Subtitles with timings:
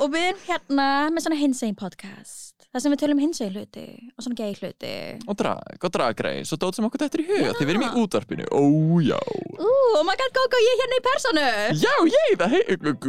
[0.00, 2.46] og við erum hérna með svona hinsegin podcast.
[2.70, 4.90] Þar sem við tölum hinsegin hluti og svona gay hluti.
[5.26, 7.82] Og drag og dragreis og dót sem okkur þetta er í huga því við erum
[7.82, 8.62] í útvarpinu, ó
[9.02, 9.16] já.
[9.58, 11.46] Ú, oh my god, Gogo, ég er hérna í personu.
[11.80, 12.62] Já, ég, það hei,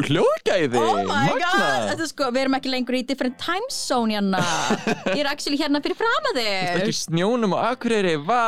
[0.09, 0.81] hljóðgæði.
[0.81, 4.41] Oh my god, þetta er sko, við erum ekki lengur í different time zone hérna
[5.15, 8.41] Ég er actually hérna fyrir fram að þig Ekki snjónum og akureyri, vá.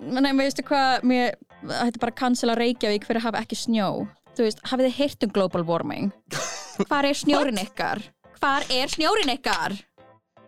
[0.00, 3.60] Mm, Nei, veistu hvað, mér Þetta er bara að cancela Reykjavík fyrir að hafa ekki
[3.60, 3.90] snjó
[4.32, 6.12] Þú veist, hafið þið heyrt um global warming?
[6.88, 8.00] Hvar er snjórin ykkar?
[8.40, 9.76] Hvar er snjórin ykkar?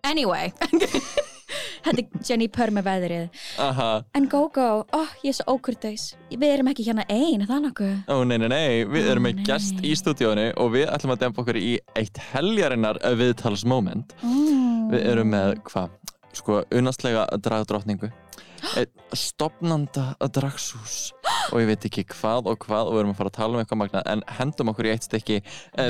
[0.04, 0.52] Anyway
[1.84, 6.46] Þetta er Jenny Purr með veðrið Aha, En go, oh, ég er svo ókurteis Við
[6.48, 7.94] erum ekki hérna ein, er það nokkuð?
[8.08, 11.44] ó nei, nei, nei Við erum með gest í stúdíónu og við ætlum að dempa
[11.44, 14.90] okkur í eitt heljarinnar viðtalsmoment Mm.
[14.92, 15.92] Við erum með, hvað,
[16.36, 18.10] sko, unnastlega dragdrottningu
[19.14, 21.12] Stopnanda dragshús
[21.52, 23.62] og ég veit ekki hvað og hvað og við erum að fara að tala um
[23.62, 25.40] eitthvað magnað en hendum okkur í eitt stykki.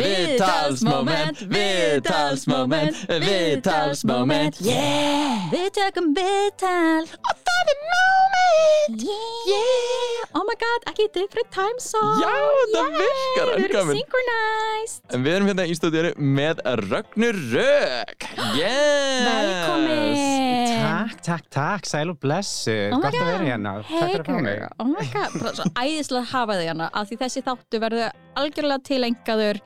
[0.02, 7.06] Viðtalsmoment, viðtalsmoment, viðtalsmoment Yeah, við tökum viðtal.
[7.22, 9.04] Og það er moment
[9.48, 12.34] Yeah, oh my god, ekki different time zone Já,
[12.74, 15.00] það virkar, en Við erum synchronized.
[15.14, 18.28] En við erum hérna í stúdíónu með Rögnur Rök
[18.58, 20.72] Yes Velkomin.
[20.84, 22.18] Takk, takk, takk, sæl og
[22.64, 24.64] blessu, Oh gott að vera hérna, takk fyrir að fá mig.
[24.80, 28.18] oh my god, bara svo æðislega að hafa þig hérna af því þessi þáttu verður
[28.40, 29.62] algjörlega tilengaður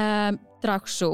[0.00, 1.12] um, Dragsú.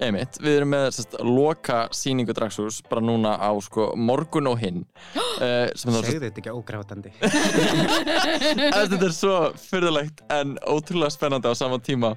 [0.00, 4.84] Einmitt, við erum með sest, loka síningu dragshús bara núna á sko, morgun og hinn.
[5.40, 7.10] Uh, Segðu þetta ekki ógrátandi.
[7.16, 12.10] þetta er svo fyrðulegt en ótrúlega spennandi á sama tíma.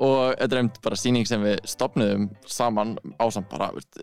[0.00, 3.96] Og þetta er einmitt bara síning sem við stopniðum saman ásamt bara veist,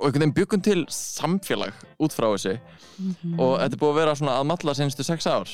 [0.00, 2.54] og einhvern veginn byggum til samfélag út frá þessu.
[3.36, 5.52] Og þetta er búið að vera svona að matla senstu sex ár.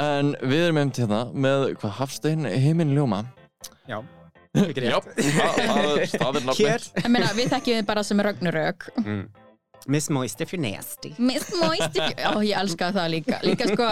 [0.00, 3.20] En við erum einmitt hérna með hvað Hafstein Heimin Ljóma.
[3.86, 4.00] Já,
[4.64, 6.16] ekki Já, rétt.
[6.18, 8.88] það, það, er- meina, við þekkjum þið bara sem Ragnarök.
[9.04, 9.24] Mm.
[9.86, 11.12] Miss Moist if you're nasty.
[11.18, 13.40] Miss Moist Ó, ég elska það líka.
[13.44, 13.90] Líka sko,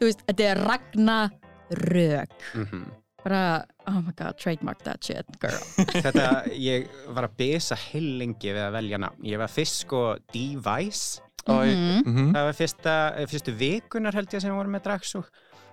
[0.00, 2.40] þú veist, þetta er Ragnarök.
[2.56, 2.88] Mm
[3.24, 5.58] Bara, oh my god, trademark that shit, girl
[6.06, 6.26] Þetta,
[6.56, 9.26] ég var að bisa heil lengi við að velja nafn.
[9.28, 10.00] Ég var fyrst sko
[10.32, 12.00] Device, og, Mhm.
[12.06, 12.32] mhm.
[12.36, 12.96] það var fyrsta,
[13.28, 15.28] fyrstu vikunar held ég sem voru með dragsúk.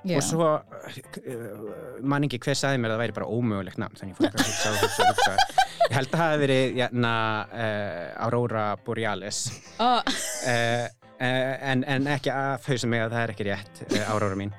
[0.08, 0.18] Já.
[0.20, 4.14] Og svo, uh, man ekki hver sagði mér að það væri bara ómögulegt nafn, þannig
[4.14, 5.66] ég fór eitthvað að hugsa og hugsa og hugsa.
[5.88, 7.16] Ég held að það hafi verið, jæna,
[7.64, 9.42] uh, Aurora Borealis.
[9.80, 10.88] Ó, uh,
[11.18, 14.54] en, en ekki að þau mig að það er ekki rétt uh, árára mín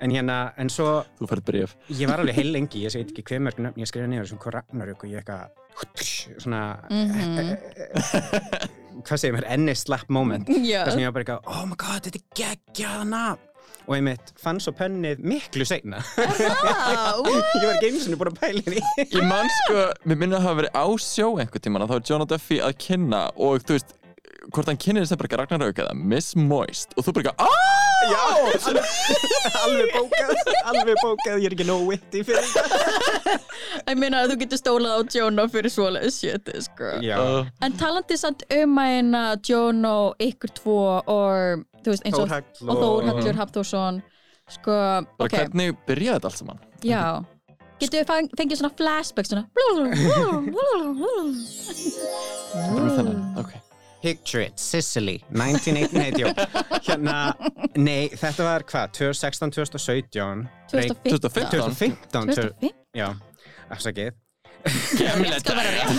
[0.00, 3.24] en hérna, en svo Þú færð bréf ég var alveg heil lengi, ég veit ekki
[3.30, 5.42] hver mörg nöfn ég skrifa niður sem hvað Ragnarök og ég eitthvað
[6.40, 7.56] svona Mhm.
[9.06, 10.82] hvað segir mér, enni slapp moment Já.
[10.84, 13.46] þar sem ég var bara eitthvað, oh my god, þetta er geggjað nafn
[13.90, 17.32] og ég mitt fann svo pönnið miklu ú.
[17.60, 20.38] ég var ekki einu sinni búin að pæla í því Ég man sko, mér minna
[20.38, 23.64] að hafa verið á sjó einhvern tíman að þá er John Duffy að kynna og
[23.64, 23.96] þú veist,
[24.48, 27.90] hvort hann kynir þess að bara Ragnarök eða Miss Moist og þú bara aaaah!
[28.00, 28.20] Já,
[29.64, 30.30] alveg bókað,
[30.70, 33.34] alveg bókað, ég er ekki nóg witty fyrir þetta.
[33.90, 36.94] Ég meina að þú getur stólað á Jono fyrir svoleiðis shit, sko.
[37.04, 42.24] Uh, En talandi samt um að eina Jono, ykkur tvo og þú veist eins og
[42.24, 44.00] Þórhall og Þórhallur Hafþórsson
[44.56, 44.72] sko,
[45.28, 46.64] hvernig byrjaði þetta allt saman?
[46.80, 47.04] já.
[47.80, 49.44] Getur við fengið svona flashback svona
[52.50, 53.52] Bara þennan, ok
[54.00, 57.16] Picture it, Sicily, 1988 Hérna,
[57.76, 61.50] nei, þetta var hvað, 2016, 2017 2015 2015.
[61.52, 63.12] 2015 2015 Já,
[63.70, 64.16] afsakið.
[64.60, 65.92] Rétt skal vera rétt.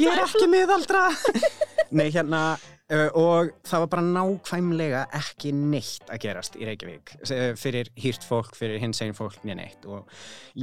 [0.00, 1.06] Ég er ekki miðaldra
[1.98, 7.16] Nei, hérna uh, og það var bara nákvæmlega ekki neitt að gerast í Reykjavík.
[7.26, 9.88] Eh, fyrir hýrt fólk, fyrir hins einn fólk neitt.
[9.90, 10.06] Og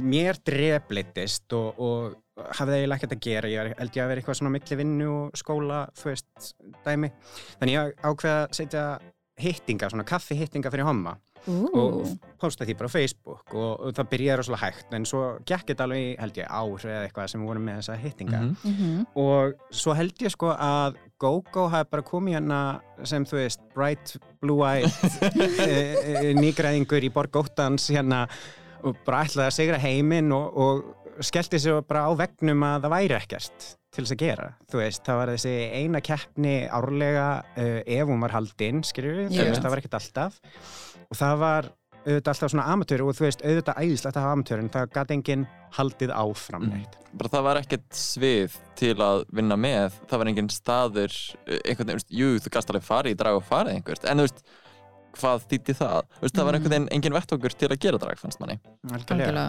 [0.00, 2.16] mér dreflitist og, og
[2.58, 4.76] hafði eiginlega ekkert að gera, ég var- held ég að vera eitthvað svona á milli
[4.82, 6.52] vinnu og skóla, þú veist,
[6.86, 7.10] dæmi.
[7.60, 8.84] Þannig ég ákveða að setja
[9.38, 11.16] hittinga, svona kaffi hittinga fyrir homma.
[11.48, 12.02] Og
[12.42, 15.84] posta því bara á Facebook og, og það byrjaði rosalega hægt en svo gekk þetta
[15.86, 18.40] alveg held ég ár eða eitthvað sem við vorum með þessa hittinga.
[18.40, 18.72] Mhm.
[18.72, 19.06] Mhm.
[19.22, 24.16] og svo held ég sko að GóGó hafi bara komið hérna sem þú veist bright
[24.42, 24.90] blue eyed
[25.62, 25.78] e,
[26.26, 28.26] e, nýgræðingur í borg óttans hérna
[28.82, 30.84] og bara ætlaði að sigra heiminn og, og
[31.24, 34.46] skellti sér bara á vegnum að það væri ekkert til þess að gera.
[34.70, 37.26] Þú veist, það var þessi eina keppni árlega
[37.56, 39.54] uh, ef hún var haldinn við, Já.
[39.58, 40.40] það var ekkert alltaf.
[41.08, 41.70] Og það var
[42.08, 45.16] auðvitað alltaf svona amatör og þú veist, auðvitað æðislegt að hafa amatör en það gæti
[45.16, 46.70] enginn haldið áfram Mhm.
[46.76, 46.94] neitt.
[47.18, 51.12] Bara það var ekkert svið til að vinna með, það var engin staður
[51.48, 54.04] eh, einhvern veginn, þú veist, jú, þú gast alveg farið í drag og farið einhvert,
[54.08, 54.42] en þú veist
[55.18, 58.18] hvað þýtti það, þú veist, það var einhvern veginn engin vettvangur til að gera drag,
[58.20, 58.58] fannst manni.
[58.92, 59.46] Algjörlega.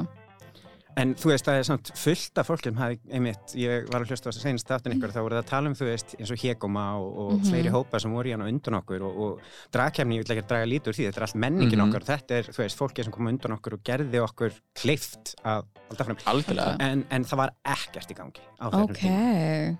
[0.99, 4.09] En þú veist, það er samt fullt af fólki sem hafi, einmitt, ég var að
[4.11, 6.15] hlusta á þess að senast aftan ykkur, þá voru það að tala um, þú veist,
[6.19, 7.45] eins og Hegoma og, og Mhm.
[7.49, 9.39] fleiri hópa sem voru í hann á undan okkur og, og
[9.71, 11.87] dragkefni, ég vil ekki draga lítur því, þetta er allt menningin Mhm.
[11.87, 15.63] okkar, þetta er, þú veist, fólki sem kom undan okkur og gerði okkur kleift að
[15.89, 16.17] halda fram.
[16.25, 19.77] algjörlega, En, en það var ekkert í gangi á þessum ok, tíma.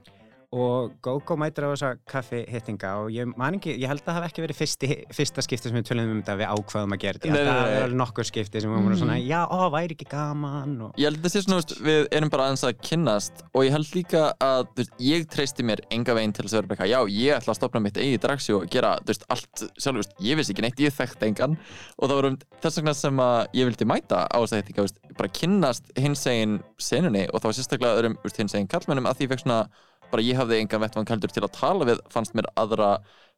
[0.49, 4.15] Og GóGó mætir á þessa kaffi hittinga og ég man ekki, ég held að það
[4.17, 7.19] hafi ekki verið fyrsti, fyrsta skipti sem við tölum um þetta við ákvaðum að gera
[7.21, 7.33] þetta.
[7.35, 10.73] Nei, Það er alveg nokkur skipti sem við vorum svona, já, ó, væri ekki gaman
[10.87, 10.95] og...
[10.97, 13.93] Ég held að það sé svona, við erum bara aðeins að kynnast og ég held
[13.93, 16.99] líka að, þú veist, ég treysti mér enga veginn til þess að vera eitthvað, já,
[17.19, 20.17] ég ætla að stopna mitt eigið dragsjó og gera, þú veist, allt sjálf, þú veist,
[20.25, 21.59] ég vissi ekki neitt, ég þekkti engan.
[21.99, 24.99] Og það var um þess vegna sem að ég vildi mæta á þess að veist,
[25.19, 29.29] bara kynnast hins egin senunni og það var sérstaklega öðrum, hins egin kallmennum að því
[29.33, 29.61] fekk svona,
[30.11, 32.89] bara ég hafði engan vettvang heldur til að tala við, fannst mér aðra,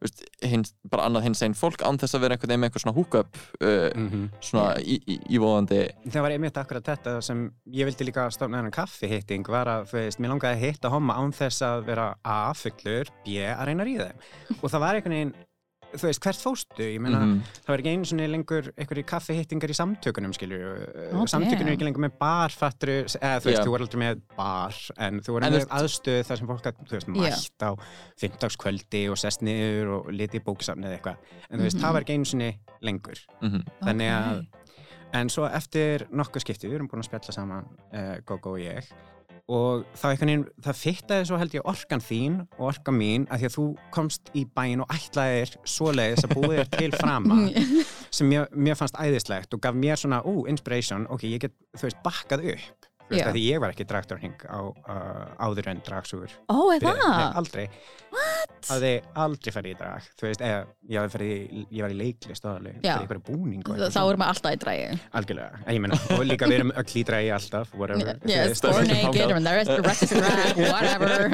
[0.01, 2.85] veist, hins, bara annað hins egin fólk án þess að vera einhvern veginn með einhver
[2.85, 7.44] svona húkup, uh, Mm svona í, í, ívóðandi Það var einmitt akkurat þetta sem
[7.75, 11.35] ég vildi líka stofna þennan kaffihitting var að, veist, mér langaði að hitta homma án
[11.35, 14.09] þess að vera A, fullur, B, að reyna að ríða.
[14.62, 15.33] Og það var einhvern veginn,
[15.93, 16.81] þú veist, hvert fóstu?
[16.85, 17.41] Ég meina, Mhm.
[17.65, 20.59] það var ekki einu svona lengur einhverju kaffihittingar í samtökunum, skilju.
[21.13, 23.63] Ó, Samtökunum er ekki lengur með bar, fatturu, eða þú veist, Já.
[23.65, 26.95] þú voru aldrei með bar, en þú voru með aðstöð þar sem fólk að, þú
[26.97, 27.71] veist, mætt á
[28.21, 31.17] fimmtagskvöldi og sest niður og liti í bóksafni eða eitthvað.
[31.49, 31.83] En þú veist, Mhm.
[31.85, 33.19] það var ekki einu svona lengur.
[33.41, 33.63] Mhm.
[33.83, 34.47] Þannig að Ok.
[35.13, 38.81] En svo eftir nokkuð skipti, við erum búin að spjalla saman, uh, Gogo og ég,
[39.47, 43.49] og einhvern veginn, það fittaði svo held ég orkan þín og orkan mín að því
[43.49, 43.65] að þú
[43.95, 47.39] komst í bæin og ætlaðir svoleiðis að búið þér til frama
[48.11, 51.88] sem mér, mér fannst æðislegt og gaf mér svona, ú, inspiration, ok, ég get, þú
[51.88, 52.90] veist, bakkað upp.
[53.12, 56.38] Veist, því ég var ekki dragdorning á uh, áður en dragsugur.
[56.48, 57.25] Ó, er Nei, það?
[57.42, 57.66] aldrei.
[58.12, 58.52] What?
[58.68, 58.90] Hafði
[59.24, 60.58] aldrei farið í drag, þú veist, eða
[60.92, 62.52] ég, farið í, ég var í leiklist Já.
[62.52, 66.58] fyrir einhverju búning Þá erum við alltaf í drægi Algjörlega, ég meina, og líka við
[66.58, 68.19] erum öll í dragi alltaf, whatever.
[68.28, 71.31] Yes, or naked, and the rest, the rest is drag, whatever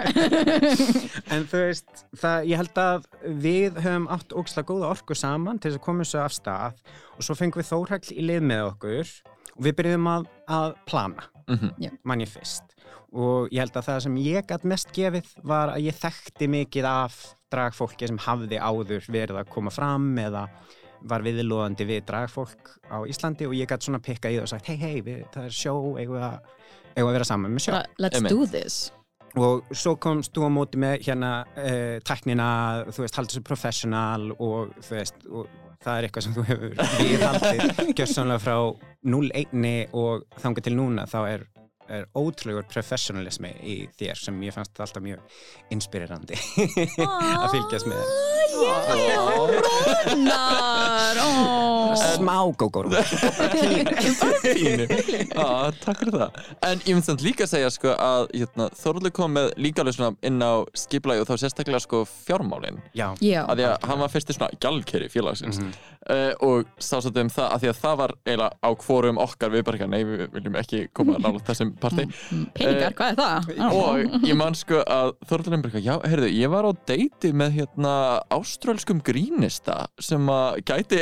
[1.36, 3.10] En þú veist, það, ég held að
[3.48, 6.84] við höfum átt ógislega góða orku saman til þess að koma þessu af stað
[7.18, 9.16] og svo fengum við Þórhall í lið með okkur
[9.58, 10.30] og við byrjuðum að,
[10.60, 11.28] að plana,
[12.08, 12.76] Mann ég fyrst.
[13.16, 16.90] Og ég held að það sem ég gætt mest gefið var að ég þekkti mikið
[16.90, 17.22] af
[17.54, 20.48] dragfólki sem hafði áður verið að koma fram eða
[21.08, 24.72] var viðlóðandi við dragfólk á Íslandi og ég gætt svona pikkað í það og sagt
[24.72, 26.54] hei hei, það er sjó, eigum við að,
[26.96, 27.76] eigum við að vera saman með sjó.
[28.02, 28.34] Let's Einmitt.
[28.34, 28.80] do this
[29.38, 32.50] og svo komst þú á móti með hérna uh, teknina,
[32.90, 35.50] þú veist, haldið svo professional og þú veist, og
[35.84, 38.56] það er eitthvað sem þú hefur viðhaldið gjörsamlega frá
[39.08, 41.46] 0-1 og þangað til núna þá er,
[41.88, 45.20] er ótrúlegur professionalismi í þér sem ég fannst alltaf mjög
[45.74, 46.40] inspirerandi
[47.44, 48.04] að fylgjast með.
[50.08, 51.30] Ragnar ó.
[52.18, 52.38] smá
[55.38, 56.40] Já, takk fyrir það.
[56.68, 60.18] En ég myndi samt líka að segja sko að hérna, Þorvaldur kom með líka alveg
[60.28, 62.82] inn á skipulagi og þá sérstaklega sko fjármálin.
[62.98, 63.10] Já,
[63.44, 65.62] að því að hann var fyrsti svona gjaldkeri félagsins.
[65.62, 65.72] Mhm.
[66.10, 69.54] Uh, og sá svolítið um það að því að það var eiginlega á hvorum okkar
[69.54, 72.08] við bara ekki, nei við viljum ekki koma nála þessum partí
[72.58, 73.52] peningar, hvað er það?
[73.78, 77.94] Og ég man sko að eitthvað, já, heyrðu, ég var á deiti með hérna
[78.34, 81.02] áströlskum grínista sem að gæti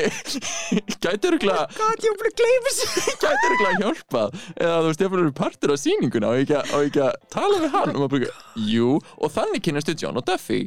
[1.06, 3.16] gæti að gleyma þessu.
[3.22, 4.36] gæti örgulega hjálpað.
[4.56, 6.74] Eða þú veist, ég fyrir partur á sýninguna og ekki, að-
[7.06, 7.94] að tala við hann?
[7.96, 10.62] Og maður eitthvað, jú, og þannig kynnastu John og Duffy.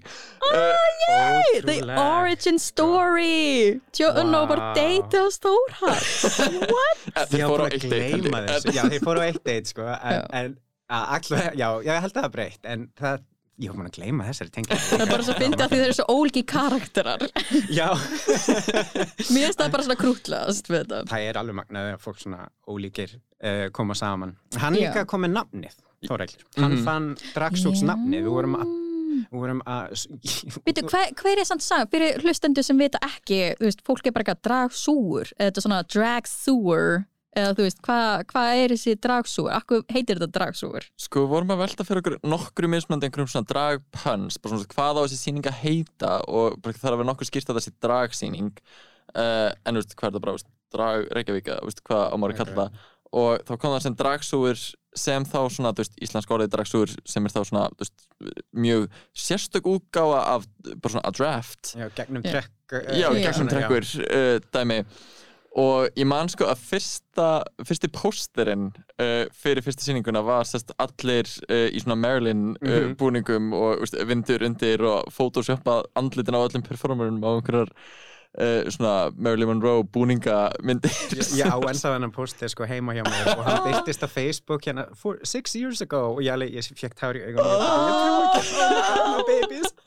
[0.48, 3.80] Uh, The origin story.
[3.98, 4.40] John Vá.
[4.40, 4.48] wow.
[4.52, 6.04] var deiti á Stórhall
[6.68, 7.08] What?
[7.32, 8.74] þeir fóru á eitt date.
[8.76, 9.88] Já, þeir fóru á eitt date, sko.
[9.88, 10.54] En,
[10.88, 12.62] allavega, já, ég held að það er breytt.
[12.68, 13.24] En það,
[13.58, 14.78] ég var búin að gleyma þessari tengingu.
[14.88, 17.24] Það er bara svo fyndið að því þeir eru svo ólíki karakterar
[17.74, 17.88] Já.
[19.34, 22.44] Mér finnst það bara svona krútlegast við þetta það er alveg magnaði að fólk svona
[22.70, 24.36] ólíkir uh, koma saman.
[24.62, 26.44] Hann líka kom með nafnið, Þórældur.
[26.62, 26.84] Hann Mhm.
[26.86, 28.22] fann Dragsúks nafnið.
[28.22, 28.68] Við vorum að,
[29.26, 29.92] við vorum að...
[30.66, 34.16] Býtu, hver, hver er samt saman, fyrir hlustendur sem vita ekki, þú veist, fólk er
[34.16, 36.98] bara eitthvað dragsúur, eða þetta er svona dragsúur,
[37.38, 40.90] eða þú veist, hvað hva er þessi dragsúur, akkur heitir þetta dragsúur?
[40.98, 45.00] Sko, við vorum að velta fyrir okkur nokkru mismunandi einhverjum svona dragpönns, bara svona hvað
[45.00, 46.14] á þessi sýning að heita?
[46.26, 48.54] Og bara það er að vera nokkur skýrt að þessi dragsýning.
[49.16, 52.34] Uh, en þú veist, hvað er það bara, drag Reykjavík þú veist, hvað á maður
[52.34, 54.62] að kalla það og þá kom það sem dragsúur
[54.98, 58.06] sem þá svona, þú veist, íslensk orðið dragsúur sem er þá svona, þú veist,
[58.64, 62.32] mjög sérstök útgáfa af bara svona a draft Já, gegnum Já.
[62.40, 63.22] trekk uh, já, Já.
[63.28, 64.80] gegnum trekkur uh, dæmi
[65.58, 67.28] og ég man sko að fyrsta
[67.66, 68.66] fyrsti pósterinn
[69.00, 72.92] uh, fyrir fyrsta sýninguna var sérst allir uh, í svona Marilyn uh, Mhm.
[73.00, 77.72] búningum og veist, vindur undir og photoshopa andlitin á öllum performerum á einhverjar
[78.38, 80.94] uh, svona Marilyn Monroe búningamyndir
[81.36, 83.32] Já, en það var hann postið sko heima hjá mér.
[83.34, 84.88] Og hann byrtist á Facebook hérna
[85.26, 86.16] six years ago.
[86.16, 87.46] Og ég, ég fekk tár í augunum.
[87.48, 89.62] Og ég trúi ekki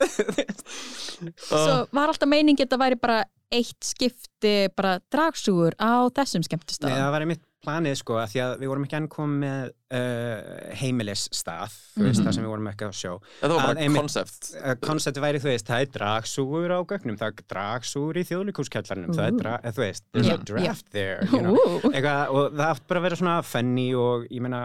[1.48, 6.48] Svo var alltaf meiningi að það væri bara eitt skipti bara dragsúgur á þessum Nei,
[6.48, 9.70] skemmtistað það var einmitt planið sko að því að við vorum ekki enn komið með
[9.92, 12.26] uh, heimilisstað, þú veist, Mhm.
[12.26, 13.12] það sem við vorum ekki á sjó.
[13.40, 14.50] Þetta var Að bara einmitt- konsept.
[14.62, 19.12] Uh, Koncepti væri, þú veist, það er dragsúgur á gögnum, það er dragsúgur í þjóðlíkúskjallarnum,
[19.14, 21.56] það er, dra eh, þú veist, there's Já, a draft there, you know.
[21.92, 24.62] Eitthvað, og það átt bara að vera svona funny og ég meina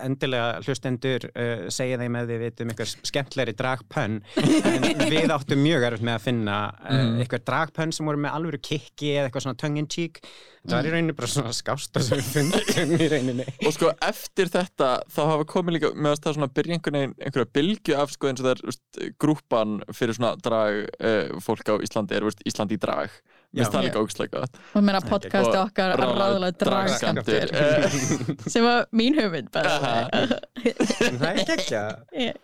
[0.00, 5.86] endilega hlustendur uh, segja þeim ef þið vitum eitthvað skemmtlegri dragpönn en við áttum mjög
[5.90, 7.20] erfitt með að finna uh, Mm.
[7.22, 10.18] eitthvað dragpönn sem voru með alvöru kikki eða eitthvað svona tongue in cheek.
[10.60, 13.46] Það var í rauninni bara svona skásta sem við fundum í rauninni.
[13.66, 17.14] Og sko eftir þetta þá hafa komið líka með að það svona byrja einhvern veginn
[17.24, 18.64] einhverja bylgju af sko eins og það
[19.06, 23.16] er grúpan fyrir svona drag uh, fólk á Íslandi er úst, Ísland í drag
[23.54, 23.86] mér það Já.
[23.88, 24.58] líka ógæslega gott.
[24.78, 28.50] Og meina podcasti Og okkar ráðlega dragskamptur dragskammtur.
[28.54, 31.80] sem var mín hugmynd bara það er ekki ekki
[32.24, 32.36] ég,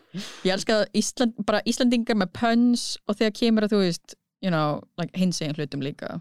[0.47, 4.51] ég elska að Ísland, bara Íslandingar með puns og þegar kemur að þú veist you
[4.53, 6.21] know, like hinsegin hlutum líka.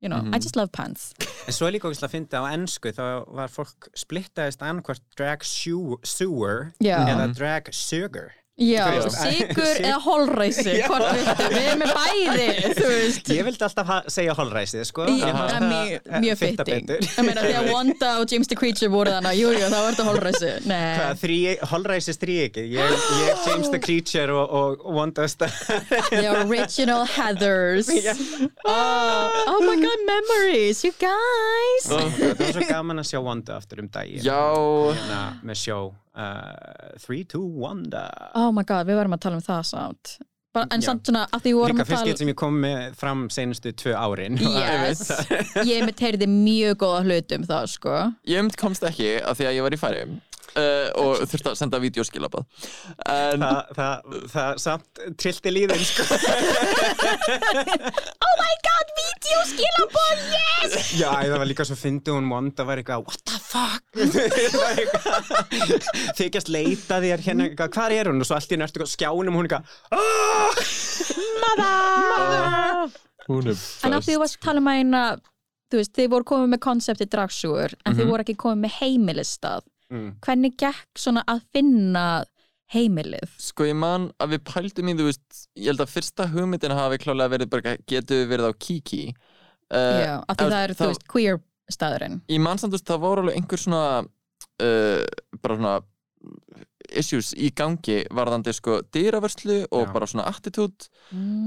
[0.00, 0.34] You know, Mhm.
[0.34, 1.12] I just love puns.
[1.46, 3.02] En svo er líka ógæslega að finna á ennsku þá
[3.36, 6.96] var fólk splittaðist annarkvort drag sew- sewer Já.
[7.08, 12.88] eða drag sugar já, sigur sig- eða holræsi hvort viltu, við erum með bæði þú
[12.90, 15.06] veist Ég vildi alltaf segja holræsið, sko.
[15.08, 15.64] Já, það er
[16.20, 17.06] mjög, fitting betur.
[17.08, 20.06] ég meina þegar Wanda og James the Creature voru þannig jú, jú, þá var þetta
[20.10, 21.38] holræsi nei Hvað, þrý,
[21.72, 22.66] holræsið strí ekki?
[22.74, 25.52] Ég, ég, James the Creature og, og Wanda Star.
[26.10, 28.14] The original Heathers Já.
[28.64, 33.82] oh, oh my god, memories, you guys Það var svo gaman að sjá Wanda aftur
[33.84, 34.22] um daginn.
[34.24, 34.40] já,
[35.00, 35.78] Hérna með sjó
[36.16, 38.06] uh, 3-2 Wanda.
[38.34, 40.16] Oh my god, við varum að tala um það samt
[40.50, 40.88] Bara, En Já.
[40.88, 42.78] samt svona að því við vorum Líka að fyrst tala get sem ég kom með
[42.98, 44.38] fram senustu tvö árin.
[44.60, 45.04] Yes,
[45.62, 47.92] ég mitt heyrði mjög góða hluti um það sko
[48.26, 50.02] ég mynd komst ekki af því að ég var í færi
[50.58, 52.44] uh, og þurfti að senda vídeoskilabað
[53.10, 56.02] en Það, það, það samt trillti líðin, sko.
[58.20, 60.90] Oh my god, videoskilabóð, yes!
[61.00, 63.82] Já, það var líka svo fyndi hún Wanda var eitthvað, what the fuck?
[65.50, 68.22] Það þykjast leita þér hérna, eitthvað, hvað er hún?
[68.22, 69.64] Og svo allt í á skjánum hún eitthvað
[69.94, 70.62] "Ah!"
[71.42, 72.94] Mother!
[73.28, 75.02] Hún er En af því þú varst að tala um að eina
[75.70, 79.68] Þú veist, þið voru komið með konsepti dragsúgur En þið voru ekki komið með heimilistað
[79.90, 80.10] Mm.
[80.22, 82.04] Hvernig gekk svona að finna
[82.70, 83.32] heimilið?
[83.42, 87.00] Sko ég man að við pældum í þú veist ég held að fyrsta hugmyndin hafi
[87.02, 90.82] klálega verið bara getur við verið á Kiki uh, Já, af því það er, þá-
[90.82, 95.04] þú veist, queer staðurinn Ég man samt þú veist það voru alveg einhver svona uh,
[95.42, 95.76] bara svona
[97.00, 99.92] issues í gangi varðandi sko dýravörslu og Já.
[99.94, 100.88] bara svona attitude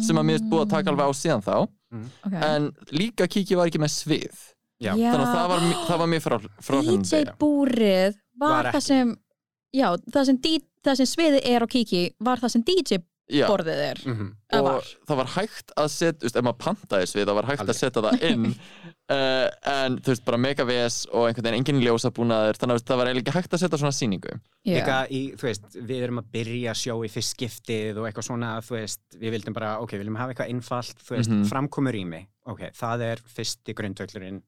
[0.03, 2.39] sem að mér er búið að taka alveg á síðan þá okay.
[2.47, 4.43] en líka Kiki var ekki með svið
[4.83, 4.93] Já.
[4.95, 9.15] þannig að það var, það var mér frá, frá DJ búrið var, Var það sem
[9.73, 10.37] Já, það sem,
[10.85, 12.99] það sem sviðið er á Kiki var það sem DJ
[13.33, 14.25] Já, borðið er Mhm.
[14.51, 14.87] Það og var.
[15.07, 17.73] það var hægt að setja, ef maður pantaði svið það var hægt Aldrei.
[17.73, 21.79] að setja það inn uh, en þú veist, bara mega ves og einhvern veginn enginn
[21.87, 24.33] ljósabúnaður, þannig að það var eiginlega hægt að setja svona sýningu
[24.67, 24.75] Já.
[24.75, 28.51] Líka í, þú veist, við erum að byrja sjó í fyrst skiptið og eitthvað svona,
[28.61, 31.45] þú veist, við vildum bara, ok, við viljum hafa eitthvað einfalt, þú veist, Mhm.
[31.49, 34.43] framkomur í mig, ok, það er fyrsti grundvöllurinn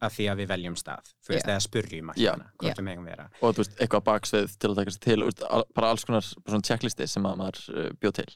[0.00, 1.52] af því að við veljum stað, þú veist, Já.
[1.54, 2.32] eða spurjum Já.
[2.34, 3.28] alltaf, hvort við megum vera.
[3.40, 6.22] og þú veist, eitthvað baksvið til að taka sér til veist, al- bara alls konar
[6.28, 8.28] svona checklisti sem að maður uh, bjóð til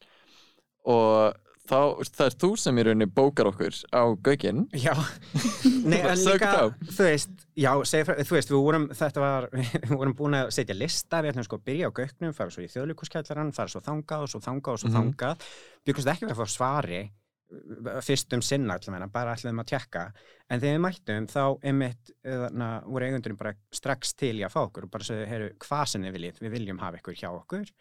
[0.91, 1.37] og
[1.71, 4.95] þá, veist, það er þú sem í rauninni bókar okkur á gaukinn Já,
[5.91, 6.55] nei, líka,
[6.89, 9.49] þú veist, já, segja frá, þú veist, við vorum, þetta var,
[9.85, 12.65] við vorum búin að setja lista, við ætlum sko að byrja á gauknum, fara svo
[12.65, 14.99] í þjóðlíkuskjallarann, fara svo þangað og svo þangað og svo Mhm.
[14.99, 15.49] þangað,
[15.87, 17.03] byggust ekki við að fá svari
[17.51, 20.05] uh, fyrst um sinna allavega, bara ætlum að tjekka,
[20.51, 22.13] en þegar við mættum þá einmitt,
[22.57, 25.85] na, voru eigundurinn bara strax til í að fá okkur og bara segja, heyru, hvað
[25.93, 27.75] sem þið viljið, við viljum hafa ykkur hjá okkur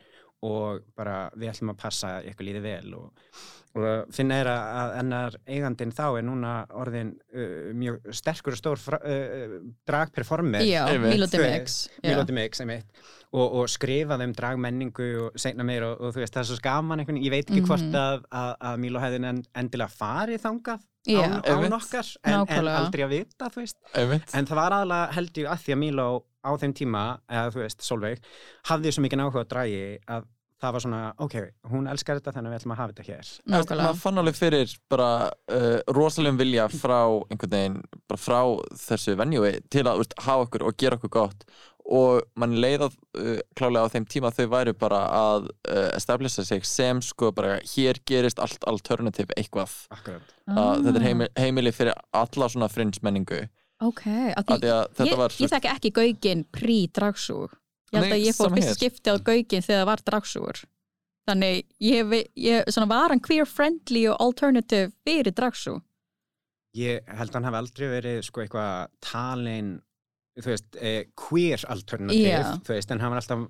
[0.46, 3.10] og bara við ætlum að passa ykkur líði vel og,
[3.76, 8.82] og finna er að ennar eigandinn þá er núna orðin uh, mjög sterkur og stór
[8.96, 9.58] uh,
[9.90, 10.64] dragperformer
[12.64, 13.04] einmitt,
[13.34, 16.60] og, og skrifaði um dragmenningu og segna meir og, og þú veist það er svo
[16.62, 18.00] skaman einhvern, ég veit ekki hvort Mhm.
[18.00, 20.88] að, að, að Milo hefði en- endilega farið þangað.
[21.08, 24.34] Án, án okkar en, en aldrei að vita, þú veist Einmitt.
[24.36, 27.64] En það var aðalega held ég að því að Míló á þeim tíma, eða þú
[27.64, 28.28] veist, Solveig,
[28.70, 30.28] hafði svo mikið áhuga á dragi að
[30.60, 31.36] það var svona, ok,
[31.72, 33.30] hún elskar þetta þannig að við ætlum að hafa þetta hér.
[33.54, 33.84] Nákvæmlega.
[33.86, 35.10] maður fann alveg fyrir bara
[35.56, 36.98] uh, rosalegum vilja frá
[37.32, 37.78] einhvern veginn,
[38.12, 38.40] bara frá
[38.84, 41.48] þessu venjúi til að veist, hafa okkur og gera okkur gott
[41.90, 46.66] og mann leiða uh, klálega á þeim tíma þau væru bara að uh, establisha sig
[46.70, 50.36] sem sko bara hér gerist allt alternativ eitthvað Akkurat.
[50.50, 51.08] að þetta er Ah.
[51.08, 53.48] heimili, heimili fyrir alla svona fringe menningu
[53.80, 57.54] Ok, að að því, því að þetta ég, var ég þekki ekki gaugin prí-dragsúr.
[57.90, 60.60] Ég held Nei, að ég fór fyrst skipti á gaugin þegar það var dragsúr.
[61.30, 65.78] Þannig ég, ég svona var hann queer-friendly og alternative fyrir dragsú.
[66.76, 69.72] Ég held að hann hafi aldrei verið sko eitthvað talin,
[70.42, 72.58] þú veist, eh, queer alternative, Já.
[72.66, 73.48] þú veist, en hann var alltaf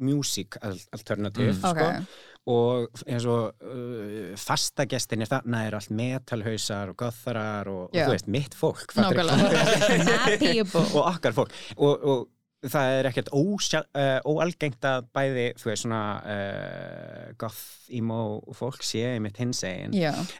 [0.00, 1.60] music al- alternative, Mm.
[1.60, 1.68] sko.
[1.70, 8.06] Ok, Og eins og uh, fastagestinir þarna er allt metalhausar og gotharar og, og Já.
[8.06, 8.94] þú veist, mitt fólk.
[10.94, 12.28] og okkar fólk og, og
[12.60, 17.62] það er ekkert uh, óalgengt að bæði þú veist svona uh, goth,
[17.96, 18.18] emo
[18.58, 19.94] fólk sé einmitt hins egin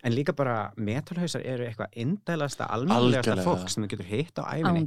[0.05, 4.85] en líka bara metalhausar eru eitthvað indælasta almennlegasta fólk sem þú getur hitt á æfinni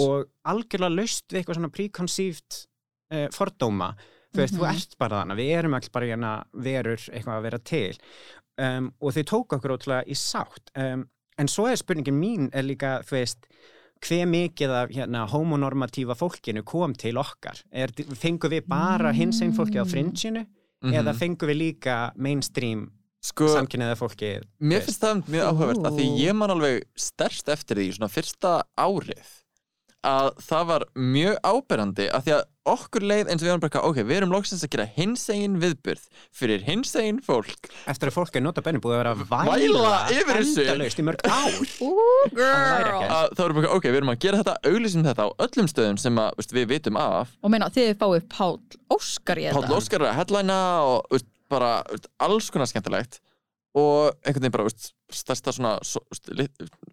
[0.00, 2.60] og algjörlega laust við eitthvað svona preconceived
[3.12, 3.92] uh, fordóma.
[4.30, 4.76] Þú veist, þú Mhm.
[4.78, 7.96] ert bara þannig, við erum all bara hérna verur eitthvað að vera til.
[8.60, 10.70] Um, og þau tóku okkur ótrúlega í sátt.
[10.78, 13.48] Um, en svo er spurningin mín er líka, þú veist
[14.00, 19.52] hver mikið af hérna, homonormatífa fólkinu kom til okkar er, fengum við bara hins einn
[19.56, 19.90] fólki á Mm.
[19.92, 20.46] fringinu
[20.82, 20.94] Mhm.
[20.94, 22.90] eða fengum við líka mainstream
[23.22, 27.76] sko, samkynniða fólki Mér finnst það mjög áhugavert að því ég man alveg stærst eftir
[27.76, 29.28] því svona fyrsta árið
[30.06, 33.80] að það var mjög áberandi að því að okkur leið eins og við erum bara
[33.88, 36.04] ok, við erum loksins að gera hinsegin viðburð
[36.40, 37.68] fyrir hinsegin fólk.
[37.90, 40.64] Eftir að fólk er nota benni búið að vera að Væla væla yfir þessu.
[40.64, 41.58] endalaust í mörg ár.
[42.40, 45.98] Að það voru bara ok, við erum að gera þetta auglýsum þetta á öllum stöðum
[46.00, 47.34] sem að, veist, við vitum af.
[47.44, 48.56] Og meina, þið fáið Páll
[48.94, 49.64] Óskar í þetta.
[49.66, 53.20] Páll Óskar er að headlina og veist, bara veist, alls konar skemmtilegt.
[53.78, 55.76] Og einhvern veginn bara veist, stærsta svona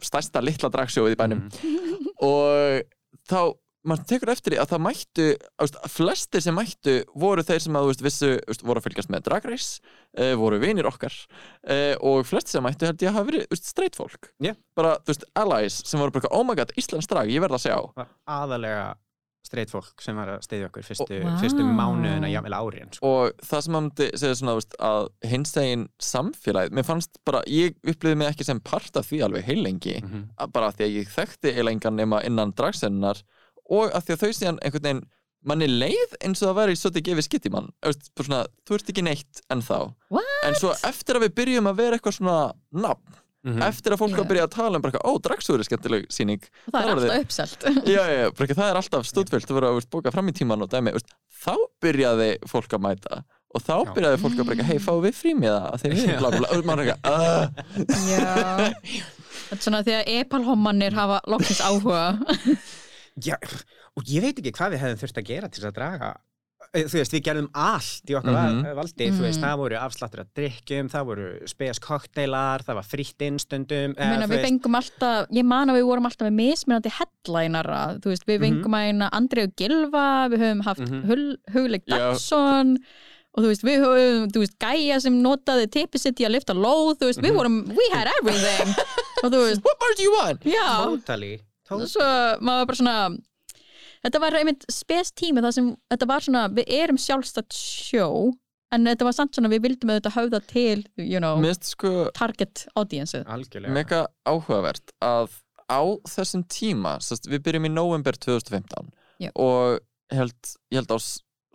[0.04, 1.48] stærsta litla dragsjóið í bænum.
[1.62, 1.94] Mhm.
[2.26, 2.82] og
[3.30, 3.42] þá
[3.88, 5.26] maður tekur eftir því að það mættu
[5.62, 9.26] veist, flestir sem mættu voru þeir sem að veist, vissu, veist, voru að fylgjast með
[9.28, 9.80] Drag Race
[10.20, 13.70] uh, voru vinir okkar uh, og flestir sem mættu held ég að hafa verið veist,
[13.72, 14.54] straight fólk Já.
[14.78, 14.98] bara,
[15.40, 18.90] allies sem voru bara, oh my god, Íslands drag, ég verð að sjá aðalega
[19.48, 21.32] straight fólk sem var að steyðja okkur fyrstu, vá.
[21.42, 23.12] fyrstu mánuðina, jáfnvel árin sko.
[23.14, 27.78] og það sem maður myndi segja svona, veist, að hinsegin samfélagið, mér fannst bara ég
[27.88, 30.96] upplýði mig ekki sem part af því alveg heilengi mm að bara af því að
[31.00, 33.22] ég þekkti eiginlega engan nema innan dragsennar
[33.74, 35.06] og að því að þau síðan einhvern veginn
[35.48, 38.42] manni leið eins og það væri svolítið gefið skitt í mann Þú veist, bara svona,
[38.68, 39.80] þú ert ekki neitt ennþá
[40.14, 40.34] What?
[40.48, 42.38] en svo eftir að við byrjum að vera eitthvað svona
[42.86, 43.20] nafn,
[43.68, 44.22] eftir að fólk Yeah.
[44.24, 46.94] að byrja að tala um bara ó, dragsúður er skemmtileg síning Og það Það er
[46.98, 47.66] alltaf uppselt.
[47.88, 50.72] já, já, bara það er alltaf stúdfyllt þú verður að bóka fram í tíman og
[50.74, 51.12] dæmi veist,
[51.44, 51.54] þá
[51.86, 53.22] byrjaði fólk að mæta
[53.56, 53.94] og þá Já.
[53.96, 56.66] byrjaði fólk að bara, hei, fáum við frímiða að þeir við, bla, bla, bla, og
[56.68, 57.48] maður er eitthvað, uh,
[58.12, 58.26] Já.
[59.48, 62.02] Þetta er svona því að epalhommanir hafa loksins áhuga.
[63.28, 63.38] Já,
[63.98, 66.10] og ég veit ekki hvað við hefðum þurft að gera til að draga
[66.74, 70.30] þú veist, við gerðum allt í okkar mm valdi, þú veist, það voru afsláttur að
[70.38, 75.46] drikkjum, það voru spes kokteilar, það var fritt innstundum Ég meina, við fengum alltaf, ég
[75.48, 78.46] man að við vorum alltaf með mismunandi headlinera, þú veist, við Mhm.
[78.48, 81.04] fengum að eina Andreu Gilva, við höfum haft Mhm.
[81.08, 81.86] Hul, Hugleik.
[81.88, 82.78] Dagsson
[83.38, 86.54] og þú veist, við höfum, þú veist, Gæja sem notaði tipi sitt í að lifta
[86.54, 87.38] lóð, þú veist, við Mhm.
[87.38, 88.76] vorum, we had everything
[89.24, 90.42] og þú veist, what more do you want?
[90.44, 91.88] já, Totally, totally.
[91.88, 93.18] svo maður bara svona
[94.06, 98.34] þetta var einmitt spes tími það sem, þetta var svona, við erum sjálfstætt sjó,
[98.76, 103.24] en þetta var samt svona við vildum auðvitað höfða til, you know sko target audience
[103.26, 103.74] Algjörlega.
[103.74, 105.30] mega áhugavert að
[105.68, 109.32] á þessum tíma, sest, við byrjum í november 2015 Já.
[109.36, 109.80] og
[110.14, 110.36] held,
[110.72, 111.00] ég held á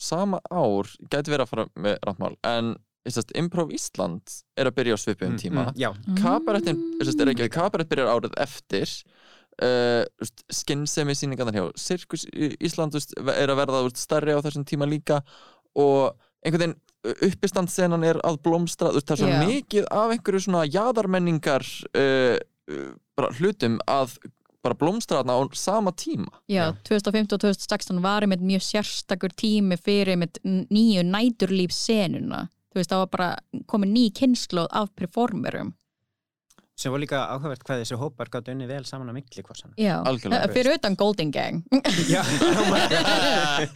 [0.02, 2.74] sama ár, gæti verið að fara með ráttmál, en
[3.08, 4.22] sest, Improv Ísland
[4.58, 7.04] er að byrja á svipum Mm, tíma mm, Já, Kabarettin, Mm.
[7.06, 8.88] sest, er ekki, kabarett byrjar árið eftir
[9.60, 10.04] uh,
[10.52, 15.22] skinnsemi síningarnar hjá Sirkus Ísland veist, er að verða veist, stærri á þessum tíma líka
[15.78, 16.78] og einhvern veginn
[17.26, 19.40] uppistandsenan er að blómstra veist, það er svo Já.
[19.48, 21.66] mikið af einhverju svona jaðarmenningar
[21.98, 22.88] uh, uh,
[23.18, 24.16] bara hlutum að
[24.62, 26.74] bara blómstra þarna á sama tíma Já, Já.
[26.86, 32.92] 2015 og 2016 var einmitt mjög sérstakur tími fyrir einmitt nýju næturlíf senuna þú veist,
[32.92, 33.30] það var bara
[33.68, 35.74] komin ný kynnslóð af performerum
[36.78, 39.14] sem var líka áhugavert hvað þessi hópar gátt unni vel saman á
[39.76, 40.48] Já, Algjörlega.
[40.48, 41.62] Eh, fyrir utan Golden Gang.
[42.08, 43.68] Já, oh god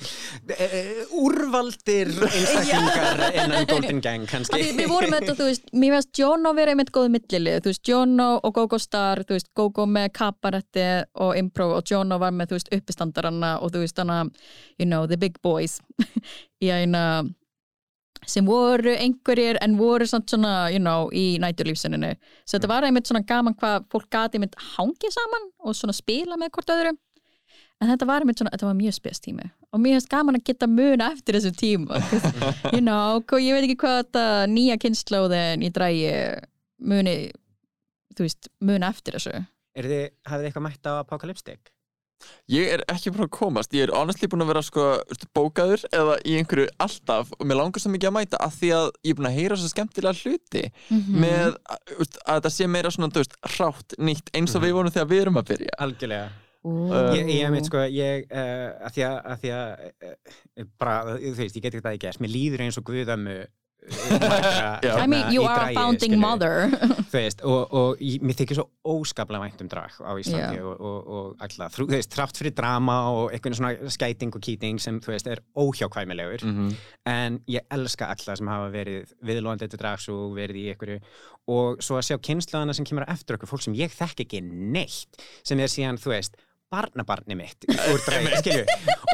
[0.47, 4.61] Eh, Úrvaldir einstaklingar innan Golden Gang kannski.
[4.63, 7.85] Því Við vorum þetta, þú veist, mér veist Jono verið einmitt góð millilið, þú veist,
[7.91, 10.87] Jono og Gogo Star, þú veist, Gogo með kabaretti
[11.25, 14.23] og improv og Jono var með, þú veist, uppistandaranna og þú veist, hana,
[14.79, 15.81] you know, the big boys
[16.65, 17.25] í eina
[18.27, 22.13] sem voru einhverjir en voru samt svona, you know, í næturlífsinninu
[22.45, 26.39] svo þetta var einmitt svona gaman hvað fólk gati einmitt hangið saman og svona spila
[26.41, 26.95] með hvort öðru.
[27.77, 29.45] En þetta var einmitt svona, þetta var mjög spes tími.
[29.77, 31.99] Og mér finnst gaman að geta muna eftir þessu tíma
[32.73, 36.13] you know, hva- ég veit ekki hvað þetta nýja kynnslóðin í drægi
[36.89, 37.17] muni
[38.17, 39.35] þú veist, muna eftir þessu.
[39.77, 41.73] Er þið, hafið þið eitthvað mætt á Apocalyptic?
[42.51, 44.85] Ég er ekki búin að komast, ég er honestly búin að vera sko
[45.37, 48.89] bókaður eða í einhverju alltaf og mér langar svo mikið að mæta að því að
[49.05, 51.21] ég er búin að heyra svo skemmtilega hluti Mhm.
[51.27, 51.79] með að,
[52.25, 55.23] að þetta sé meira svona, þú veist, hrátt, nýtt eins og við vorum þegar við
[55.27, 56.29] erum að byrja Algjörlega
[56.67, 56.89] Ú.
[57.15, 61.35] Ég, ég veit sko, ég, uh, að því að, að, því að uh, bara, þú
[61.39, 62.89] veist, ég get ekki það ekki mér líður eins og
[63.31, 63.66] uh, Já.
[63.87, 66.67] I mean, you are a founding mother.
[67.07, 68.65] Þú veist, og, og ég, mér þykir svo
[68.97, 70.65] óskaplega vænt um drag á Íslandi Já.
[70.67, 74.81] og, og, og alltaf, þú veist, þrátt fyrir drama og einhvern svona skæting og kýting
[74.83, 79.81] sem, þú veist, er óhjákvæmilegur mm en ég elska alla sem hafa verið viðlóðandi til
[79.81, 80.99] drags og verið í einhverju.
[81.55, 85.23] Og svo að sjá kynnslóðana sem kemur eftir okkur, fólk sem ég þekk ekki neitt
[85.47, 86.35] sem er síðan, þú veist
[86.73, 88.65] barnabarni mitt úr dragi, skilju.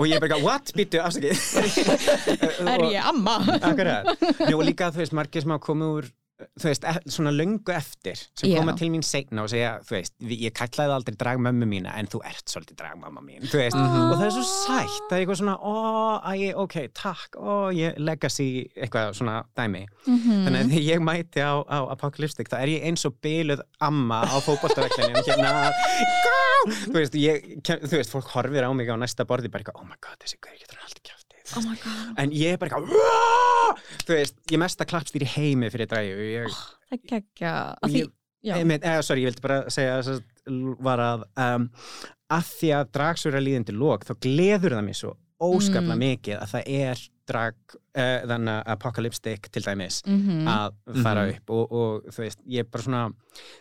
[0.01, 1.37] Og ég er bara, what, býttu, afsakið.
[2.73, 3.38] Er ég amma?
[3.61, 4.09] Akkurat,
[4.49, 6.11] og líka þú veist, margir sem hafa komið úr
[6.59, 8.57] þú veist, e svona löngu eftir sem Já.
[8.59, 12.18] koma til mín seinna og segja þú veist, ég kallaði aldrei dragmömmu mína en þú
[12.27, 15.75] ert svolítið dragmamma mín veist, og það er svo sætt það er eitthvað svona, ó,
[16.33, 20.42] æ, ok, takk ó, ég legacy eitthvað svona dæmi, Mhm.
[20.49, 24.23] þannig að þegar ég mæti á, á Apocalyptic, þá er ég eins og byluð amma
[24.27, 25.71] á fótboltaveklinu hérna,
[26.90, 29.87] þú veist, ég, þú veist, fólk horfir á mig á næsta borði bara eitthvað, oh
[29.87, 31.21] my god, þessi guður getur alltaf kjátt
[31.57, 36.17] Oh en ég er bara eitthvað þú veist, ég mesta klappstýr í heimi fyrir dræju
[36.33, 36.59] ég,
[37.93, 38.12] því, ég,
[38.45, 38.55] já.
[38.59, 40.23] einmitt, eða, sorry, ég vildi bara segja að
[40.83, 41.69] var að um,
[42.33, 45.12] að því að dragsur að líðandi lók þá gleður það mér svo
[45.43, 46.03] óskaplega Mm.
[46.07, 50.46] mikið að það er drag uh, þannig að apocalyptic til dæmis Mhm.
[50.48, 51.37] að fara Mhm.
[51.37, 53.12] upp og, og þú veist, ég er bara svona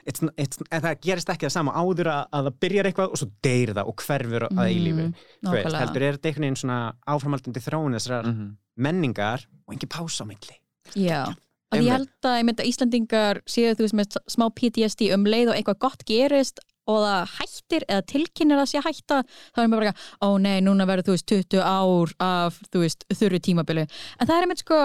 [0.07, 3.29] it's, it's, það gerist ekki það sama áður að, að það byrjar eitthvað og svo
[3.43, 5.13] deyr það og hverfur að eilífu, Mhm,
[5.45, 8.55] þú veist, heldur er þetta einhvern veginn svona áframaldandi þróun þessar -hmm.
[8.77, 10.57] menningar og engin pása á milli
[10.95, 11.23] Já,
[11.71, 15.23] að ég held að ég myndi að Íslandingar séu þú veist með smá PTSD um
[15.23, 19.21] leið og eitthvað gott gerist og það hættir eða tilkynir að sé hætta
[19.53, 19.93] þá er mér bara,
[20.25, 23.87] ó nei, núna verður þú veist 20 ár af, þú veist, þurru tímabili.
[24.19, 24.79] En það er einmitt sko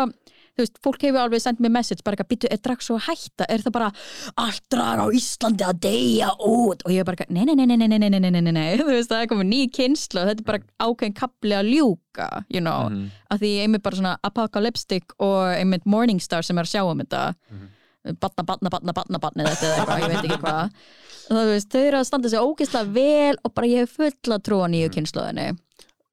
[0.56, 3.10] þú veist, fólk hefur alveg sendt mér message bara ekki, býtu, er drag svo að
[3.10, 3.88] hætta, er það bara
[4.40, 6.80] allt drag á Íslandi að deyja út?
[6.86, 8.54] Og ég er bara, ekki, nei, nei, nei, nei, nei, nei, nei, nei, nei, nei,
[8.56, 11.72] nei, þú veist, það er komið ný kynslu og þetta er bara ákveðin kapli að
[11.74, 13.10] ljúka you know, Mhm.
[13.34, 17.24] að því einmitt bara svona Apocalyptic og einmitt Morningstar sem er að sjá um þetta
[18.20, 20.80] batna, batna, batna, batna, batna þetta eða eitthvað, ég veit ekki hvað
[21.26, 24.60] það veist, þau eru að standa sig ógeðslega vel og bara ég hef fulla trú
[24.62, 25.46] á nýju kynnslóðinni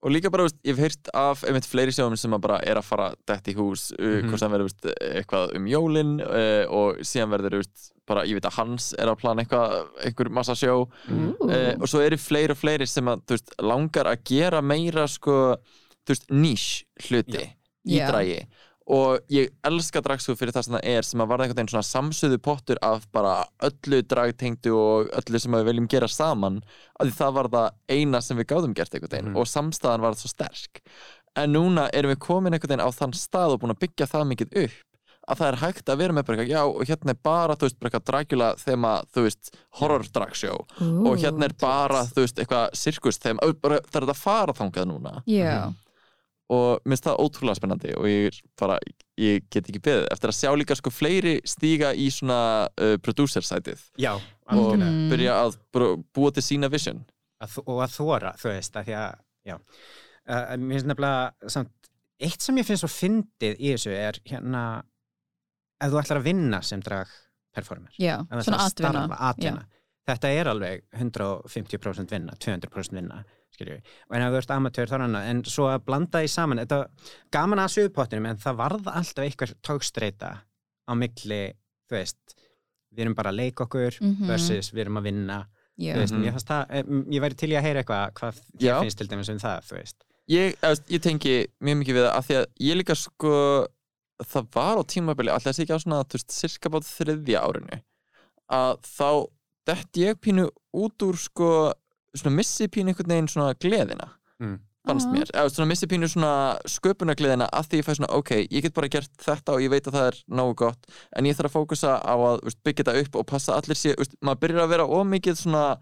[0.03, 2.75] og líka bara, veist, ég hef heyrt af einmitt fleiri sjóðum sem að bara er
[2.81, 4.29] að fara dætt í hús, uh, Mhm.
[4.31, 8.49] hvort það verður veist, eitthvað um jólin uh, og síðan verður, veist, bara, ég veit
[8.49, 10.73] að Hans er að plana eitthvað, einhver massa sjó
[11.07, 11.29] Ú.
[11.47, 15.05] uh, og svo eru fleiri og fleiri sem að, þú veist, langar að gera meira,
[15.07, 15.37] sko,
[16.03, 16.65] þú veist, nýs
[17.07, 17.45] hluti
[17.87, 18.09] í Já.
[18.11, 18.41] dragi
[18.87, 21.87] og ég elska dragsúð fyrir það sem það er sem að varða einhvern veginn svona
[21.87, 26.61] samsöðu pottur af bara öllu dragtengdu og öllu sem við viljum gera saman
[26.99, 29.37] af því það var það eina sem við gáðum gert einhvern veginn Mhm.
[29.37, 30.81] og samstæðan var það svo sterk.
[31.35, 34.27] En núna erum við komin einhvern veginn á þann stað og búin að byggja það
[34.33, 34.81] mikið upp
[35.23, 37.61] að það er hægt að vera með bara eitthvað, já og hérna er bara, þú
[37.63, 40.57] veist, bara eitthvað Dracula þema, þú veist, horror dragsjó.
[41.07, 45.73] Og hérna er bara, þú veist, eitthvað sirkus þema, bara, það
[46.53, 48.77] og mér finnst það ótrúlega spennandi og ég bara,
[49.21, 52.39] ég get ekki beðið eftir að sjá líka sko fleiri stíga í svona
[52.69, 54.91] uh, producer sætið Já, og algjörlega.
[54.91, 55.11] Mhm.
[55.13, 55.59] byrja að
[56.13, 57.03] búa til sína vision.
[57.43, 59.13] Að, og að þóra, þú veist, að því að
[59.49, 61.91] já, uh, mér finnst nefnilega samt,
[62.23, 64.63] eitt sem ég finnst svo fyndið í þessu er hérna
[65.83, 67.09] ef þú ætlar að vinna sem drag
[67.53, 69.65] performer já, svona að atvinna.
[70.07, 73.23] þetta er alveg 150% vinna 200% vinna
[73.63, 76.29] skilju, og en ef þú ert amatör þá er annað, en svo að blanda því
[76.35, 76.79] saman þetta
[77.31, 80.31] gaman að suðupottinum en það varð alltaf eitthvað tókstreita
[80.87, 81.41] á milli,
[81.89, 82.37] þú veist
[82.93, 84.27] við erum bara að leika okkur Mhm.
[84.27, 85.47] versus við erum að vinna.
[85.79, 86.21] Þú veist, Mhm.
[86.21, 89.07] mér fannst það, eh, ég væri til í að heyra eitthvað hvað þér finnst til
[89.07, 89.95] dæmis um það, þú veist.
[90.29, 90.55] Ég,
[90.87, 93.67] ég tengi mjög mikið við það af því að ég líka sko
[94.23, 97.81] það var á tímabili alltaf þessi ekki á svona, þú veist, cirka bát þriðja árinu
[98.51, 99.27] að þá
[99.65, 101.73] dett ég pínu út úr sko,
[102.17, 104.09] svona missi pínu einhvern veginn svona gleðina
[104.41, 104.59] Mm.
[104.87, 105.11] fannst Ah.
[105.13, 108.73] mér, eða svona missi pínu svona sköpunargleðina að því ég fæ svona ok, ég get
[108.73, 111.55] bara gert þetta og ég veit að það er nógu gott en ég þarf að
[111.57, 114.69] fókusa á að veist, byggja þetta upp og passa allir sé, veist, maður byrjar að
[114.73, 115.77] vera ómikið svona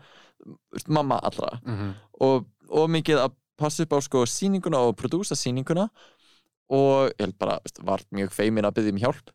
[0.73, 1.93] veist, mamma allra Mhm.
[2.21, 5.89] og ómikið að passa upp á sko sýninguna og prodúsa sýninguna
[6.69, 9.29] og ég held bara, var mjög feimin að byggja um hjálp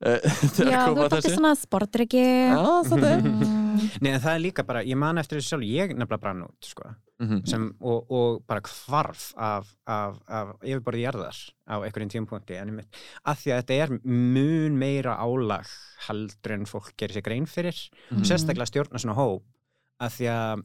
[0.56, 4.00] þegar Já, þú alltaf þessu svona sportryggi Já, svolítið mm.
[4.02, 6.58] Nei, en það er líka bara, ég man eftir þessu sjálf, ég nefnilega brann út,
[6.64, 7.42] sko, Mhm.
[7.46, 11.36] sem, og, og bara hvarf af, af, af yfirborðið jarðar
[11.68, 12.88] á einhverjum tímapunkti, en einmitt,
[13.28, 15.68] að því að þetta er mun meira álag
[16.08, 17.76] heldur en fólk gerir sér grein fyrir,
[18.10, 18.20] Mhm.
[18.22, 19.42] og sérstaklega stjórna svona hóp,
[20.00, 20.62] að því að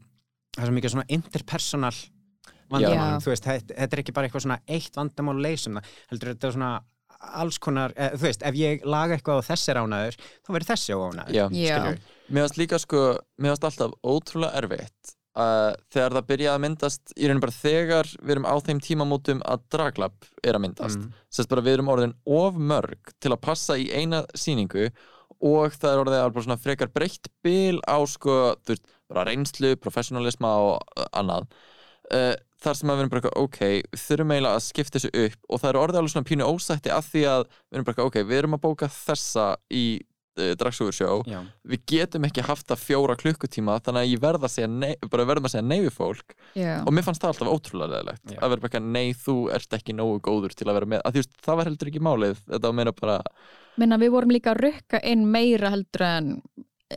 [0.55, 1.95] það er svo mikið svona interpersonal
[2.71, 6.47] vandamál, þú veist, þetta, þetta er ekki bara eitthvað svona eitt vandamál leysum heldur þetta
[6.47, 6.71] er svona
[7.21, 10.69] alls konar, eh, þú veist, ef ég laga eitthvað og þessi er ánaður, þá verður
[10.71, 10.95] þessi.
[11.35, 11.45] Já.
[12.29, 13.03] Mér varst líka sko,
[13.41, 18.11] mér varst alltaf ótrúlega erfitt uh, þegar það byrjaði að myndast í rauninu bara þegar
[18.21, 21.11] við erum á þeim tímamótum að draglab er að myndast Mm.
[21.29, 24.89] sérst bara við erum orðin of mörg til að passa í eina sýningu
[25.41, 29.25] og það er orðið alveg bara svona frekar breytt bil á sko, þú veist, bara
[29.27, 31.45] reynslu, professionalisma og annað
[32.13, 32.33] uh,
[32.65, 33.61] þar sem að við erum bara eitthvað, ok,
[33.93, 36.93] við þurfum eiginlega að skipta þessu upp og það er orðið alveg svona pínu ósætti
[36.95, 39.85] af því að við erum bara eitthvað, ok, við erum að bóka þessa í
[40.39, 41.39] uh, dragsúgursjó Já.
[41.71, 45.27] við getum ekki haft það fjóra klukkutíma þannig að ég verð að segja nei, bara
[45.29, 46.73] verðum að segja nei við fólk Já.
[46.81, 49.97] og mér fannst það alltaf ótrúlega leðilegt að vera bara eitthvað, nei þú ert ekki
[49.97, 52.65] nógu góður til að vera með, að þú veist, það var heldur ekki málið þetta
[52.67, 53.19] var meira bara,
[53.75, 56.29] Minna, við vorum líka að rukka inn meira heldur en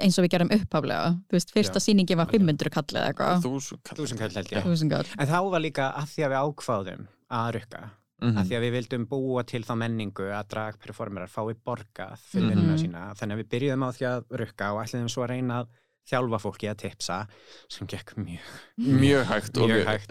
[0.04, 1.84] eins og við gerum upphaflega þú veist, fyrsta Já.
[1.86, 5.14] sýningin var 500 kall eða eitthvað þú svo kall Þúsund kall held ég.
[5.18, 8.34] En þá var líka að því að við ákváðum að rukka, Mhm.
[8.38, 12.54] að því að við vildum búa til þá menningu að dragperformerar fái borgað fyrir Mhm.
[12.56, 13.02] vinnuna sína.
[13.14, 15.68] Þannig að við byrjuðum á því að rukka og ætliðum svo að reyna að
[16.08, 17.26] þjálfa fólki að tipsa
[17.68, 18.40] sem gekk mjög,
[18.80, 20.10] mjög hægt og mjög hægt.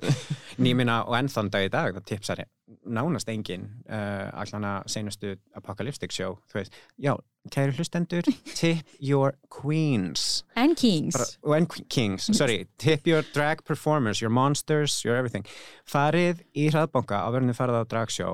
[0.59, 2.43] Nýmina og ennþann dag í dag það tipsar
[2.87, 6.71] nánast engin uh, allan að seinustu apocalyptic show, þú veist,
[7.01, 7.17] já,
[7.53, 8.23] kæru hlustendur,
[8.59, 10.43] tip your queens.
[10.55, 11.15] And Kings.
[11.15, 12.67] Bara, en kings, sorry.
[12.77, 15.45] Tip your drag performers, your monsters, your everything.
[15.87, 18.31] Farið í hraðbanka á verðinu farið á dragsjó.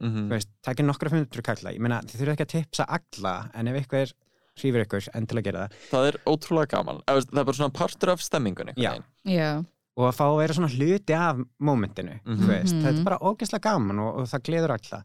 [0.00, 0.26] Mhm.
[0.28, 1.70] þú veist, takið nokkra fundur kalla.
[1.72, 4.10] Ég meina, þið þurfið ekki að tipsa alla en ef eitthvað
[4.60, 5.78] hrýfur ykkur, enn til að gera það.
[5.92, 6.98] Það er ótrúlega gaman.
[7.08, 8.20] Það er bara svona partur af.
[8.76, 9.64] Já,
[9.96, 11.40] og að fá að vera svona hluti af
[12.26, 12.36] Mhm.
[12.42, 12.82] þú veist, Mhm.
[12.84, 15.00] þetta er bara ógeðslega gaman og, og það gleður alla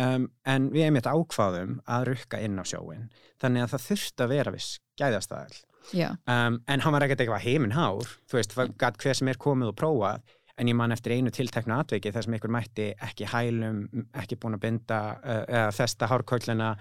[0.00, 3.08] um, en við einmitt ákváðum að rukka inn á sjóin
[3.42, 5.58] þannig að það þurfti að vera viss gæðastæðal
[5.94, 9.72] já, um, en hann var ekkert eitthvað heiminhár þú veist, gæt hver sem er komið
[9.72, 13.80] og prófað en ég man eftir einu tilteknu atviki þar sem ykkur mætti ekki hælum
[14.22, 16.74] ekki búin að binda uh, eða festa hárkóllina,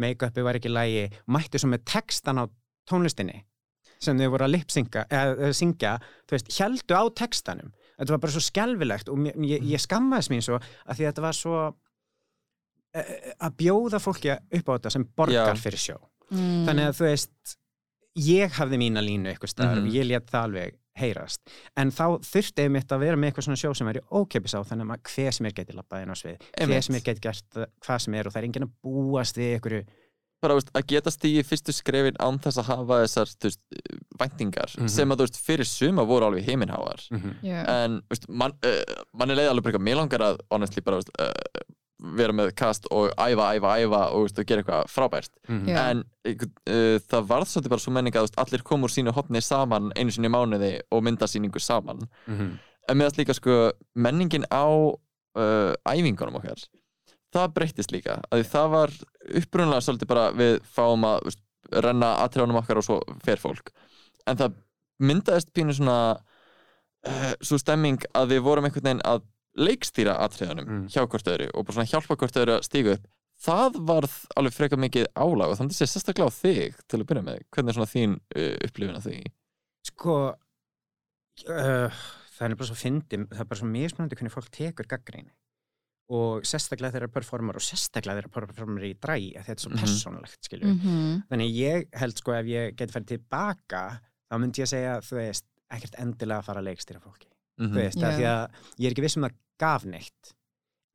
[0.00, 2.44] make-upi var ekki lægi, mætti svo með textan á
[2.88, 3.42] tónlistinni
[3.98, 5.96] sem þau voru að lipsynga, eða syngja
[6.28, 7.72] þú veist, heldu á textanum.
[7.98, 11.24] Þetta var bara svo skelfilegt og ég, ég skammaðis mín svo að því að þetta
[11.24, 11.62] var svo
[12.96, 15.60] að bjóða fólki upp á þetta sem borgar Já.
[15.60, 15.96] fyrir sjó
[16.32, 16.66] mm.
[16.68, 17.56] þannig að þú veist
[18.18, 19.86] ég hafði mína línu eitthvað Mhm.
[19.88, 21.40] og ég let það alveg heyrast
[21.76, 24.60] en þá þurfti ég mitt að vera með eitthvað svona sjó sem væri ókeppis á
[24.66, 26.84] þannig að hver sem er geti labbað inn á svið hver Einmitt.
[26.88, 29.84] sem er geti gert hvað sem er og það er enginn að búast við einhverju
[30.40, 33.60] bara veist, að geta stíði fyrstu skrefin án þess að hafa þessar þú veist,
[34.18, 34.88] væntingar Mhm.
[34.88, 37.00] sem að þú veist, fyrir suma voru alveg heiminháar
[37.42, 37.62] já.
[37.68, 40.96] en veist, man, uh, mann er leið alveg bara eitthvað, mér langar að honestly bara
[40.98, 41.32] veist, uh,
[41.98, 45.32] vera með kast og æfa, æfa, æfa og, veist, og gera eitthvað frábært.
[45.48, 45.78] Já.
[45.88, 49.42] en uh, það varð svolítið bara svo menning að veist, allir kom úr sínu hopni
[49.42, 52.06] saman einu sinni mánuði og mynda síningu saman.
[52.26, 52.56] Mhm.
[52.88, 56.62] en meðast líka sko menningin á uh, æfingunum okkar
[57.34, 58.94] það breyttist líka, að því það var
[59.42, 61.42] upprunlega svolítið bara við fáum að veist,
[61.84, 63.72] renna atriðanum okkar og svo fer fólk.
[64.28, 64.56] En það
[65.04, 69.26] myndaðist pínu svona uh, svo stemming að við vorum einhvern veginn að
[69.58, 70.84] leikstýra atriðanum Mm.
[70.92, 73.06] hjá hvort öðru og bara svona hjálpa hvort öðru að stíga upp
[73.38, 77.22] það varð alveg frekar mikið álag og þannig sé sérstaklega á þig til að byrja
[77.28, 79.18] með hvernig er svona þín uh, upplifin af því
[79.88, 80.14] sko
[81.48, 81.98] uh,
[82.38, 85.30] það er bara svo fyndi það er bara svo mismunandi hvernig fólk tekur gaggríni
[86.08, 89.82] og sérstaklega þeirra performer og sérstaklega þeirra performer í dræ að þetta er svo Mhm.
[89.84, 91.22] persónulegt skilju Mhm.
[91.30, 94.00] Þannig ég held sko ef ég geti farið tilbaka
[94.32, 97.28] þá myndi ég segja, þú veist, ekkert endilega að fara að leikstýra fólki.
[97.58, 98.42] Mm Þú veist, því að
[98.78, 100.34] ég er ekki viss um að það gaf neitt.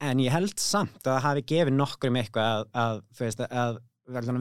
[0.03, 3.43] En ég held samt að það hafi gefið nokkur um eitthvað að, að þú veist,
[3.49, 3.77] að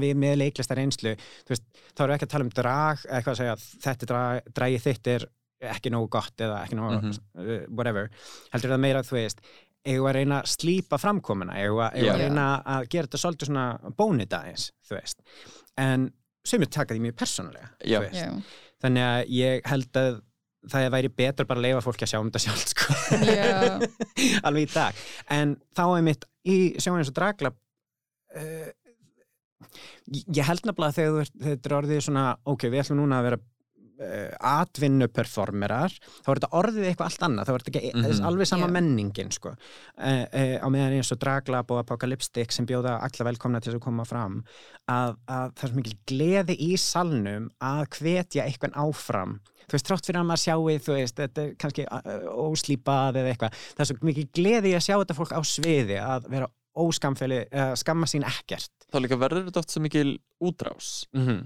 [0.03, 1.13] við með leiklistar einslu,
[1.47, 4.87] þá við ekki að tala um drag, eða eitthvað að segja að þetta drag, dragið
[4.89, 5.27] þitt er
[5.73, 7.13] ekki nógu gott eða ekki nógu, Mhm.
[7.39, 8.09] uh, whatever.
[8.53, 9.41] Heldur það meira, þú veist,
[9.87, 13.47] eigum að reyna að slípa framkomuna, eigum að- við að reyna að gera þetta svolítið
[13.53, 15.23] svona bónið aðeins, þú veist.
[15.79, 16.13] En
[16.45, 18.15] sumir taka því mjög persónulega veist.
[18.19, 18.43] Já,
[18.83, 20.23] þannig að ég held að
[20.71, 22.99] það væri betur bara að leifa fólki að sjá um þetta sjálf sko.
[23.27, 23.49] já,
[24.47, 25.03] alveg í dag
[25.39, 28.71] en þá er mitt í sjóin eins og dragla uh,
[30.11, 33.41] ég held nefnilega þegar þetta er orðið svona ok, við ætlum núna að vera
[34.53, 38.69] atvinnuperformerar þá er þetta orðið eitthvað allt annað þá er þetta ekki mm alveg sama
[38.69, 38.73] Já.
[38.77, 39.53] menningin sko.
[39.53, 43.81] uh, uh, á meðan eins og Draglab og Apocalyptic sem bjóða alla velkomna til þess
[43.81, 44.43] að koma fram
[44.91, 49.87] að, að það er svo mikil gleði í salnum að hvetja eitthvað áfram þú veist,
[49.89, 51.87] trátt fyrir að maður sjáu þú veist, þetta er kannski
[52.47, 56.29] óslípað eða eitthvað, það er svo mikil gleði að sjá þetta fólk á sviði að
[56.33, 56.51] vera
[56.83, 60.09] óskamfeli, uh, skamma sín ekkert þá líka verður þetta oft svo mikil
[60.43, 61.43] útrás mm -hmm.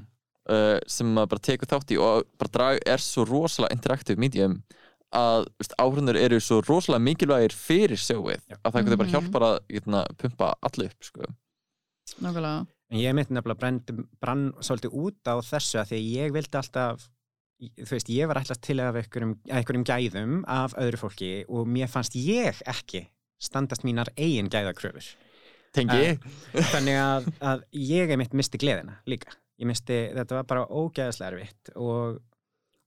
[0.48, 4.60] Uh, sem maður bara tekur þátt í og bara drag er svo rosalega interaktiv medium
[5.16, 5.46] að
[5.80, 8.56] áhrundur eru svo rosalega mikilvægir fyrir sjóið Já.
[8.62, 9.14] að það getur bara Mhm.
[9.14, 11.28] hjálpar að getna, pumpa allu upp sko.
[12.20, 13.80] nákvæmlega En ég mitt nefnilega brann,
[14.22, 17.08] brann svolítið út á þessu að því að ég vildi alltaf
[17.58, 22.14] þú veist, ég var alltaf til af einhverjum, gæðum af öðru fólki og mér fannst
[22.14, 23.08] ég ekki
[23.42, 25.02] standast mínar eigin gæðakröfur
[25.74, 26.18] tengi
[26.54, 31.30] þannig að, að ég er mitt misti gleðina líka ég misti, þetta var bara ógæðslega
[31.32, 32.18] erfitt og,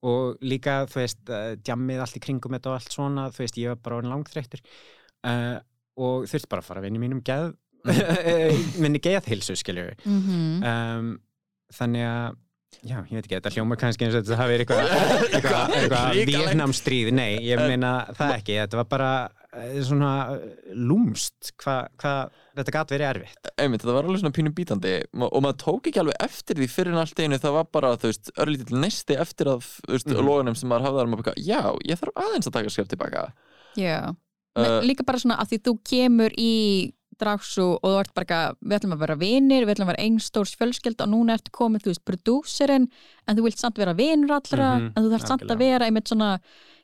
[0.06, 3.62] og líka þú veist, uh, djammið allt í kringum þetta og allt svona, þú veist,
[3.62, 5.58] ég var bara langþreyttur uh,
[6.00, 7.52] og þurfti bara að fara að vinna í mínum geð
[8.84, 11.18] minni geðhilsu, skiljum við mm um,
[11.70, 12.38] þannig að
[12.84, 14.94] já, ég veit ekki, þetta hljómar kannski eins og þetta hafi verið eitthvað
[15.40, 19.10] eitthvað, eitthvað vietnamstríð, nei, ég meina það ekki, þetta var bara
[19.58, 22.14] eh, svona eh, lúmst hvað hva,
[22.60, 23.52] þetta gat verið erfitt.
[23.56, 24.96] Einmitt, þetta var alveg svona pínu bítandi.
[25.26, 28.14] Og maður tók ekki alveg eftir því fyrir en allt einu það var bara, þú
[28.14, 30.24] veist, örlítill nesti eftir að, þú veist, mm.
[30.30, 33.30] loganum sem maður hafði þar maður bara, já, ég þarf aðeins að taka skref tilbaka.
[33.80, 34.00] Já,
[34.58, 36.54] Uh, líka bara svona að því þú kemur í
[37.20, 40.20] dragsu og þú ert bara við ætlum að vera vinir, við ætlum að vera einn
[40.24, 42.90] stórs fjölskyld og núna ertu komið, þú veist, prodúserinn
[43.28, 46.08] en þú vilt samt vera vinur allra Mhm, en þú þarf samt að vera einmitt
[46.12, 46.40] svona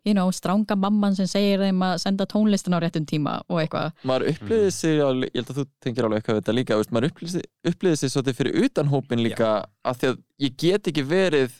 [0.06, 3.92] you know, stranga mamman sem segir þeim að senda tónlistin á réttum tíma og eitthvað.
[4.06, 6.92] Maður upplýði sig, alveg, ég held að þú tengir alveg eitthvað við þetta líka, veist,
[6.94, 9.50] maður upplýði, upplýði sig svolítið fyrir utan hópin líka
[9.84, 11.58] að því að ég get ekki verið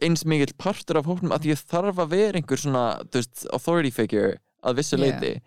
[0.00, 3.90] eins mikill partur af hópnum að ég þarf að vera einhver svona, þú veist, authority
[3.90, 5.18] figure að vissu Yeah.
[5.18, 5.42] leiti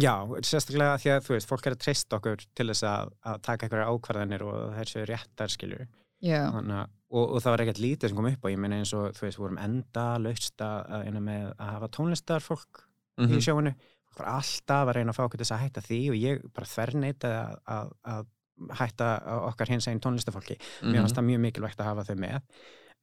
[0.00, 3.36] Já, sérstaklega því að þú veist, fólk er að treysta okkur til þess að, að
[3.46, 5.84] taka einhverja ákvarðanir og þessu réttar skilur
[6.24, 8.78] Já, Þannig, að- og, og það var ekkert lítið sem kom upp og ég meina
[8.80, 12.80] eins og þú veist, við vorum enda laust að, að, að, með að hafa tónlistarfólk
[13.20, 13.74] mm í sjóinu.
[14.10, 16.40] Fólk var alltaf að reyna að fá okkur til þess að hætta því og ég
[16.56, 19.08] bara þverneitaði að, að, að hætta
[19.52, 20.90] okkar hins einn tónlistafólki Mhm.
[20.90, 22.40] mér fannst það mjög mikilvægt að hafa þau með.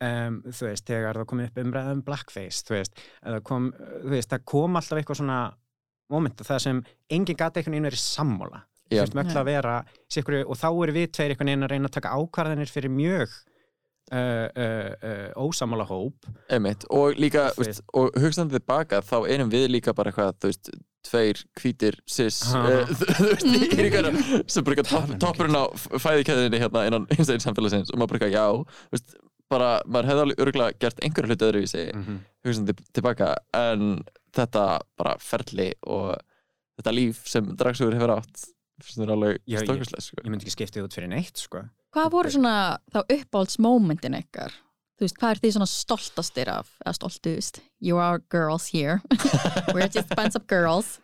[0.01, 3.01] Um, þú veist, þegar það kom upp umræðum blackface, þú veist,
[3.47, 5.39] kom, þú veist það kom alltaf eitthvað svona
[6.11, 8.65] moment það sem enginn gati einhvern veginn verið sammála.
[9.47, 9.77] Vera
[10.11, 13.33] sikkur, og þá eru við tveir einhvern veginn að reyna að taka ákvarðanir fyrir mjög
[14.11, 16.29] uh, uh, uh, ósamála hóp.
[16.51, 20.71] Einmitt, og líka, veist, og hugsaðan tilbaka þá erum við líka bara eitthvað, þú veist
[21.07, 24.11] tveir hvítir sis uh, þú veist, í ríkara
[24.51, 29.15] sem bara toppurinn á fæðikæðinni hérna innan einn samfélagsins og maður bara já, þú veist
[29.51, 32.19] bara, maður hefði alveg örgulega gert einhverju hluti öðruvísi mm -hmm.
[32.45, 33.35] hugsaðan til, tilbaka.
[33.53, 34.03] En
[34.37, 34.65] þetta
[34.97, 36.15] bara ferli og
[36.79, 38.47] þetta líf sem dragsugur hefur átt
[38.81, 40.17] finnst mér alveg Já, ég- stórkustlega sko.
[40.23, 41.65] ég myndi ekki skipta út fyrir neitt sko.
[41.93, 42.53] hvað voru svona
[42.93, 44.53] þá uppáhaldsmomentin ykkar?
[45.01, 46.67] Þú veist, hvað er þið svona stoltastir af?
[46.85, 47.59] Eða stoltust?
[47.81, 48.99] You are girls here.
[49.73, 50.99] We're just a bunch of girls.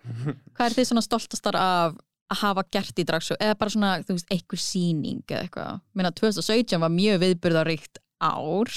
[0.54, 1.96] Hvað er þið svona stoltastar af
[2.30, 3.34] að hafa gert í dragsu?
[3.42, 5.82] Eða bara svona, þú veist, einhver sýning eða eitthvað.
[5.98, 8.70] Minna, 2017 var mjög viðburðaríkt ár.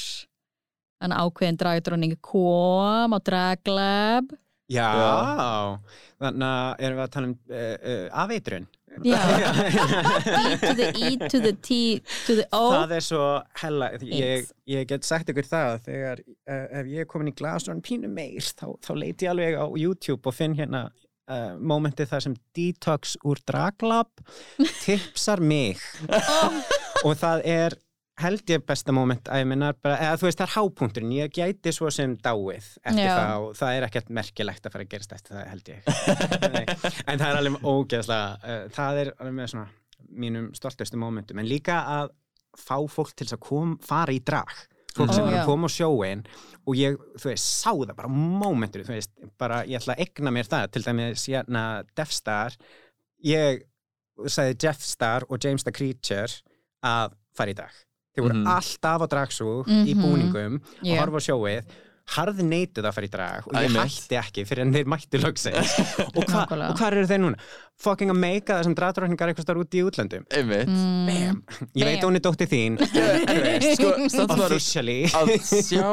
[1.01, 4.35] En ákveðin dragdróning kom á Draglab.
[4.71, 4.91] Já,
[6.21, 8.69] þannig að erum við að tala um uh, uh, afeitrun.
[9.07, 9.19] Já.
[9.23, 11.79] E to the E to the T
[12.27, 12.63] to the O.
[12.75, 13.27] Það er svo
[13.63, 17.37] hella, ég, ég get sagt ykkur það að þegar uh, ef ég er komin í
[17.39, 20.89] glasrun pínu meir þá, þá leiti ég alveg á YouTube og finn hérna
[21.31, 24.25] uh, momentið þar sem Detox úr Draglab
[24.85, 25.83] tipsar mig.
[26.11, 26.61] Oh,
[27.07, 27.79] og það er
[28.23, 31.35] held ég besta moment að ég minna bara, eða þú veist það er hápunkturinn, ég
[31.35, 33.13] gæti svo sem dáið eftir Já.
[33.17, 36.73] það og það er ekkert merkilegt að fara að gerast eftir það held ég.
[37.11, 39.69] En það er alveg ógeðslega uh, það er alveg með svona
[40.25, 42.13] mínum stoltustu momentum, en líka að
[42.59, 44.55] fá fólk til að kom, fara í drag.
[44.97, 45.41] Fólk sem Ó, er já.
[45.45, 46.25] að koma á sjóin
[46.67, 50.33] og ég, þú veist, sá það bara momentur, þú veist, bara ég ætla að egna
[50.35, 51.63] mér það, til dæmis hérna
[51.95, 52.57] Death Star.
[53.23, 53.63] Ég
[54.27, 56.43] sagði Jeff Star og James the Creature
[56.83, 57.79] að fara í dag
[58.17, 58.47] þeir voru Mhm.
[58.57, 60.03] alltaf á dragsú í Mhm.
[60.03, 60.99] búningum og Já.
[61.01, 61.65] horfa á sjóið
[62.11, 65.79] harði neituð að fara í drag og ég hætti ekki fyrir en þeir mætti loksins
[66.19, 67.37] og, hva, og hvað eru þeir núna?
[67.79, 71.07] fucking að meika þessum dragdrókningar eitthvað starf út í útlöndum einmitt Mm.
[71.07, 71.45] Bam.
[71.77, 72.81] ég veit hún er dóttir þín
[73.77, 75.87] sko, sem officially að sjá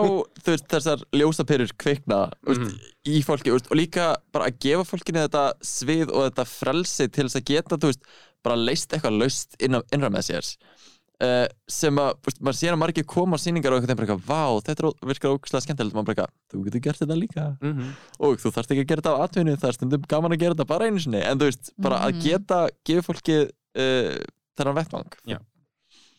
[0.48, 2.66] veist, þessar ljósapyrur kvikna mm.
[2.66, 7.08] veist, í fólki veist, og líka bara að gefa fólkinu þetta svið og þetta frelsi
[7.14, 8.02] til þess að geta veist,
[8.44, 10.50] bara leist eitthvað laust innan, innra með sér
[11.24, 14.24] uh, sem að, veist, maður sér að margir koma á sýningar og eitthvað, bara eitthvað,
[14.30, 17.46] vá, þetta virkar ógæslega skemmtilegt, maður bara eitthvað, þú getur gert þetta líka.
[17.62, 17.92] Mhm.
[18.20, 20.56] og þú þarft ekki að gera þetta á atvinni það er stundum gaman að gera
[20.56, 21.22] þetta bara einu sinni.
[21.26, 22.24] En þú veist, bara að Mhm.
[22.28, 23.38] geta gefa fólki
[23.78, 24.18] uh,
[24.58, 25.14] þennan vettvang.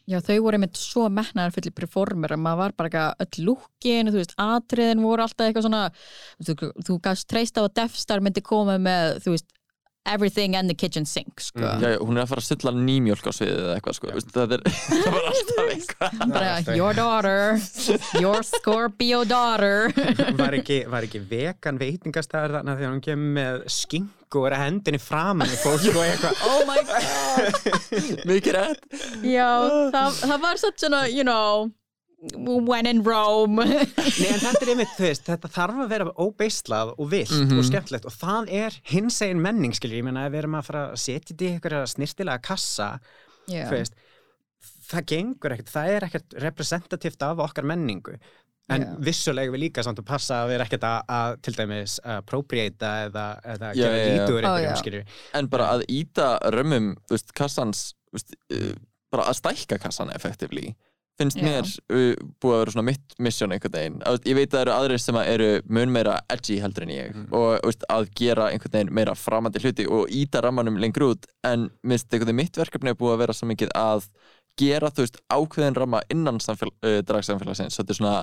[0.09, 4.09] Já, þau voru einmitt svo metnaðar fulli performer að maður var bara eitthvað öll lúkin,
[4.09, 5.83] þú veist, atriðin voru alltaf eitthvað svona,
[6.41, 9.53] þú, þú gafst treyst á að Death Star myndi koma með, þú veist,
[10.13, 11.61] everything and the kitchen sink, sko.
[11.61, 11.83] Mhm.
[11.85, 14.31] Já, já, hún er að fara að stilla nýmjólk á sviðið eða eitthvað, sko, veist,
[14.35, 17.59] það er það var alltaf eitthvað Bara, your daughter,
[18.23, 19.93] your Scorpio daughter.
[20.43, 24.65] var ekki, var ekki vegan veitingastæður þarna þegar hún kemur með skinku og er að
[24.67, 28.25] hendinni framan í fólk og eitthvað Oh my god.
[28.29, 28.83] mikið rétt
[29.25, 29.49] Já,
[29.95, 31.69] það, það var satt svona, you know,
[32.21, 33.63] when in Rome.
[33.65, 33.85] Nei,
[34.33, 37.59] en þetta er einmitt, þú veist, þetta þarf að vera óbeislað og vilt Mhm.
[37.61, 40.65] og skemmtilegt og það er hins egin menning, skilur ég meina að við erum að
[40.67, 42.89] fara að setja þetta í einhverja snirtilega kassa,
[43.49, 43.95] þú veist
[44.89, 48.15] það gengur ekkert, það er ekkert representativt af okkar menningu
[48.71, 48.89] en Já.
[49.01, 52.91] vissulega við líka samt að passa að við erum ekkert að, að til dæmis appropriata
[53.07, 54.09] eða, eða já, já.
[54.19, 55.05] lítur einhverjum, skilur
[55.39, 58.75] en bara að íta römmum þú veist, kassans þú veist, uh,
[59.13, 60.75] bara að stækka kassan effectively
[61.19, 61.43] finnst Já.
[61.49, 63.99] mér uh, búið að vera svona mitt mission einhvern veginn
[64.31, 67.29] ég veit að það eru aðrir sem eru mun meira edgy heldur en ég Mhm.
[67.35, 71.69] og veist, að gera einhvern veginn meira framandi hluti og íta rammanum lengur út en
[71.83, 74.09] minnst einhvern veginn mitt verkefni er búið að vera svo mikið að
[74.59, 78.17] gera þú veist ákveðin ramma innan uh, dragsamfélagsins þetta er svona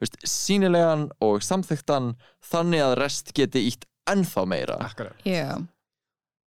[0.00, 2.14] veist, sínilegan og samþyktan
[2.52, 5.16] þannig að rest geti ítt ennþá meira Akkurat.
[5.24, 5.56] já,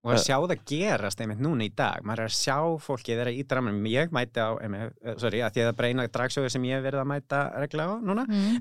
[0.07, 2.05] og að sjá það gerast einmitt núna í dag.
[2.07, 5.57] Maður er að sjá fólki þeirra í dramanum ég mæti á, einmitt, eh, sorry, að
[5.57, 7.93] því að það er bara eina dragsjóðu sem ég hef verið að mæta regla á
[7.99, 8.25] núna.
[8.29, 8.61] Mm.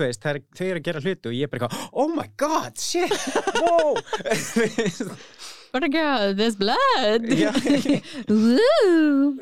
[0.00, 2.80] Veist, það er, þau eru að gera hluti og ég er bara oh my god,
[2.80, 3.12] shit,
[3.60, 3.92] wow
[5.74, 7.28] oh my god, there's blood.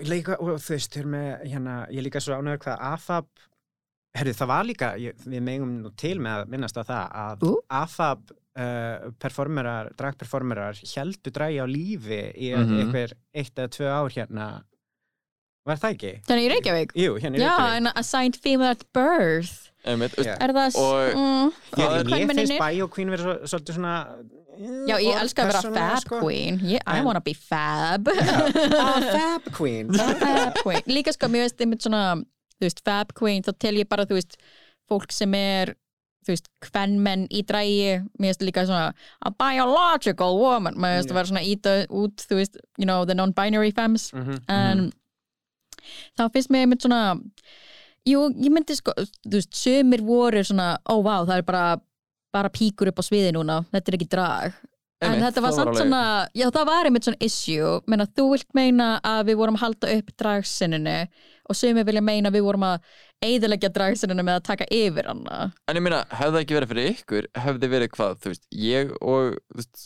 [0.13, 3.31] Líka, og þú veist, þau eru með hérna, ég líka svo ánöður hvað AFAB
[4.19, 7.45] herru, það var líka, ég, við megum nú til með að minnast á það að
[7.49, 7.53] Ú.
[7.73, 8.42] AFAB uh,
[9.19, 12.79] performerar, dragperformerar heldur dragi á lífi í Mhm.
[12.83, 14.63] einhver eitt eða tvö ár hérna
[15.65, 16.13] var það ekki?
[16.27, 16.93] Þannig í Reykjavík?
[16.99, 19.71] Jú, hérna í Já, Reykjavík en assigned female at birth.
[19.85, 20.37] Einmitt, Já.
[20.41, 20.77] Er það...
[20.79, 22.59] Og- mm, Já, Það er- mér finnst?
[22.59, 23.95] Bio Queen vera svo, svolítið svona
[24.87, 26.19] Já, ég elska að vera fab sko.
[26.21, 26.59] queen.
[26.63, 28.07] Yeah, I En- wanna be fab.
[28.09, 30.83] Ah, Fab Queen fab queen.
[30.87, 32.17] Líka sko, mér veist einmitt svona,
[32.61, 34.37] þú veist, fab queen, þá tel ég bara, þú veist,
[34.91, 35.75] fólk sem er,
[36.23, 38.93] þú veist, kvennmenn í drægi, mér veist líka svona
[39.27, 41.13] a biological woman, mér veist Já.
[41.13, 44.93] að vera svona íta út, þú veist, you know, the non-binary femmes, Mhm, en
[46.19, 47.21] þá finnst mér einmitt svona,
[48.07, 48.93] jú, ég myndi sko,
[49.27, 51.81] þú veist, sömur voru svona, ó, vá, það er bara,
[52.33, 54.53] bara píkur upp á sviði núna, þetta er ekki drag.
[55.03, 56.03] En Einmitt, þetta var það var samt alveg- svona,
[56.39, 59.95] já það var einmitt svona issue, menna þú vilt meina að við vorum að halda
[59.97, 60.99] upp dragsinninu
[61.51, 62.93] og sumir vilja meina að við vorum að
[63.27, 65.41] eiðilegja dragsinninu með að taka yfir hana.
[65.67, 68.95] En ég meina, hefði það ekki verið fyrir ykkur, hefði verið hvað, þú veist, ég
[69.01, 69.83] og, þú veist,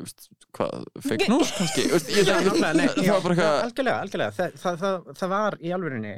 [0.00, 1.86] veist, hvað, fake news kannski,
[2.16, 4.36] ég nákvæmlega, nei, það var bara eitthvað, algjörlega, algjörlega.
[4.40, 6.16] Það, það, það, það var í alvörinni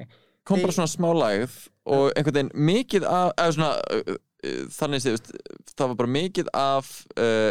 [0.49, 1.57] kom bara svona smálægð
[1.93, 4.19] og einhvern veginn mikið af, eða svona, uh,
[4.49, 5.33] uh, þannig veist,
[5.75, 7.51] það var bara mikið af uh,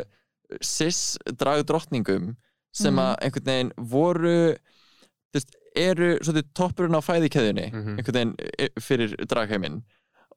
[0.62, 2.36] cis dragdrottningum
[2.74, 3.00] sem Mhm.
[3.00, 4.56] að einhvern veginn voru,
[5.34, 7.98] þú veist, eru svolítið toppurinn á fæðikeðjunni, Mhm.
[7.98, 9.82] einhvern veginn eh, fyrir dragheiminn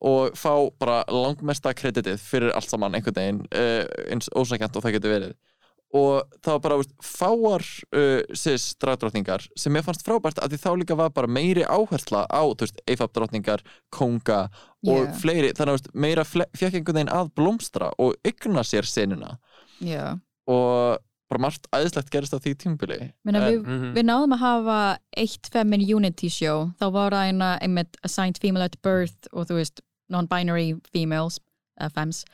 [0.03, 4.93] og fá bara langmesta kreditið fyrir allt saman einhvern veginn uh, eins ósækjant og það
[4.97, 5.35] getur verið
[5.93, 10.59] og það var bara veist, fáar uh, sis dragdrottningar sem ég fannst frábært að því
[10.63, 12.43] þá líka var bara meiri áhersla á
[12.89, 13.61] eifab drottningar,
[13.93, 14.49] konga
[14.87, 15.13] og Yeah.
[15.19, 19.37] fleiri, þannig að meira fekk einhvern veginn að blómstra og ygna sér senuna
[19.81, 20.19] Já.
[20.47, 20.99] og
[21.31, 23.93] bara margt æðislegt gerist á því tímbili Menna, við, Mhm.
[23.95, 28.65] við náðum að hafa eitt femin unity show, þá var það eina einmitt assigned female
[28.65, 31.39] at birth og þú veist non-binary females,
[31.81, 32.25] uh, femmes.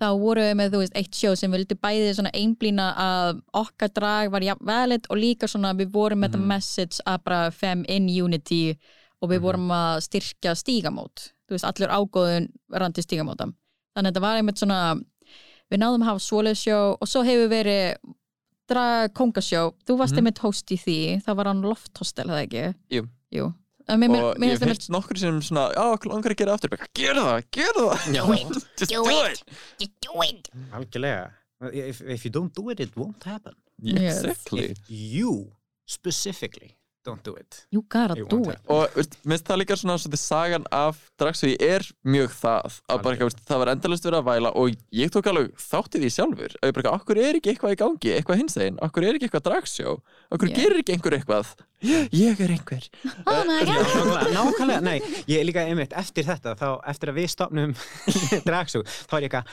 [0.00, 3.92] Þá voru við með, þú veist, eitt show sem vildi bæði svona einblína að okkar
[3.94, 7.84] drag var jafn valid og líka svona við vorum með þetta message að bara fem
[7.88, 8.76] in unity
[9.22, 11.30] og við vorum að styrkja stígamót.
[11.46, 13.46] Þú veist, allur ágóðun randi stígamóta.
[13.94, 15.00] Þannig að þetta var einmitt svona,
[15.72, 17.96] við náðum að hafa svoleið show og svo hefur verið
[18.68, 20.18] drag kongasjó, þú varst Mhm.
[20.22, 22.74] einmitt host í því, það var hann Loft Hostel, það ekki?
[22.90, 23.08] Jú.
[23.34, 23.54] Jú,
[23.88, 26.52] En mér- mér- og mér ég hef heilt nokkur sem svona, já, langar að gera
[26.54, 28.08] aftur Bara, Gerðu það, gerðu það
[28.78, 29.42] Just Do do it.
[29.42, 29.44] it
[29.78, 30.48] Just do it.
[30.72, 31.30] Algjörlega.
[31.72, 33.54] If, if you don't do it, it won't happen.
[33.82, 34.24] Yes.
[34.24, 35.52] Exactly If you
[35.86, 37.66] specifically don't do it.
[37.70, 38.56] You gotta it do it.
[38.58, 38.70] happen.
[38.76, 43.20] og veist, minnst það líka svona svolítið sagan af Dragsvíi er mjög það að bara,
[43.28, 46.56] veist, það var endalist verið að væla og ég tók alveg þáttið því sjálfur.
[46.62, 49.28] Að ég bara, okkur er ekki eitthvað í gangi, eitthvað hins einn okkur er ekki
[49.30, 49.96] eitthvað dragsjó,
[50.34, 50.58] okkur Yeah.
[50.60, 51.54] gerir ekki einhver eitthvað?
[52.14, 52.84] Ég er einhver.
[53.28, 54.30] Oh my god.
[54.32, 54.98] Nákvæmlega, nei,
[55.28, 57.74] ég líka einmitt eftir þetta, þá eftir að við stopnum
[58.48, 59.50] dragsú, þá er ég eitthvað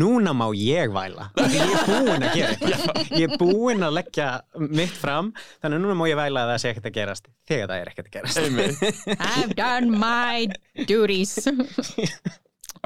[0.00, 1.30] núna má ég væla.
[1.38, 3.12] Því ég er búinn að gera eitthvað.
[3.16, 4.28] Ég er búinn að leggja
[4.60, 5.30] mitt fram
[5.62, 7.92] þannig að núna má ég væla að það sé ekkert að gerast þegar það er
[7.92, 8.36] ekkert að gerast.
[9.30, 11.38] I've done my duties.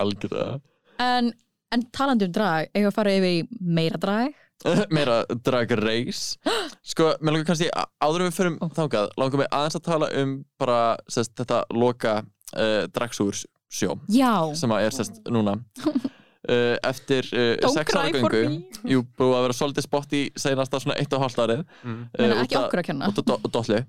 [0.01, 0.61] Algjörða
[1.03, 1.33] En,
[1.75, 4.35] en talandi um drag Eigum við að fara yfir í meira drag?
[4.95, 6.39] Meira drag race.
[6.91, 10.37] Sko, mér langar kannski áður en við förum þangað, langar mig aðeins að tala um
[10.61, 10.79] bara,
[11.11, 12.21] sérst, þetta loka
[12.55, 13.43] uh, dragsúr
[13.75, 14.55] sjó Já.
[14.57, 15.59] sem að er sérst núna
[16.49, 18.43] uh, eftir uh, sex ára göngu.
[18.91, 21.65] jú, búið að vera svolítið spott í seinasta svona eitt og hálft árið.
[21.83, 22.01] Mm.
[22.19, 23.11] Meina, ekki okkur að kenna.
[23.13, 23.81] út af do- dollu.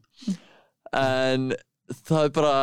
[0.95, 1.49] En
[2.07, 2.55] það er bara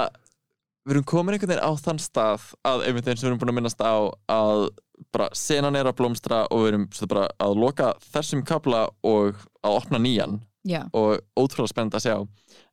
[0.83, 3.53] við erum komin einhvern veginn á þann stað að einmitt eins og við erum búin
[3.53, 3.95] að minnast á
[4.35, 4.65] að
[5.15, 9.39] bara senan er að blómstra og við erum svo bara að loka þessum kabla og
[9.63, 10.41] að opna nýjan.
[10.67, 10.85] Já.
[10.95, 12.17] Og ótrúlega spennt að sjá.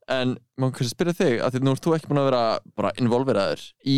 [0.09, 2.43] En maður kannski spyrja þig að því nú ert þú ekki búin að vera
[2.78, 3.97] bara involveraður í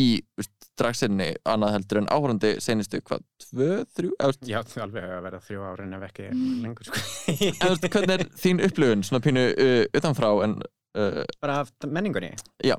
[0.80, 5.42] dragsinni annað heldur en áhörandi senustu hvað, tvö, þrjú eða, Já, þú alveg að vera
[5.48, 6.30] þrjú árin ef ekki
[6.64, 7.04] lengur sko.
[7.28, 12.34] þú veist, hvernig er þín upplifun svona pínu uh, utanfrá en uh, bara af menningunni?
[12.66, 12.78] Já.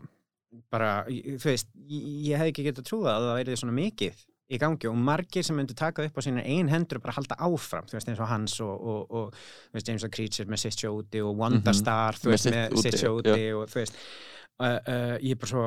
[0.72, 4.58] bara, þú veist, ég, ég hef ekki getað trúið að það væri svona mikið í
[4.60, 7.86] gangi og margir sem myndu taka upp á sína ein hendur og bara halda áfram,
[7.88, 10.90] þú veist eins og Hans og, og, og þú veist James the Creature með Sitcho
[10.98, 14.66] úti og Wonderstar, þú Með veist sitt með úti, Sitcho úti og þú veist uh,
[14.66, 15.64] uh, ég er bara svo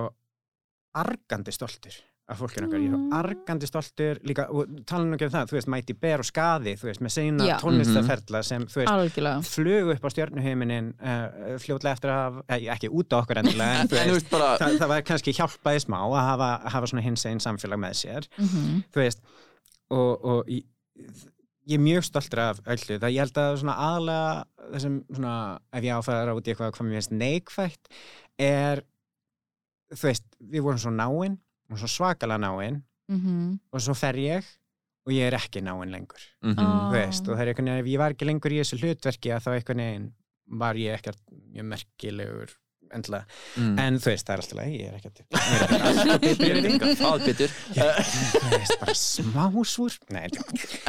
[1.02, 1.98] argandi stoltur
[2.28, 3.10] af fólkinu okkar, ég er Mm.
[3.12, 4.48] svo argandi stoltur líka,
[4.90, 7.46] tala nú ekki um það, þú veist Mighty Bear og Skaði, þú veist, með sína
[7.46, 7.58] Já.
[7.62, 12.90] tónlistaferla sem, þú veist, Algjörlega flug upp á stjörnuheiminin uh, fljótlega eftir að eh, ekki
[12.90, 15.36] út á okkur endilega, en þú en þú veist, veist bara það, það var kannski
[15.38, 18.84] hjálpaði smá að hafa, hafa svona hins einn samfélag með sér, Mhm.
[18.90, 19.22] þú veist
[19.92, 20.66] og, og ég,
[21.70, 25.84] ég er mjög stoltur af öllu, það ég held að svona aðlega þessum svona, ef
[25.84, 27.88] ég á að fara út í eitthvað hvað mér finnst neikvætt
[28.42, 28.82] er
[29.94, 31.38] þú veist, við vorum svo náin
[31.72, 33.60] og svo svakalega náin Mhm.
[33.72, 34.44] og svo fer ég
[35.06, 36.22] og ég er ekki náin lengur.
[36.42, 38.80] Mm þú veist, og það er einhvern veginn, ef ég var ekki lengur í þessu
[38.82, 40.12] hlutverki að þá einhvern veginn
[40.48, 41.20] var ég ekkert
[41.54, 42.50] mjög merkilegur
[42.96, 43.26] endilega,
[43.60, 43.76] mm.
[43.84, 45.18] en þú veist, það er alltaf leið, ég er ekkert
[46.42, 47.56] mér er ekkert betur.
[47.76, 50.26] Þú veist, bara smásúr nei,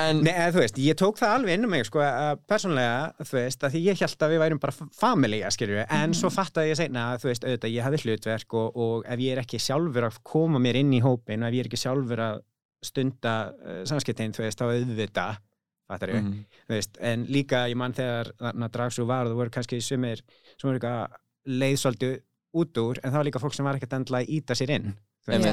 [0.02, 3.38] en nei, þú veist, ég tók það alveg inn um mig, sko, að persónlega, þú
[3.38, 6.80] veist, að því ég held að við værum bara family, skilju, en svo fattaði ég
[6.82, 10.08] seinna að, þú veist, auðvitað, ég hafði hlutverk og, og ef ég er ekki sjálfur
[10.10, 12.44] að koma mér inn í hópin og ef ég er ekki sjálfur að
[12.86, 15.42] stunda uh, samskiptin, þú veist, ég,
[15.86, 16.44] Mhm.
[16.66, 18.32] þú veist, en líka ég mann þegar
[18.72, 20.22] dragsú var og það voru kannski sumir
[20.58, 21.14] sem voru eitthvað
[21.46, 22.16] leið svolítið
[22.56, 24.92] út úr, en það var líka fólk sem var ekkert endilega að íta sér inn
[25.26, 25.50] þannig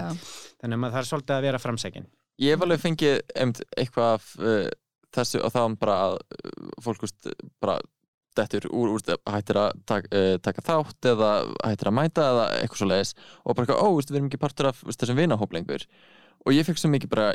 [0.61, 2.07] að maður þarf svolítið að vera framsækin
[2.41, 4.69] ég hef alveg fengið einmitt, eitthvað af uh,
[5.13, 7.29] þessu og þá bara að uh, fólk úst,
[7.63, 7.77] bara
[8.37, 11.31] dettur úr, úr hættir að taka, uh, taka þátt eða
[11.61, 13.13] hættir að mæta eða eitthvað svo leiðis
[13.43, 15.85] og bara eitthvað, ó, við erum ekki partur af þessum vinahóp lengur.
[16.43, 17.27] Og ég fekk svo mikið bara,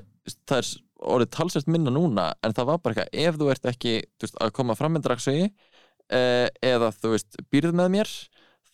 [0.50, 0.72] það er
[1.14, 4.40] orðið talsvægt minna núna en það var bara eitthvað, ef þú ert ekki þú veist,
[4.42, 8.12] að koma fram með dragsögi uh, eða þú veist, býrð með mér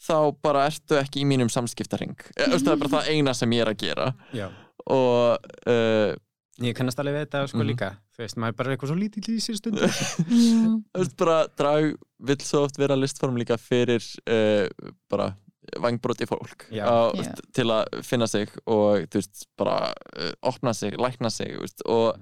[0.05, 3.73] þá bara ertu ekki í mínum samskiptaring það er bara það eina sem ég er
[3.73, 4.49] að gera Já.
[4.91, 5.39] og
[5.71, 6.15] uh,
[6.63, 7.69] ég kannast alveg við þetta sko Mhm.
[7.73, 10.77] líka þú veist, maður er bara eitthvað svo lítill í sér stund Mm.
[10.95, 11.89] þú veist bara drag
[12.29, 14.69] vill svo oft vera listform líka fyrir uh,
[15.11, 15.33] bara
[15.81, 19.79] vangbróti fólk á, veist, til að finna sig og þú veist bara
[20.21, 22.21] uh, opna sig, lækna sig veist, og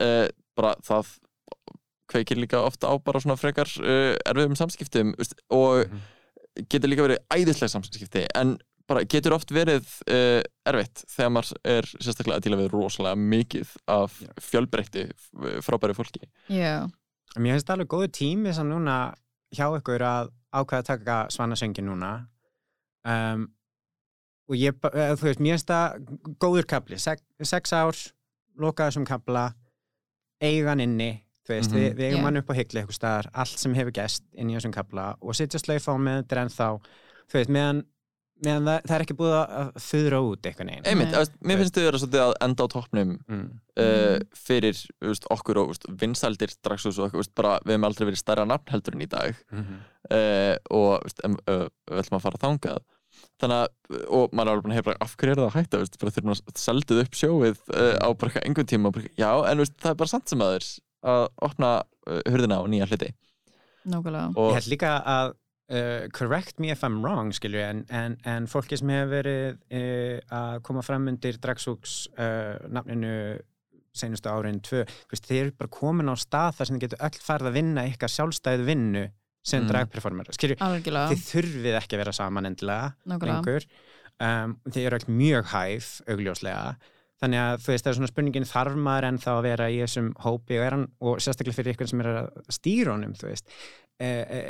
[0.00, 1.14] uh, bara það
[2.12, 6.02] kveikir líka ofta á bara svona frekar uh, erfiðum samskiptum veist, og Mhm.
[6.70, 8.56] Getur líka verið æðislega samskipti en
[8.88, 13.72] bara getur oft verið uh, erfitt þegar maður er sérstaklega að díla við rosalega mikið
[13.94, 15.06] af fjölbreytti
[15.64, 16.28] frábæri fólki.
[16.52, 16.84] Já.
[17.38, 18.98] mér finnst það alveg góðu tími sem núna
[19.54, 22.12] hjá ykkur að ákveða að taka svanasöngin núna.
[23.04, 23.48] Um,
[24.48, 27.98] og ég, eða, þú veist, mér finnst það góður kapli, Sek, sex ár
[28.60, 29.48] loka þessum kapla
[30.44, 31.78] eigan inni þú veist, Mhm.
[31.80, 32.24] við, við eigum Já.
[32.24, 35.34] hann upp á hyggli eitthvað staðar, allt sem hefur gest inn í þessum kapla og
[35.34, 36.68] sitja slaufa á með þetta en þá,
[37.28, 37.82] þú veist, meðan,
[38.44, 41.18] meðan það, það er ekki búið að þurra út eitthvað neginn Einmitt, Nei.
[41.24, 41.48] Nei.
[41.48, 43.44] mér finnst þau að enda á toppnum mm.
[43.78, 47.86] uh, fyrir þú veist, okkur og þú vinsældir dragshús og þú veist, bara, við hefum
[47.90, 49.78] aldrei verið stærra nafn heldur en í dag Mm -hmm.
[50.10, 52.82] uh, og þú uh, við ætlum að fara þangað
[53.40, 53.68] þannig að,
[54.10, 56.10] og maður er alveg búin að heyra af hverju er það að hætta, veist, bara
[56.10, 59.76] þeir eru seldið upp sjóið uh, á bara einhvern tíma og bara, já, en veist,
[59.78, 60.66] það er bara samt sem aður
[61.04, 61.70] að opna
[62.08, 63.12] uh, hurðina á nýja hluti
[63.84, 64.30] Nákvæmlega.
[64.48, 68.78] Ég held líka að uh, correct me if I'm wrong skilju, en, en, en fólki
[68.80, 73.12] sem hefur verið uh, að koma fram undir Dragsúks uh, nafninu
[73.94, 74.80] senustu árin tvö,
[75.12, 78.14] þeir eru bara komin á stað þar sem þið getur öll farið að vinna eitthvað
[78.16, 79.04] sjálfstæðu vinnu
[79.44, 79.68] sem Mm.
[79.68, 81.10] dragperformer skilju, Algjörlega.
[81.12, 83.34] þið þurfið ekki að vera saman endilega Nákvæmlega.
[83.34, 83.66] lengur
[84.24, 86.62] um, þið eru öll mjög hæf augljóslega
[87.24, 89.80] þannig að þú veist það er svona spurningin þarf maður en þá að vera í
[89.82, 93.30] þessum hópi og, er hann, og sérstaklega fyrir ykkur sem er að stýra honum þú
[93.30, 93.52] veist
[93.98, 94.40] e, e,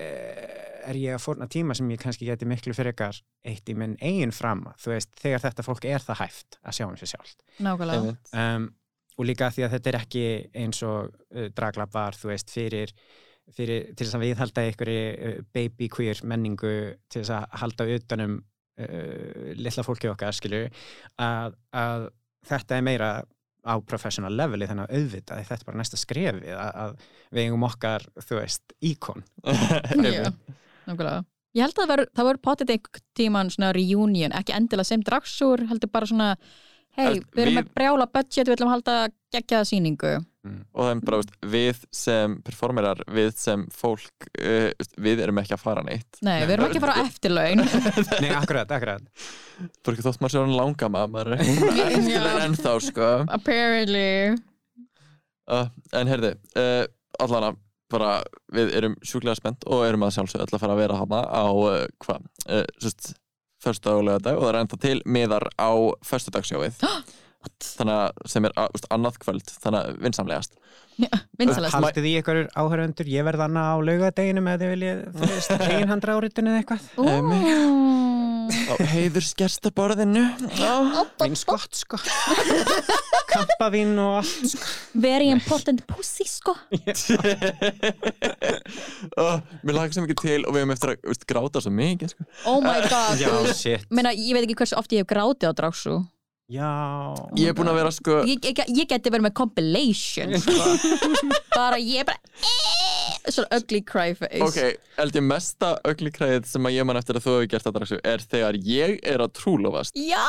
[0.85, 3.97] er ég að fórna tíma sem ég kannski geti miklu fyrir ykkar eitt í minn
[4.03, 7.45] eigin fram þú veist þegar þetta fólk er það hæft að sjá um sér sjálft
[7.64, 8.16] Nákvæmlega.
[8.41, 8.70] um,
[9.14, 10.25] og líka því að þetta er ekki
[10.64, 12.93] eins og uh, draglab var þú veist fyrir,
[13.55, 16.75] fyrir til þess að viðhalda einhverju uh, baby queer menningu
[17.09, 20.66] til þess að halda utanum uh, litla fólki okkar skilju
[21.22, 22.11] að, að
[22.49, 23.11] þetta er meira
[23.64, 27.64] á professional leveli þannig að auðvitað þetta er bara næsta skrefið að, að við eigum
[27.68, 29.24] okkar þú veist íkon.
[30.05, 30.28] Já,
[30.84, 31.22] nákvæmlega.
[31.55, 35.03] Ég held að það var, það var potið einhvern tíman svona reunion, ekki endilega sem
[35.07, 36.30] dragsúr, heldur bara svona,
[36.99, 38.97] hei, við erum með brjála budget, við ætlum að halda
[39.36, 39.68] geggjaða
[40.45, 40.64] sýningu.
[40.74, 45.40] og það er bara, veist, við sem performerar, við sem fólk uh, veist, við erum
[45.42, 46.20] ekki að fara neitt.
[46.22, 47.64] Nei, við erum ekki að fara á eftirlaun.
[48.24, 49.26] Nei, akkurat, akkurat.
[49.84, 53.11] Bara ekki þótt maður sé hann langama maður er eftirlega ennþá sko.
[53.38, 54.07] Apparently.
[55.51, 56.84] uh, en heyrði, uh,
[57.22, 57.55] allana
[57.92, 58.14] bara
[58.53, 61.45] við erum sjúklega spennt og erum að sjálfsög öll að fara að vera hana á
[61.47, 63.12] uh, hvað, uh, sérst
[63.64, 65.72] förstu og lögadag og það er ennþá til miðar á
[66.05, 66.80] förstudagsjóið
[67.64, 70.59] þannig að sem er veist, annað kvöld þannig að vinsamlegast.
[71.74, 74.99] Haldið í ykkur áhöröndur, ég verð annað á laugadeginum eða þið viljið,
[75.74, 76.84] einhandra áritun eða eitthvað
[78.45, 80.24] á heiður skerstaborðinu
[81.24, 81.99] Eins gott, sko
[83.34, 86.55] Kampavín og allt, sko Very important pussy, sko.
[89.18, 92.09] uh, mér lagar sem ekki til og við hefum eftir að veist, gráta svo mikið
[92.12, 92.26] sko.
[92.47, 93.18] Oh my god.
[93.90, 95.97] Meina, ég veit ekki hversu oft ég hef grátið á dragsú.
[96.53, 97.14] Já.
[97.40, 100.74] Ég er búin að vera sko Ég, ég, ég geti verið með compilation, sko.
[101.57, 102.20] bara ég bara,
[103.32, 104.42] svona ugly cry face.
[104.45, 104.59] Ok,
[104.99, 108.01] held ég mesta öglikræðið sem að ég man eftir að þú hefur gert að draksu
[108.12, 109.97] er þegar ég er að trúlofast.
[109.97, 110.24] Já!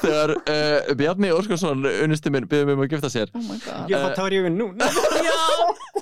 [0.00, 3.30] þegar uh, Bjarni Óskarsson unnustu minn byggði mig um að gifta sér.
[3.36, 3.86] Oh my god.
[3.92, 5.38] Ég fá tár í augun núna Já,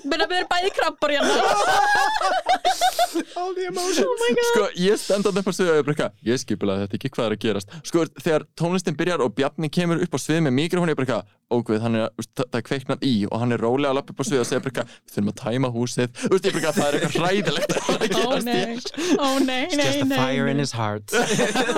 [0.08, 1.36] menna við erum bæði krabbur hérna.
[3.38, 4.24] All the emotions.
[4.52, 7.36] Sko ég stend á sviðu og ég bara eitthvað, ég skipulega þetta ekki hvað er
[7.36, 7.74] að gerast.
[7.88, 11.08] Sko þegar tónlistin byrjar og Bjarni kemur upp á svið með mikrofónu ég bara
[11.48, 14.24] eitthvað, hann er það, er kveiknað í og hann er rólega að lappa upp á
[14.28, 16.08] svið og segja bara eitthvað, við þurfum að tæma húsið.
[16.28, 18.78] Úst, ég bara eitthvað, það er eitthvað hræðilegt að Ó gerast nei,
[19.18, 21.14] ó nei, nei, Just a nei fire in his heart.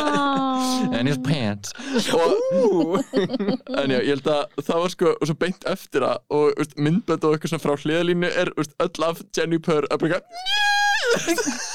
[0.01, 0.91] Oh.
[0.93, 1.74] and his pants.
[2.14, 6.76] Og, en já, ég held að það var sko og svo beint eftir það og
[6.76, 10.70] myndbönd og eitthvað svona frá hliðalínu er öll af Jenny Purr að bara eitthvað,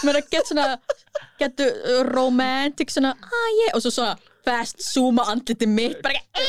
[0.05, 0.67] Mér að geta svona
[1.39, 1.67] Geta
[2.11, 3.75] romantic svona ah, yeah.
[3.75, 4.15] Og svo svona
[4.45, 6.43] fast zooma andliti mitt Bara ekki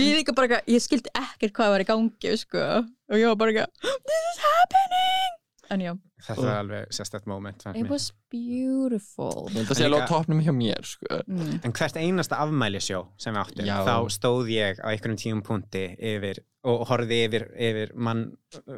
[0.04, 2.64] Ég líka bara eitthvað Ég skildi ekkert hvað var í gangi sko.
[3.12, 3.70] Og ég var bara eitthvað
[4.08, 5.30] This is happening
[5.74, 5.92] En já,
[6.24, 10.40] Þetta var alveg sérstætt moment it was beautiful ég held að sé alveg á topnum
[10.44, 11.20] hjá mér sko.
[11.26, 11.60] mm.
[11.64, 13.76] En hvert einasta afmælisjó sem við áttum, Já.
[13.86, 18.22] þá stóð ég á einhverjum tíum punkti yfir og horfði yfir, yfir mann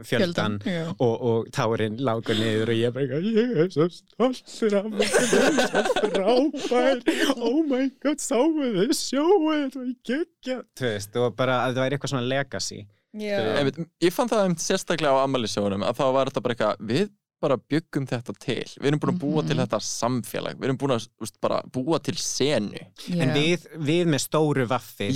[0.06, 0.88] fjöldan já.
[0.90, 5.36] og, og tárin lágur niður og ég bara ég er svo stoltur af mig ég
[5.46, 7.04] er svo frábær
[7.36, 11.84] oh my god, sáu þið sjóið þetta var geggja þú veist, og bara að það
[11.84, 12.80] væri eitthvað svona legacy.
[13.16, 17.06] Einmitt, ég fann það um sérstaklega á ammælisjónum að þá var þetta bara eitthvað, við
[17.40, 19.48] bara byggum þetta til, við erum búin að búa Mhm.
[19.48, 22.78] til þetta samfélag, við erum búin að úst, bara búa til senu.
[23.12, 25.10] En við, við með stóru vaffi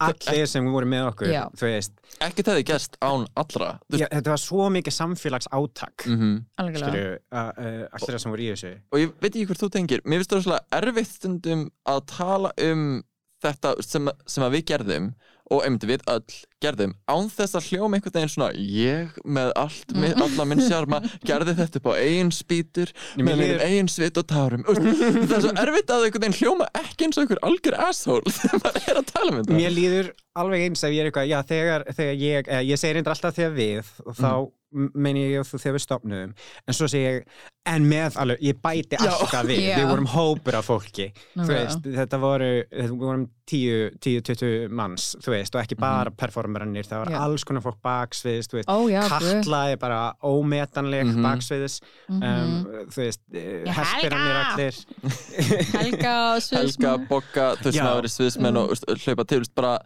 [0.00, 1.42] allir sem voru með okkur Já.
[1.56, 3.70] þú veist, ekki það þið gerst án allra.
[3.92, 6.44] Já, þetta var svo mikið samfélags átak mm -hmm.
[6.58, 8.72] Allir það sem voru í þessu.
[8.92, 10.00] Og ég veit ekki hvort þú tengir.
[10.04, 13.02] Mér finnst það svona erfitt stundum að tala um
[13.42, 15.14] þetta sem, sem að við gerðum
[15.50, 19.94] og einmitt við öll gerðum án þess að hljóma einhvern veginn svona ég með allt,
[19.96, 24.66] með, alla minn sjarma gerði þetta upp á eigin spýtur með eigin svit og tárum
[24.68, 28.64] það er svo erfitt að einhvern veginn hljóma ekki eins og einhver algjör asshole þegar
[28.64, 29.58] maður er að tala um þetta.
[29.58, 32.98] Mér líður alveg eins ef ég er eitthvað, já þegar, þegar ég, eh, ég segir
[32.98, 34.48] reyndar alltaf þegar við og þá mm.
[34.72, 36.34] Meini ég og þú þegar við stopnuðum
[36.68, 37.24] en svo segir ég,
[37.66, 39.76] en með alveg, ég bæti alltaf við, Já.
[39.80, 41.66] við vorum hópur af fólki, þú Nákvæmlega.
[41.66, 46.10] veist, þetta voru, við vorum 10, 10, 20 manns, þú veist, veist, og ekki bara
[46.14, 47.18] performerannir, það var Já.
[47.26, 49.10] alls konar fólk baksviðis, þú veist.
[49.10, 51.22] Katla er bara ómetanleg Mhm.
[51.26, 53.66] baksviðis, um, þú veist, Mhm.
[53.66, 54.52] Já, herspirannir Helga!
[54.54, 54.74] allir.
[55.74, 57.82] Helga og Helga, Sviðsmann Bogga, þau sem Já.
[57.86, 59.78] hafa verið sviðsmenn og veist, hlaupa til, veist, bara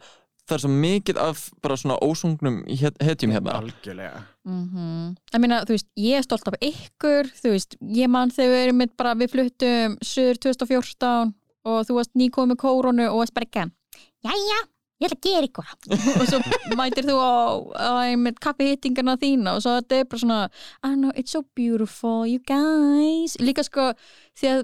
[0.45, 3.55] það er svo mikið af bara svona ósungnum het- hetjum hérna.
[3.63, 4.25] Algjörlega.
[4.45, 8.53] Mm Ég meina, þú veist, ég er stolt af ykkur þú veist, ég man þegar
[8.53, 11.33] við erum mitt bara, við fluttum söður 2014
[11.65, 13.65] og þú varst nýkoð með kórunu og varst bara ekki
[14.25, 14.59] Jæja,
[15.01, 15.73] ég ætla að gera eitthvað
[16.21, 17.33] og svo mætir þú á,
[17.81, 20.39] á einmitt kaffihittingana þína og svo þetta er bara svona
[20.85, 23.37] I know, it's so beautiful, you guys.
[23.41, 23.93] Líka sko,
[24.37, 24.63] því að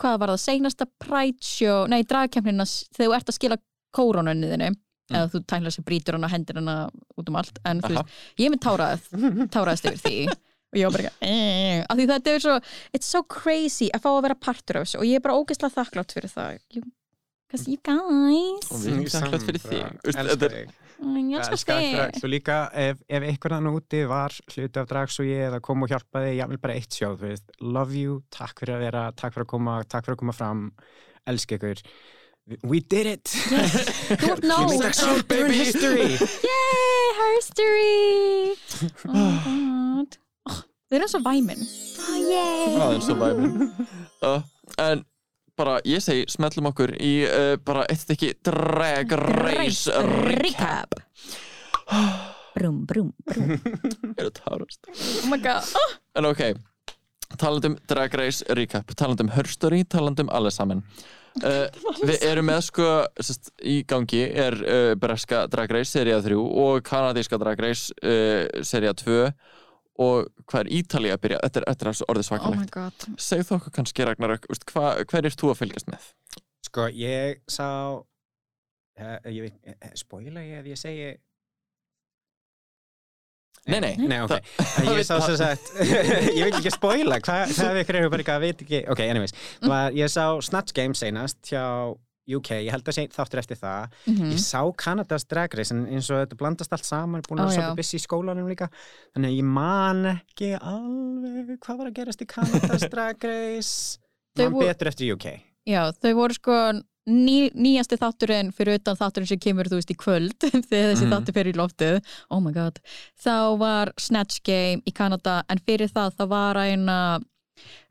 [0.00, 3.56] hvað var það, seinasta Pride show nei, dragkemnina, þegar þú ert að skila
[3.96, 4.70] kóronunni þinni
[5.10, 6.76] eða þú tæklar sér brýtur hana, hendir hana
[7.18, 8.04] út um allt en þú Aha.
[8.04, 9.08] veist, ég er með tárað
[9.54, 10.16] táraðist yfir því.
[10.70, 12.56] Og ég var bara ekki, eh, af því þetta er svo
[12.94, 15.74] it's so crazy að fá að vera partur af þessu og ég er bara ógeðslega
[15.74, 16.60] þakklátt fyrir það.
[16.70, 16.82] You,
[17.50, 18.68] cause you guys.
[18.70, 20.76] Og við erum þakklátt fyrir Veist, Elskar þetta þig.
[21.00, 22.20] Mm, þig.
[22.20, 25.82] Svo líka ef, ef einhver þannig úti var hluti af drags og ég eða kom
[25.82, 29.34] og hjálpaði, ég vil bara eitt sjóð, þú love you, takk fyrir að vera, takk
[29.34, 30.64] fyrir að koma, takk fyrir að koma fram,
[31.26, 31.82] elska ykkur.
[32.62, 33.24] We did it!
[34.42, 35.54] nóg Give me that shit, baby!
[35.54, 36.18] history!
[36.18, 38.58] yay, history.
[39.06, 40.16] Oh my god.
[40.50, 40.58] Oh,
[40.90, 42.72] þið erum svo væmin oh, yay.
[42.74, 43.70] Það er svo væmin
[44.26, 44.42] uh,
[44.82, 45.04] En
[45.60, 50.02] bara, ég segi, smellum okkur í uh, bara eitt stykki Drag Race
[50.40, 50.98] Recap.
[52.56, 53.54] brum, brum, brum.
[54.18, 54.90] Er það tárast?
[54.90, 55.70] oh my god.
[55.78, 56.42] Oh, En ok,
[57.38, 60.82] talandum Drag Race Recap Talandum Her Story, talandum allir saman
[61.44, 61.68] uh,
[62.08, 62.88] Við erum með sko
[63.20, 68.62] sest, í gangi er uh, breska Drag Race seria 3 og kanadíska Drag Race uh,
[68.66, 69.22] seria 2
[70.00, 71.40] og hvað er Ítalía að byrja?
[71.44, 75.26] Þetta er, þetta er orðið oh my svakalegt god Segð þú okkur kannski hva, hver
[75.28, 76.06] er þú að fylgjast með?
[76.64, 77.66] Sko, ég sá,
[77.98, 81.10] uh, ég veit, spoila ég ef ég segi...
[83.70, 84.38] Nei, nei, Nei, ok.
[84.88, 85.66] Ég sá sagt,
[86.38, 89.02] ég vil ekki spoila, hvað hva ef ykkur eru bara eitthvað að veit ekki, ok,
[89.12, 89.34] anyways,
[89.68, 91.64] var, ég sá Snatch Game seinast hjá
[92.30, 94.32] UK, ég held að sé þáttur eftir það, Mhm.
[94.32, 97.56] ég sá Kanadas Drag Race en eins og þetta blandast allt saman, búin að já.
[97.58, 98.68] svolítið busy í skólanum líka,
[99.14, 103.98] þannig að ég man ekki alveg hvað var að gerast í Kanadas Drag Race,
[104.38, 105.26] man betur eftir UK.
[105.68, 106.58] Já, þau voru sko
[107.08, 110.36] ný, nýjasti þátturinn fyrir utan þátturinn sem kemur þú veist í kvöld
[110.68, 111.12] þegar þessi Mhm.
[111.14, 112.00] þáttur fyrir í loftið.
[112.30, 112.78] Oh my god,
[113.18, 116.98] þá var Snatch Game í Kanada en fyrir það þá var eina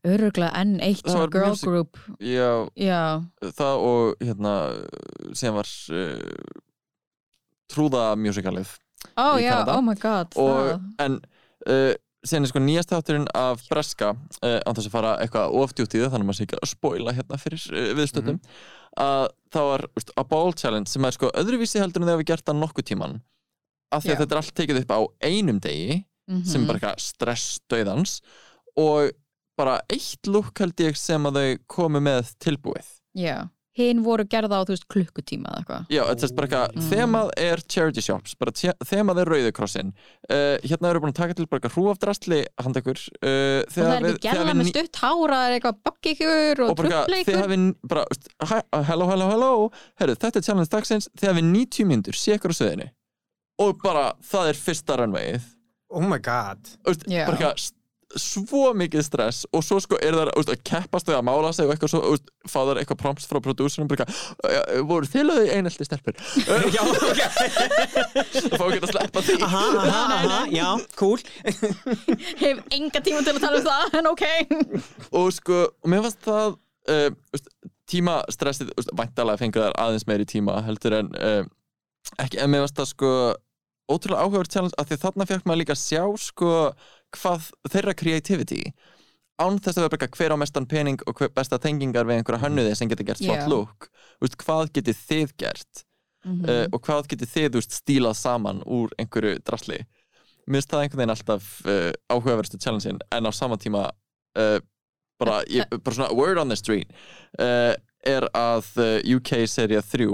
[0.07, 1.97] öruglega enn eitt Það var girl music- group.
[2.19, 3.21] Já, Já,
[3.53, 4.53] það og hérna
[5.37, 6.61] sem var uh,
[7.69, 8.69] trúða musicalið
[9.19, 9.75] Í já, Kanada.
[9.77, 10.87] oh my god og, það.
[11.05, 11.19] en
[11.69, 11.93] uh,
[12.25, 16.25] síðan er sko nýjast þátturinn af Breska uh, án þess að fara eitthvað oftjútið þannig
[16.25, 18.41] að maður sé ekki að spoila hérna fyrir uh, viðstöndum
[18.97, 22.29] að það var úst, a ball challenge sem er sko öðruvísi heldur en þegar við
[22.31, 23.21] gert það nokkuð tíman
[23.91, 26.05] af því að þetta er allt tekið upp á einum degi
[26.45, 26.61] sem Mhm.
[26.61, 28.21] er bara eitthvað stress döðans
[28.77, 29.11] og
[29.57, 32.85] bara eitt lúk held ég sem að þau komu með tilbúið.
[33.17, 33.49] Já,
[33.79, 36.85] hinn voru gerða á þú veist klukkutíma eða eitthvað Já, þetta er bara eitthvað, Mm.
[36.91, 38.51] þemað er charity shops, bara
[38.91, 43.61] þemað er rauðukrossin uh, hérna eru búin að taka til bara eitthvað hrúafdrasli handakur uh,
[43.63, 47.17] og það er ekki gerða með stutt hára er eitthvað bakki ykkur og og þið
[47.23, 48.29] ykkur hafið bara, veist,
[48.91, 49.51] hello, hello, hello
[50.01, 52.89] herru, þetta er challenge dagsins, þið hafið 90 mínútur sé ykkur á söðinu
[53.59, 55.55] og bara, það er fyrsta runwayið
[55.89, 56.59] Oh my god.
[56.85, 57.23] Úst, Já.
[57.25, 57.63] bara eitthvað
[58.17, 61.73] svo mikið stress og svo sko er það að keppast þau að mála sig og
[61.75, 66.15] eitthvað svo, úst, fá þar eitthvað prompts frá "Uh, voru þið lögðu einelti stelpur
[66.75, 67.21] Já, ok.
[68.49, 71.21] það fá ekki að sleppa því Aha, aha, aha, já, cool.
[72.41, 74.25] hef enga tíma til að tala um það en ok
[75.21, 76.57] og sko, og mér fannst það
[76.89, 77.51] uh, úst,
[77.89, 81.43] tímastressið, væntalega fengur þær aðeins meiri tíma heldur en uh,
[82.17, 83.13] ekki, en mér fannst það sko
[83.89, 86.49] ótrúlega áhugaður challenge að því þarna fekk maður líka að sjá sko
[87.17, 88.63] hvað þeirra creativity.
[89.39, 92.73] Án þess að vera eitthvað hver á mestan pening og besta tengingar við einhverja hönnuði
[92.75, 93.47] sem getur gert flott Já.
[93.47, 93.87] look.
[94.19, 95.85] Úst, hvað getið þið gert?
[96.27, 99.79] Uh, og hvað getið þið úst, stílað saman úr einhverju drasli?
[100.49, 103.85] Mér finnst það einhvern veginn alltaf uh, áhugaverðstu challenge-in en á sama tíma
[104.35, 104.57] uh,
[105.21, 106.91] bara, ég, bara svona word on the street
[107.39, 108.67] er að
[109.03, 110.07] UK seria 3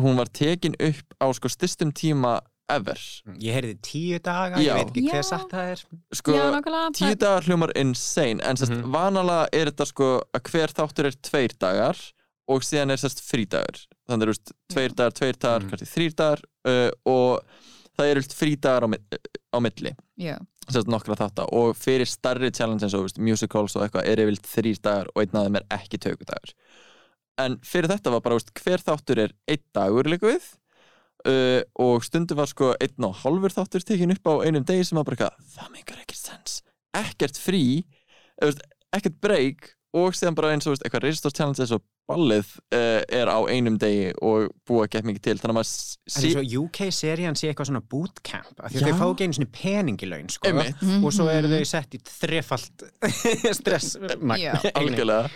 [0.00, 2.38] hún var tekin upp á sko styrstum tíma
[2.76, 3.00] ever
[3.40, 4.70] Ég heyrði tíu daga, Já.
[4.70, 5.12] ég veit ekki Já.
[5.14, 5.82] hver satt það er.
[6.14, 8.90] sko, Já, nákvæmlega tíu dagar hljómar insane en sérst, Mhm.
[8.92, 11.96] vanalega er þetta sko að hver þáttur er tveir dagar
[12.48, 15.70] og síðan er sérst frídagur þannig er veist, tveir dagar, tveir dagar, Mhm.
[15.70, 17.44] kannski þrýr dagar uh, og
[17.98, 19.18] það eru frídagar á, mi-
[19.54, 20.36] á milli Já,
[20.70, 24.48] sérst, nokkra þátta og fyrir starri challenge eins og veist, musicals og eitthvað er yfirleitt
[24.50, 26.54] þrýr dagar og einn af þeim er ekki tökudagur
[27.38, 30.42] en fyrir þetta var bara veist, hver þáttur er einn dagur líka við
[31.28, 35.00] uh, og stundu var sko einn og hálfur þáttur tekin upp á einum degi sem
[35.00, 36.60] var bara eitthvað, það meikar ekkert sens.
[36.96, 37.64] Ekkert frí
[38.40, 42.50] ekkert break og síðan bara eins og þú veist, eitthvað Resistance Challenge eins og ballið
[42.74, 45.34] uh, er á einum degi og búa gett mikið til.
[45.42, 45.72] Þannig að maður
[46.14, 49.38] Það er svo UK-serían sé eitthvað svona bootcamp af því að þau fá ekki einu
[49.38, 50.54] svona peningilaun sko,
[51.00, 52.86] og svo eru þau sett í þrefalt
[53.60, 53.96] stress
[54.38, 54.52] Já.
[54.74, 55.30] algjörlega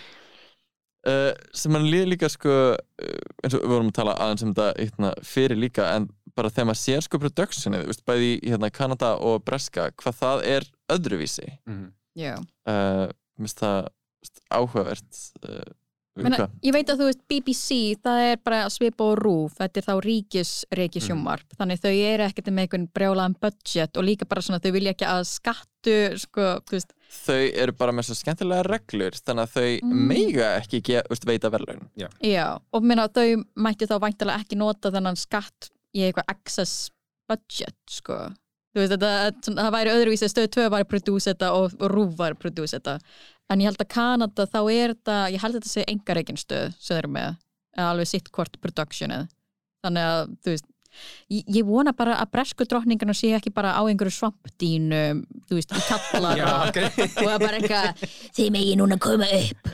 [1.07, 4.53] uh, sem mann líður líka sko uh, eins og við vorum að tala aðeins um
[4.53, 8.49] þetta hérna, fyrir líka en bara þegar maður sér sko productionið, þú veist, bæði í
[8.51, 11.85] hérna, Kanada og Breska, hvað það er öðruvísi Mhm.
[12.15, 12.35] Já.
[12.67, 13.07] uh,
[13.39, 15.71] minnst það þú veist, áhugavert uh,
[16.15, 19.85] Menna, ég veit að þú veist BBC, það er bara svipa og rúf, þetta er
[19.89, 21.25] þá ríkis reiki Mm.
[21.59, 25.05] þannig þau eru ekkert með einhvern brjálaðan budget og líka bara svona þau vilja ekki
[25.05, 26.61] að skattu sko,
[27.25, 30.07] þau eru bara með svo skemmtilega reglur þannig að þau Mm.
[30.07, 31.89] meiga ekki veist, veita verðlaun.
[32.23, 36.91] Já, og minna þau mætti þá væntalega ekki nota þennan skatt í eitthvað excess
[37.27, 38.31] budget, sko.
[38.75, 42.35] Veist, þetta, það væri öðruvísi stöð 2 væri að prodúsa þetta og, og rúf væri
[42.35, 42.99] að prodúsa þetta
[43.51, 46.69] en ég held að Kanada þá er þetta, ég held að þetta sé engareikin stöð
[46.79, 47.41] sem þeir eru með,
[47.89, 49.27] alveg sitt hvort productionið,
[49.85, 50.71] þannig að þú veist,
[51.27, 55.01] ég, ég vona bara að bresku drottningarna sé ekki bara á einhverju svampdínu,
[55.49, 56.79] þú veist, í kallara og
[57.19, 58.05] það bara eitthvað
[58.37, 59.71] þið megi núna koma upp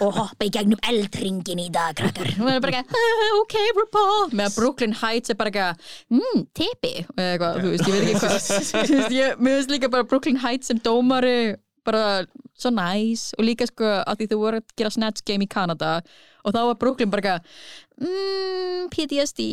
[0.00, 2.32] og hoppa í gegnum eldringin í dag krakkar.
[2.34, 4.34] Og það er bara eitthvað, "Ah, ok RuPaul.
[4.34, 8.08] Með að Brooklyn Heights er bara eitthvað mmm, tipi, eða eitthvað, þú veist, ég veit
[8.10, 9.38] ekki hvað.
[9.44, 11.54] Mér veist líka bara Brooklyn Heights sem dómari
[11.86, 12.24] bara
[12.58, 15.98] svo næs og líka sko að því þú voru að gera Snatch Game í Kanada
[16.44, 19.46] og þá var Brooklyn bara eitthvað mmm, PTSD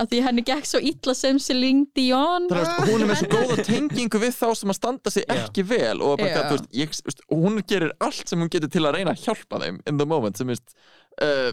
[0.00, 2.48] að því henni gekk svo illa sem Celine Dion.
[2.50, 5.66] Þannig að hún er með svo góða tengingu við þá sem að standa sig ekki
[5.68, 6.50] vel og, bara, yeah.
[6.52, 9.62] veist, ég, veist, og hún gerir allt sem hún getur til að reyna að hjálpa
[9.64, 10.76] þeim in the moment sem veist,
[11.24, 11.50] uh,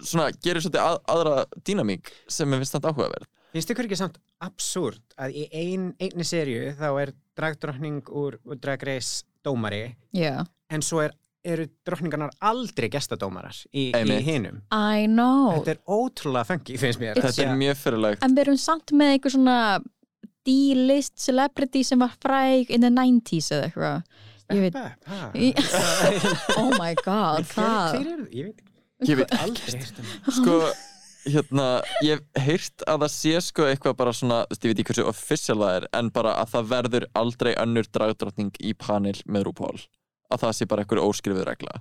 [0.00, 3.28] svona, gerir svolítið að, aðra dýnamík sem er finnst þetta áhugaverð.
[3.52, 8.60] Finnst ykkur ekki samt absúrt að í ein, einni serju þá er dragdrottning úr, úr
[8.60, 9.82] Drag Race dómari
[10.16, 11.14] Já, en svo er,
[11.44, 14.24] eru drottningarnar aldrei gestadómarar í, í Einmitt.
[14.26, 14.60] hinum.
[14.72, 17.18] I know Þetta er ótrúlega fengi, finnst mér.
[17.18, 19.56] Þetta er mjög fyrirlegt En við erum samt með eitthvað svona
[20.46, 24.02] D-list celebrity sem var fræg in the 90s eða eitthvað
[24.52, 24.74] Ég veit,
[26.60, 27.94] oh my god, Hver, hvað?
[28.04, 28.24] er?
[29.08, 30.58] Ég veit Aldrei um sko
[31.26, 31.66] hérna,
[32.02, 34.90] ég hef heyrt að það sé sko eitthvað bara svona, þú veist, ég veit ekki
[34.92, 39.48] hversu official það er, en bara að það verður aldrei önnur dragdrottning í panel með
[39.50, 39.80] RuPaul,
[40.32, 41.80] að það sé bara eitthvað óskrifið regla,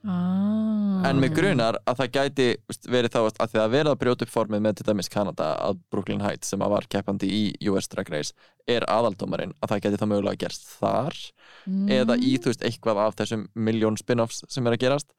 [0.00, 1.02] Ah.
[1.04, 2.44] en með grunar að það gæti
[2.88, 5.82] verið þá að því að verið að brjóta upp formið með til dæmis Kanada að
[5.92, 8.32] Brooklyn Heights sem að var keppandi í US Drag Race
[8.66, 11.14] er aðaldómarinn, að það gæti þá mögulega gerst þar,
[11.68, 11.90] Mm.
[11.92, 15.10] eða í þú veist eitthvað af þessum miljón spin-offs sem er að gerast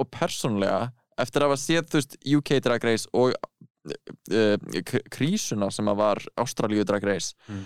[0.00, 0.92] og persónlega
[1.24, 4.56] eftir að hafa séð þú veist UK Drag Race og uh,
[5.12, 7.64] krísuna sem að var Ástralíu Drag Race Mm.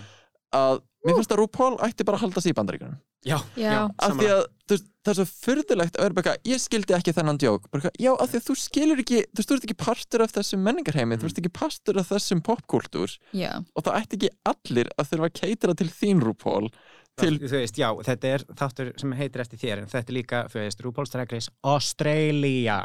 [0.55, 2.97] að mér finnst að RuPaul ætti bara að halda sig í bandaríkunum
[3.27, 3.89] Já, Já.
[3.99, 7.13] af því að þú veist, það er svo furðulegt að vera bara ég skildi ekki
[7.17, 9.77] þennan djók bara, já, af því að þú skilur ekki þú veist, þú ert ekki
[9.83, 14.19] partur af þessum menningarheimi þú ert ekki partur af þessum popkúltúr Já, og það ætti
[14.21, 16.69] ekki allir að þurfa að keitara til þín RuPaul
[17.17, 20.41] til, Þú veist, já, þetta er þáttur sem heitir eftir þér, en þetta er líka,
[20.53, 22.75] þú veist, RuPaul's Drag Race Australia,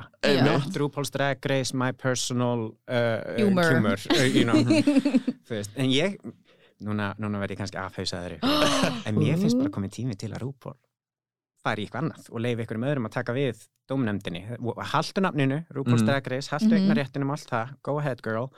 [0.46, 3.64] not RuPaul's Drag Race, my personal uh, Humor.
[3.64, 3.98] uh, humor.
[4.16, 4.62] uh, you know,
[5.48, 6.16] þú veist, en ég,
[6.82, 8.38] núna, núna verð ég kannski afhauðsaður
[9.06, 10.78] en mér finnst bara komið tími til að RuPaul
[11.62, 13.60] fari í eitthvað annað og leifi ykkur um öðrum að taka við
[13.92, 14.40] dómnefndinni,
[14.90, 16.08] haldu nafninu RuPaul's Mhm.
[16.08, 16.78] Drag Race, haldu Mhm.
[16.88, 18.48] eignaréttinum allt það, go ahead girl.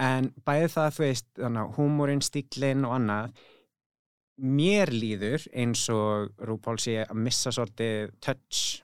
[0.00, 3.34] En bæði það, þú veist, þannig að húmórin, stíklinn og annað
[4.42, 8.82] mér líður eins og RuPaul sé að missa svolítið touch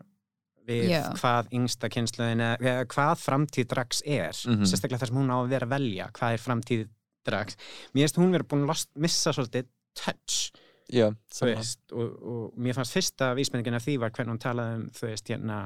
[0.68, 1.02] við Já.
[1.18, 4.36] hvað yngsta kynsluðin eða hvað framtíð drags er.
[4.46, 4.68] Mhm.
[4.68, 6.88] sérstaklega þar sem hún á að vera að velja hvað er framtíð
[7.26, 7.56] drags.
[7.94, 10.52] Mér finnst hún verið búin að missa svolítið touch
[10.90, 11.10] já,
[11.42, 15.10] veist, og, og mér fannst fyrsta vísmenningin af því var hvernig hún talaði um þú
[15.10, 15.58] veist hérna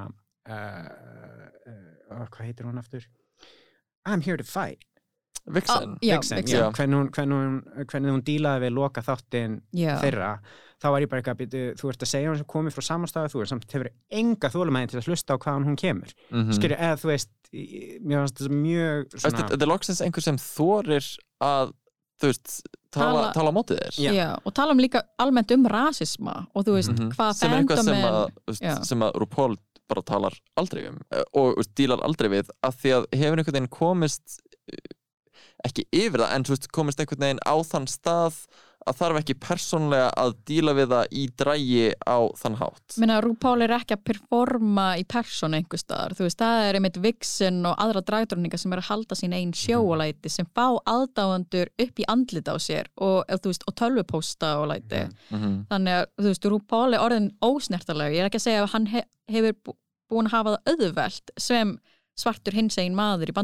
[0.48, 0.88] uh,
[1.68, 3.06] uh, hvað heitir hún aftur?
[4.04, 4.84] I'm here to fight
[5.46, 6.58] Vixen Já, Vixen, Vixen.
[6.60, 10.38] já, hvernig, hún, hvernig, hún, hvernig hún dílaði við loka þáttinn þeirra
[10.80, 13.30] þá var ég bara eitthvað, byrju, þú ert að segja hún sem komið frá samanstæðu,
[13.32, 16.52] þú er samt hefur enga þólumæðin til að hlusta á hvaðan hún kemur mm -hmm.
[16.58, 21.06] skilju, eða þú veist þetta mjög svona, Þetta er loksins einhver sem þorir
[21.40, 21.72] að
[22.20, 24.12] þú veist, tala, Tala- tala á móti þér Já.
[24.12, 27.12] já, og tala um líka almennt um rasisma og þú veist, Mhm.
[27.12, 29.56] hvað sem er eitthvað sem að, sem að RuPaul
[29.88, 33.68] bara talar aldrei um eh, og dílar aldrei við af því að hefur einhvern veginn
[33.68, 34.40] komist
[35.66, 38.44] ekki yfir það en þú veist, komist einhvern veginn á þann stað
[38.84, 42.96] að þarf ekki persónlega að díla við það í drægi á þann hátt.
[43.00, 46.98] Minna, RuPaul er ekki að performa í persónu einhver staðar, þú veist, það er einmitt
[47.00, 52.02] Vixen og aðra dragdróningar sem er að halda sín einn sjóalæti sem fá aðdáandur upp
[52.04, 53.24] í andlit á sér og,
[53.54, 55.06] veist, og tölvupósta og læti.
[55.32, 55.40] Mm
[55.72, 56.58] þannig að, þú veist, er
[57.06, 59.78] orðin ósnertalega, ég er ekki að segja að hann he hefur bú-
[60.12, 61.78] búin að hafa það auðvelt sem
[62.16, 63.34] svartur hins einn maður í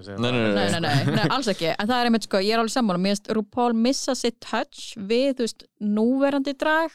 [0.00, 1.68] ég segja Nei, nei, Nei, nei, nei, nei, alls ekki.
[1.78, 2.98] En það er einmitt sko, ég er alveg sammála.
[3.02, 6.90] Mér finnst RuPaul missa sitt touch við, þú veist, núverandi drag.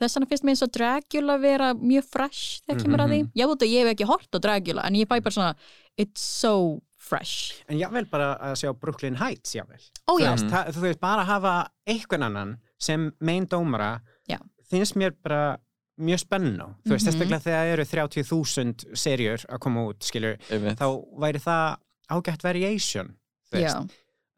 [0.00, 3.18] Þess vegna finnst mér eins og Dragula vera mjög fresh þegar kemur að því.
[3.38, 5.52] Ég veit að ég hef ekki hort á Dragula en ég fæ bara svona,
[6.00, 6.54] it's so
[7.02, 7.60] fresh.
[7.68, 9.78] En jável bara að sjá Brooklyn Heights, jável.
[10.08, 11.54] ó Þú já, veist, það- þú veist, bara að hafa
[11.86, 14.38] einhvern annan sem main dómara Já.
[14.70, 15.58] finnst mér bara
[16.00, 16.74] mjög spennó.
[16.86, 17.12] Þú veist, Mhm.
[17.12, 20.78] sérstaklega þegar það eru 30.000 serjur að koma út, skilur, Einmitt.
[20.78, 20.86] þá
[21.18, 21.76] væri það
[22.10, 23.14] ágætt variation,
[23.52, 23.74] þú veist.
[23.74, 23.88] já,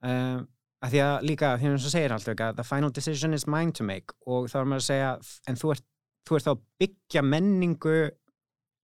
[0.05, 0.48] Um,
[0.82, 3.46] að því að líka, því að það segir alltaf ekki að the final decision is
[3.46, 5.82] mine to make og þá er maður að segja, en þú ert,
[6.26, 8.11] þú ert þá að byggja menningu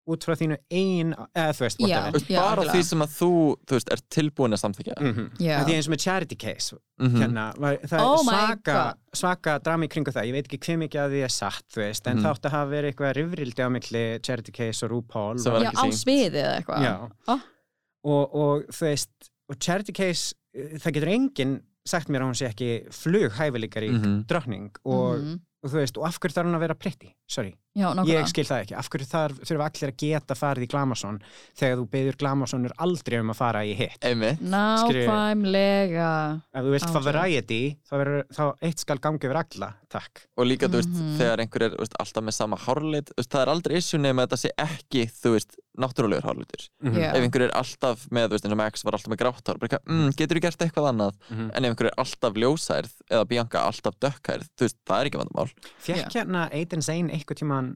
[0.10, 1.88] út frá þínu ein, eða þú veist, Já.
[1.88, 2.74] Já, bara algjörlega.
[2.74, 3.30] því sem að þú,
[3.70, 5.30] þú veist, er tilbúin að samþykja Mm -hmm.
[5.40, 5.64] Já.
[5.66, 7.18] Því eins og með charity case Mhm.
[7.22, 10.78] hérna, var, það Oh er svaka, svaka drama í kringu það, ég veit ekki hver
[10.78, 12.26] mikið að því er satt, þú veist, en Mhm.
[12.26, 16.04] þátt að hafa verið eitthvað rifrildi á milli charity case og RuPaul já á sýnt.
[16.04, 17.10] sviði eða eitthvað.
[17.28, 17.40] Ó.
[18.04, 19.10] og, og þú veist,
[19.50, 24.26] og charity case það getur enginn sagt mér að hún sé ekki flughæfileikari Mhm.
[24.28, 25.40] drottning og, Mhm.
[25.64, 27.56] og þú veist, og af hverju þarf hún að vera pretty, sorry.
[27.78, 31.20] Já, ég skil það ekki, af hverju þarf þurfa allir að geta farið í Glamazon
[31.56, 34.04] þegar þú beður Glamazonur aldrei um að fara í hitt
[34.42, 36.10] nákvæmlega.
[36.52, 37.94] Ef þú vilt variety þá,
[38.36, 40.26] þá eitt skal gangi yfir alla, takk.
[40.36, 41.18] Og líka, þú veist, Mhm.
[41.22, 42.58] þegar einhver er veist, alltaf með sama
[43.16, 46.68] veist, það er aldrei issue nema að þetta sé ekki, þú veist, náttúrulegur hárlitur.
[46.84, 47.14] Já.
[47.16, 49.58] ef einhver er alltaf með, þú veist, eins og Max var alltaf með grátt hár,
[49.88, 51.14] mm, getur þú gert eitthvað annað?
[51.30, 51.52] Mhm.
[51.54, 55.20] en ef einhver er alltaf ljósærð eða Bianca alltaf dökkhærð, þú veist, það er ekki
[55.22, 55.50] vandamál
[57.20, 57.70] Eitthvað tíman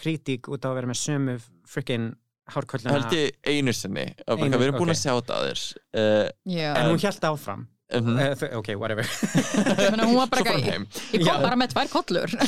[0.00, 1.36] kritík út á að vera með sömu
[1.68, 2.10] frikkin
[2.52, 4.96] hárkölluna held ég einu sinni, við erum búin ok.
[4.96, 5.60] að sjá þetta að þér
[6.00, 7.62] uh, já, en hún held áfram.
[7.92, 9.04] Mm uh, þau- ok, whatever.
[9.04, 10.86] Ég meina, hún var bara heim.
[11.12, 11.42] Ég kom Já.
[11.44, 12.30] bara með tvær kollur.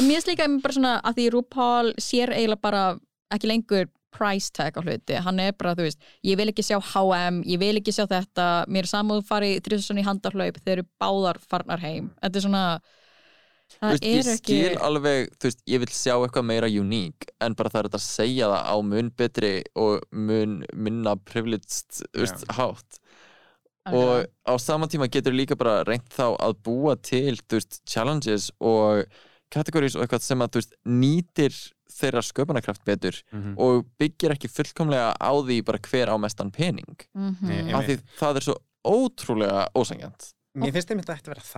[0.00, 2.84] En mér finnst líka bara svona að því RuPaul sér eiginlega bara
[3.30, 6.78] ekki lengur price tag á hluti, hann er bara, þú veist ég vil ekki sjá
[6.80, 8.46] H&M, ég vil ekki sjá þetta.
[8.66, 12.10] Mér er samúð farið þrjusson í handarhlaup þeir eru báðar farnar heim.
[12.24, 12.64] Þetta er svona
[13.78, 17.28] það veist, ég er ekki skil alveg, þú veist, ég vil sjá eitthvað meira uník
[17.40, 22.02] en bara það er þetta að segja það á mun betri og mun minna privileged,
[22.10, 23.00] þú veist, hátt.
[23.90, 28.50] Og á sama tíma getur líka bara reynt þá að búa til, þú veist, challenges
[28.60, 29.06] og
[29.50, 31.56] categories og eitthvað sem að, þú veist, nýtir
[32.00, 33.56] þeirra sköpunarkraft betur Mhm.
[33.58, 36.96] og byggir ekki fullkomlega á því bara hver á mestan pening.
[37.16, 37.42] Mhm.
[37.42, 38.56] Nei, af því það er svo
[38.86, 41.48] ótrúlega ósangjant mér finnst þeim þetta ætti að vera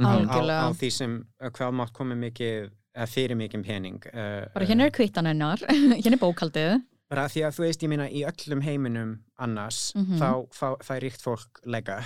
[0.00, 0.50] þak Mhm.
[0.50, 4.66] á, á því sem uh, hvað mátt komið mikið eða fyrir mikið pening uh, bara
[4.66, 5.58] hérna er kvittan hennar.
[6.02, 10.18] Hérna er bókaldið bara því að þú veist, ég meina í öllum heiminum annars, Mhm.
[10.18, 11.98] þá fá, fær ríkt fólk lega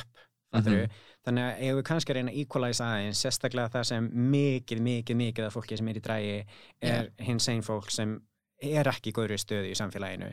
[0.52, 0.88] upp mm
[1.28, 5.16] þannig að ef við kannski að reyna að equalize aðeins sérstaklega það sem mikið, mikið,
[5.20, 6.36] mikið af fólki sem er í drægi
[6.80, 8.14] er hins einn fólk sem
[8.62, 10.30] er ekki í góðri stöðu í samfélaginu.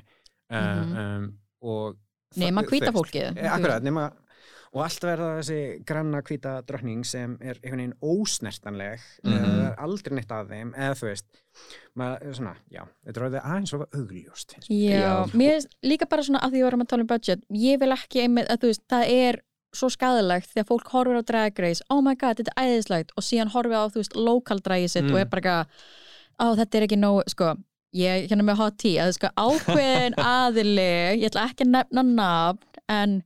[0.49, 0.95] Uh, Mhm.
[0.95, 1.25] um,
[1.67, 1.97] og
[2.37, 4.05] nema hvita fólkið eh, Akkurat, nema
[4.75, 5.57] og allt verða þessi
[5.87, 9.45] granna hvíta drottning sem er einhvern veginn ósnertanleg mm Mhm.
[9.45, 11.25] það er aldrei neitt að þeim eða þú veist
[11.95, 15.01] maður, svona, já, þetta er orðið aðeins svo augljóst mér.
[15.01, 17.91] Já, mér líka bara svona að því við varum að tala um budget ég vil
[17.95, 19.39] ekki einmitt, að þú veist, það er
[19.75, 23.23] svo skadilegt þegar fólk horfir á Drag Race oh my god, þetta er æðislegt og
[23.23, 25.13] síðan horfir á, þú veist, local dragi sitt Mm.
[25.13, 25.65] og er bara eitthvað,
[26.39, 27.55] á þetta er ekki nóg sko,
[27.95, 32.59] ég hérna með hot tea að sko ákveðin aðili ég ætla ekki að nefna nafn
[32.89, 33.23] en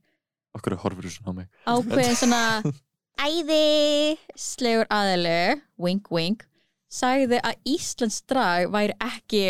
[0.58, 1.48] okkur horfur þú svona á mig?
[1.70, 2.42] Ákveðin svona
[3.26, 6.46] æðislegur aðili wink wink
[6.90, 9.42] sagði að Íslands drag væri ekki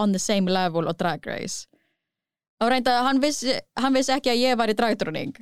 [0.00, 1.66] on the same level og Drag Race.
[2.62, 5.32] Og reynda hann vissi, hann vissi ekki að ég var í dragdróning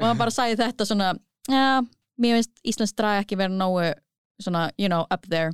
[0.00, 1.12] og hann bara sagði þetta svona
[1.50, 1.82] ja,
[2.20, 3.92] mér finnst Íslands drag ekki vera nógu
[4.42, 5.52] svona, you know, up there.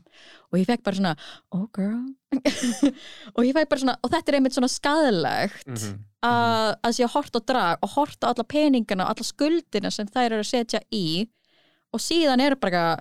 [0.50, 1.10] Og ég fekk bara svona,
[1.52, 2.14] oh girl.
[3.36, 5.98] Og ég fekk bara svona og þetta er einmitt svona skadilegt Mhm.
[6.26, 9.90] Að, að sé að horta á drag og horta á alla peningana og alla skuldina
[9.94, 11.28] sem þær eru að setja í
[11.94, 12.98] og síðan eru bara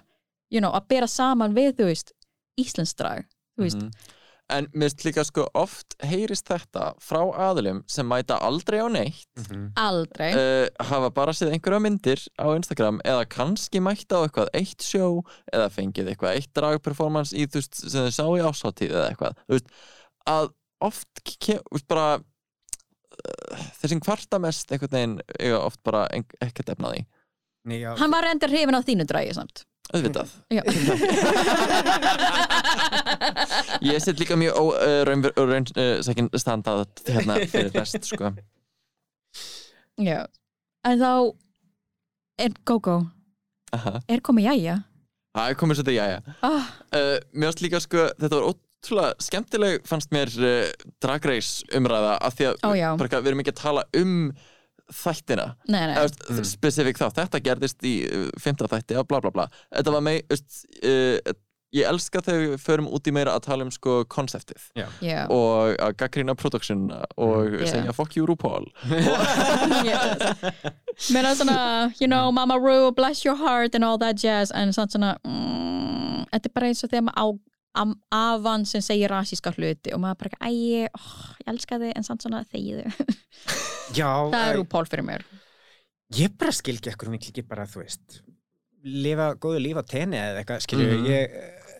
[0.50, 2.14] you know, að bera saman við, þú veist
[2.60, 4.16] Íslands drag, þú veist Mhm.
[4.50, 9.28] En mér finnst líka sko oft heyrist þetta frá aðilum sem mæta aldrei á neitt
[9.38, 9.68] Mhm.
[9.78, 14.82] aldrei uh, hafa bara séð einhverja myndir á Instagram eða kannski mæta á eitthvað eitt
[14.82, 15.22] sjó
[15.54, 19.38] eða fengið eitthvað eitt dragperformance í þú veist sem þau sá í ásáttíð eða eitthvað
[19.46, 19.70] þú veist
[20.26, 20.50] að
[20.82, 22.08] oft bara
[23.80, 26.06] þeir sem kvarta mest einhvern veginn eiga oft bara
[26.42, 27.06] ekkert efnaði
[27.68, 29.66] Nei, já, Hann var endur hrifin á þínu dragi samt.
[29.92, 30.30] Auðvitað.
[30.54, 30.62] Já,
[33.90, 34.56] Ég set líka mjög
[35.36, 38.32] óraunsäkin uh, standað hérna fyrir rest sko.
[40.00, 40.24] já.
[40.88, 41.12] En þá
[42.40, 43.02] er Gogo
[43.76, 44.00] Aha.
[44.10, 44.76] Er komið jæja?
[45.36, 46.20] Það er komið svolítið, jæja.
[46.48, 46.64] Oh,
[46.96, 48.48] uh, Mér varst líka sko, þetta var
[48.80, 50.70] ótrúlega skemmtileg fannst mér uh,
[51.02, 54.16] Drag Race umræða af því að Ó, bara, við erum ekki að tala um
[54.90, 55.52] þættina.
[55.70, 56.46] Nei, nei, Eða, mm.
[56.50, 59.46] spesifik þá, þetta gerðist í uh, fymta þætti og bla bla bla.
[59.76, 61.36] Þetta var með, veist, uh,
[61.76, 65.28] ég elska þegar við förum út í meira að tala um sko konseptið já.
[65.30, 67.70] Og að gaggrýna production og Yeah.
[67.70, 68.66] segja fuck you RuPaul.
[71.14, 74.52] Mér er svona, you know, Mama Ru, bless your heart and all that jazz.
[74.52, 79.10] En samt svona, mm, þetta er bara eins og þegar maður á afan sem segir
[79.12, 82.88] rasíska hluti og maður bara, æ, oh, ég elska þið en samt svona þegiðu.
[84.00, 85.24] já Það er æ, RuPaul fyrir mér.
[86.18, 88.20] ég bara skil ekki ekkur hún ekki bara, þú veist
[88.84, 91.08] lifa góðu líf á tenni eða eitthvað, skilju Mhm.
[91.10, 91.40] ég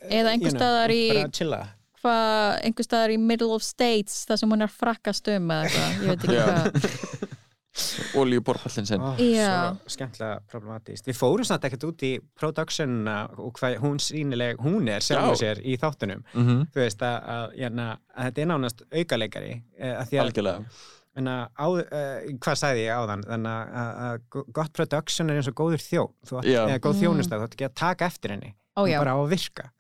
[0.10, 1.62] Eða einhvers you know, staðar í- bara chilla
[2.00, 5.90] Hvað, einhver staðar í middle of states þar sem hún er frakkast um eða eitthvað,
[5.92, 7.36] ég veit ekki hvað.
[8.20, 9.50] olíu borpallin sinn Ó, Já.
[9.80, 14.88] svo skemmtilega problematíst við fórum samt ekkert út í production og hvað hún sínileg hún
[14.92, 15.42] er sjálfur Já.
[15.44, 16.64] sér í þáttunum mm -hmm.
[16.74, 20.66] þú veist að, að, hérna, að þetta er nánast aukaleikari eh, að því að algjörlega
[21.20, 25.40] en að á, uh, hvað sagði ég áðan þannig að, að, að gott production er
[25.40, 27.44] eins og góður þjó þú eða góð Mm.
[27.50, 28.54] ekki að taka eftir henni
[28.88, 29.00] já.
[29.00, 29.72] bara á að virka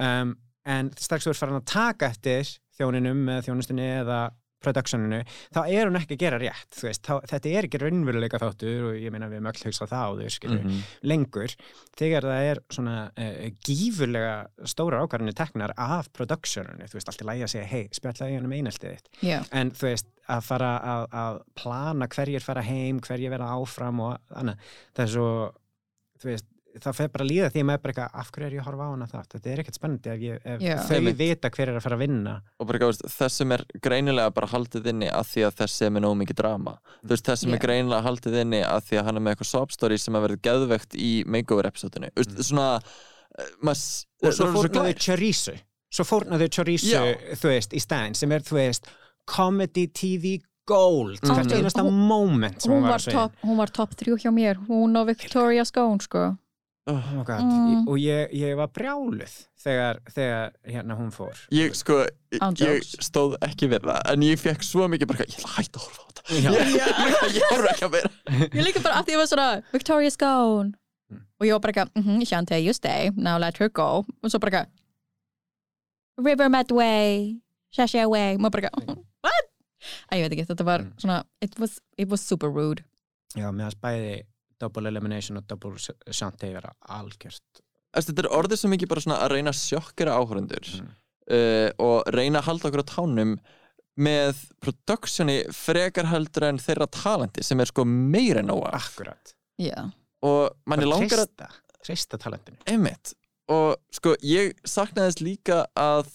[0.00, 0.34] um,
[0.64, 4.20] en strax þú ert farin að taka eftir þjóninum eða þjónustunni eða
[4.62, 5.20] productioninu,
[5.54, 8.86] þá er hún ekki að gera rétt þú veist, þá, þetta er ekki raunveruleika þáttur
[8.90, 10.80] og ég meina við erum öll hugsað það áður skilur, Mhm.
[11.12, 11.54] lengur.
[11.98, 14.34] Þegar það er svona uh, gífurlega
[14.70, 18.48] stóra ákvarðinni teknar af productioninu, þú veist, allt í lægi að segja hei, spjallaði hann
[18.48, 19.10] um eineltið þitt.
[19.22, 24.00] Já, en þú veist, að fara að, að plana hverjir fara heim, hverjir vera áfram
[24.00, 24.56] og annað,
[24.94, 25.28] það er svo
[26.22, 26.46] þú veist,
[26.80, 28.62] það fer bara að líða því að maður er bara eitthvað, af hverju er ég
[28.62, 30.74] að horfa á hana það þetta er ekkert spennandi ef, ég, ef Já.
[30.88, 34.50] þau vita hver er að fara að vinna og bara veist, þessum er greinilega bara
[34.52, 37.56] haldið inni að því að þessi er með nóg mikið drama þú veist, þessum Já.
[37.56, 40.26] er greinilega haldið inni að því að hann er með eitthvað sob story sem að
[40.28, 42.16] verið geðvegt í makeover episodinu mm.
[42.22, 43.84] veist, svona uh, maður,
[44.22, 45.58] og svo það er svo fórnaðu chorizo
[45.92, 46.48] svo fórnaðu
[46.88, 47.02] Já.
[47.36, 48.88] þú veist, í stæðin sem er, þú veist,
[49.28, 53.00] comedy TV gold, hvert Hún- einasta moment sem hún hún var
[53.58, 56.38] var top 3 hjá mér, hún og Victoria Scone, sko.
[56.90, 56.98] Oh.
[57.18, 57.86] oh Mm.
[57.88, 62.00] og ég, ég var brjáluð þegar, þegar hérna hún fór ég sko,
[62.58, 65.78] ég stóð ekki við það en ég fekk svo mikið bara, ég ætla að hætta
[65.78, 66.50] að horfa á þetta Já.
[66.50, 68.10] ég, ég, horfa ekki að vera
[68.58, 70.72] Ég líka bara af því ég var svona Victoria Scone
[71.12, 71.20] Mm.
[71.40, 73.88] og ég var bara ekki, mhm, Shantae, you stay now let her go
[74.22, 74.70] og svo bara ekki
[76.18, 77.36] River Medway
[77.72, 79.48] Shasha away, maður bara ekki what?
[80.12, 80.92] Æ, ég veit ekki, þetta var Mm.
[80.98, 82.82] svona it was, it was super rude
[83.36, 84.22] Já, meðan bæði
[84.62, 85.74] double elimination og double
[86.14, 87.62] shanty vera algjört.
[87.92, 90.92] Æst, þetta er orðið sem ekki bara svona að reyna að sjokkera áhörundur Mm.
[91.36, 93.34] uh, og reyna að halda okkur á tánum
[94.00, 99.34] með productioni frekar heldur en þeirra talenti sem er sko meira en nóga Akkurat.
[99.60, 99.90] Já,
[100.24, 102.56] og manni langar að treysta talentinu.
[102.70, 103.12] Einmitt.
[103.52, 106.08] og sko ég saknaði þess líka að,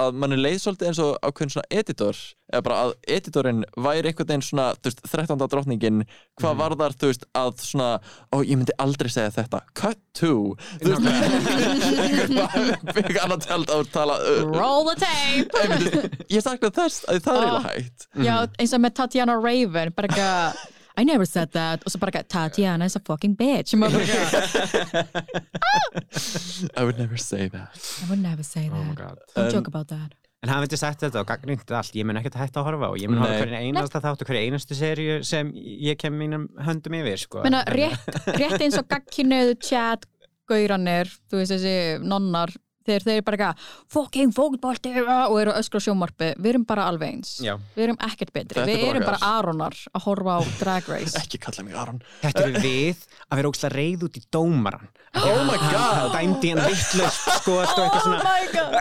[0.00, 2.16] að manni leið svolítið eins og ákveðin svona editor
[2.50, 5.44] eða bara að editorinn væri einhvern veginn svona þú veist, 13.
[5.52, 6.00] drottningin
[6.40, 6.58] hvað Mhm.
[6.62, 7.90] var þar, þú veist, að svona
[8.32, 10.56] ó, ég myndi aldrei segja þetta, cut to.
[10.80, 15.64] Þú veist, einhvern annan tjald að tala uh, roll the tape.
[15.70, 18.08] Veist, ég saknaði þess að það er eiginlega hægt.
[18.26, 20.28] Já, eins og með Tatiana Raven bara ekki
[21.00, 21.80] I never said that.
[21.86, 23.72] Og svo bara Tatiana is a fucking bitch.
[23.74, 23.82] Og
[26.76, 27.70] I would never say that.
[28.04, 28.96] I would never say Oh my that.
[28.96, 29.18] God.
[29.36, 30.14] Don't Um, joke about that.
[30.42, 32.86] En hann myndi sagt þetta og gagnrýnt allt, ég mun ekkert að hætta að horfa
[32.88, 32.92] á.
[32.96, 33.40] Ég mun horfa Nei.
[33.42, 35.50] hverju einasta þátt og hverju einastu serju sem
[35.90, 37.42] ég kem mínum höndum yfir sko.
[37.44, 38.06] Menna, rétt,
[38.40, 40.06] rétt eins og gagkinuðu chat
[40.48, 41.74] gauranir, þú veist þessi
[42.08, 42.54] nonnar,
[42.90, 46.86] þeir, þeir eru bara eitthvað fucking fótbolti og eru öskra á sjónvarpi, við erum bara
[46.90, 47.34] alveg eins.
[47.44, 47.54] Já.
[47.76, 51.18] við erum ekkert betri, er við erum bara aronar að horfa á Drag Race.
[51.22, 52.00] Ekki kalla mig Aron.
[52.24, 54.90] Þetta er við að vera ógslag reyð út í dómaran
[55.26, 56.12] oh my god.
[56.14, 58.74] dæmdi hann vittlust skot og eitthvað Oh svona my god.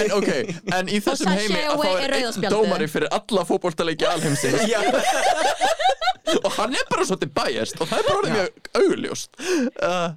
[0.00, 0.30] En ok,
[0.78, 4.64] en í þessum heimi að þá er einn dómari fyrir alla fótboltaleiki alheimsins.
[6.42, 8.50] Og hann er bara svolítið biased og það er bara orðið mjög
[8.80, 9.36] augljóst.
[9.78, 10.10] Uh,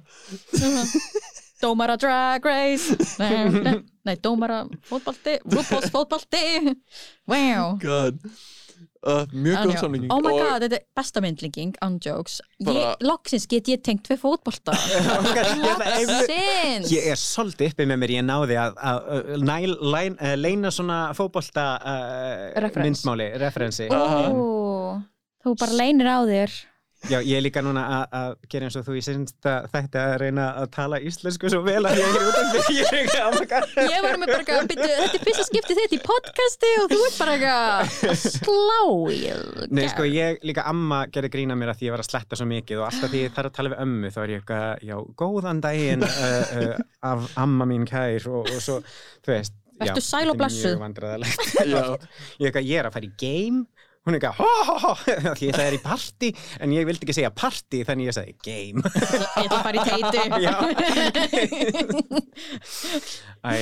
[1.60, 2.96] Dómara Drag Race.
[3.20, 3.74] Nei, nei,
[4.08, 6.74] nei dómara fótbolti RuPaul's fótbolti.
[7.28, 7.76] Wow.
[7.82, 8.18] God.
[9.00, 12.34] Uh, mjög góð samlinging Oh my og god, þetta er besta myndlíking on jokes.
[12.60, 14.74] Bara- ég, Loksins get ég tengt við fótbolta.
[15.70, 16.90] Loksins!
[16.92, 21.64] Ég er svolítið uppi með mér, ég náði að, að, næl, læn, leina svona fótbolta
[21.80, 22.84] uh, Reference.
[22.90, 23.88] myndmáli, referensi.
[23.88, 25.00] Ó,
[25.40, 26.58] Þú bara leynir á þér
[27.08, 30.14] Já, ég er líka núna að- að gera eins og þú í sinsta þætti að
[30.20, 32.74] reyna að tala íslensku svo vel að ég er út af því.
[32.80, 33.60] Ég er ekki að maka.
[33.88, 36.98] Ég var með bara eitthvað, "Bíddu, þetta er fyrsta skipti þitt í podcasti og þú
[37.06, 38.82] ert bara eitthvað að slá
[39.16, 39.22] í
[39.70, 42.48] Nei, sko, ég líka amma gerði grína mér að því ég var að sletta svo
[42.52, 44.96] mikið og alltaf því ég þarf að tala við ömmu þá er ég eitthvað, já,
[45.24, 46.76] góðan daginn uh, uh,
[47.14, 48.80] af amma mín kær og, og svo,
[49.24, 51.26] þú veist já, Vertu sæl og þetta er.
[51.64, 52.08] Mjög
[52.44, 53.64] eitthvað, ég er að fara í game
[54.08, 54.44] Hún er ho,
[54.80, 54.92] ho,
[55.36, 56.28] því sagði þér í party
[56.64, 59.84] en ég vildi ekki segja party þannig ég sagði game Ég ætla að fara í
[59.90, 60.54] teiti Já.
[63.50, 63.52] Æ,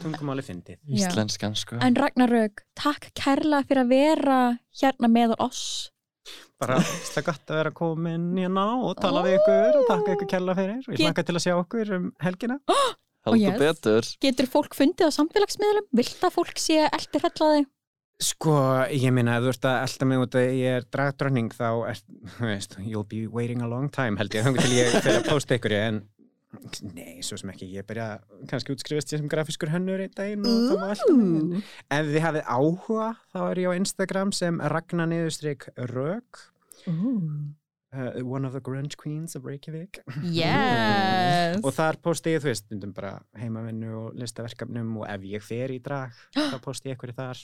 [0.00, 0.96] tungumáli fyndið Já.
[0.96, 4.38] Íslenskan sko En Ragnarök, takk kærlega fyrir að vera
[4.80, 5.90] hérna með oss
[6.56, 10.56] bara slega gott að vera komin hérna og tala við ykkur og takka ykkur kærlega
[10.62, 12.56] fyrir og ég hlakka til að sjá okkur um helgina
[13.24, 13.60] Heldur yes.
[13.60, 15.86] betur Getur fólk fundið á samfélagsmiðlum?
[15.96, 17.64] Vilt að fólk sé eldirfellaði?
[18.22, 18.54] Sko,
[18.94, 22.02] ég minna að þú ert að elda mig út að ég er dragdrönning þá er,
[22.38, 25.58] veist, you'll be waiting a long time held ég, þannig til ég fyrir að posta
[25.58, 25.98] ykkur en
[26.94, 28.06] nei, svo sem ekki, ég byrja
[28.50, 32.52] kannski útskrifast ég sem grafiskur hönnur einn daginn og það elda mig ef þið hafið
[32.54, 36.44] áhuga þá er ég á Instagram sem Ragnar niðurstrik Rök.
[37.94, 40.00] Uh, one of the grunge queens of Reykjavík.
[40.26, 41.60] Yes.
[41.62, 45.78] Og þar posti ég, þú veist, bara heimavinnu og listaverkefnum og ef ég fer í
[45.82, 46.14] drag
[46.52, 47.42] þá posti ég ykkur þar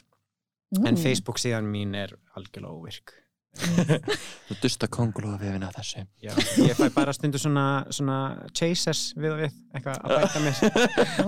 [0.78, 1.00] en Mm.
[1.02, 3.16] Facebook síðan mín er algjörlega óvirk.
[3.58, 6.04] Þú dusta kongulóða vefina af þessu.
[6.22, 6.30] Já,
[6.62, 8.18] ég fæ bara stundu svona, svona
[8.54, 10.54] chasers við og við, eitthvað að bæta mér.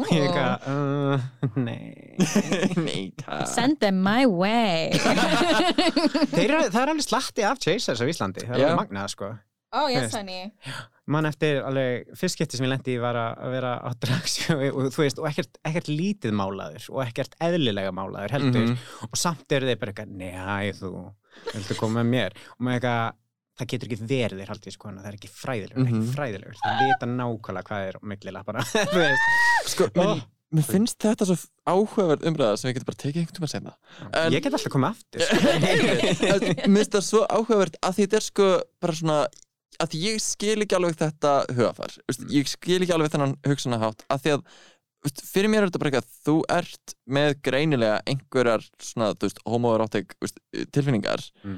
[0.06, 1.82] Ég er eitthvað, uh, nei.
[2.78, 3.48] Nei, takk.
[3.50, 4.92] Send them my way.
[6.30, 8.68] Þeir það er alveg slatti af chasers á Íslandi, það er Já.
[8.70, 9.32] alveg magnað sko.
[9.72, 10.52] Oh yes, honey
[11.10, 14.90] mann eftir alveg, fyrst skipti sem ég lendi var að að vera á drags og,
[14.94, 18.68] þú veist, og ekkert, ekkert lítið málaður og ekkert eðlilega málaður heldur.
[18.68, 19.08] Mhm.
[19.10, 20.92] og samt eru þeir bara eitthvað, nei þú
[21.54, 22.36] viltu koma með mér?
[22.54, 23.18] Og maður eitthvað,
[23.58, 25.88] það getur ekki verið þér haldið sko, það er ekki fræðilegur, Mhm.
[26.02, 26.60] ekki fræðilegur.
[26.62, 28.62] Það vita nákvæmlega hvað er millila bara,
[28.92, 29.26] þú veist.
[29.74, 30.22] Sko, Men- ó,
[30.52, 33.72] mér finnst þetta svo áhugaverð umræða sem við getum bara tekið einhvern tíma senna
[34.22, 35.36] En- ég get alltaf komið aftur sko.
[36.72, 38.48] Mér finnst það svo áhugavert að þetta er sko
[38.82, 39.18] bara svona
[39.80, 44.24] að ég skil ekki alveg þetta hugafar Vist, ég skil ekki alveg þennan hugsunahátt að
[44.26, 44.42] því að
[45.06, 49.40] vist, fyrir mér er þetta bara eitthvað þú ert með greinilega einhverjar svona, þú veist,
[49.48, 50.42] homoerotic vist,
[50.74, 51.56] tilfinningar Mm.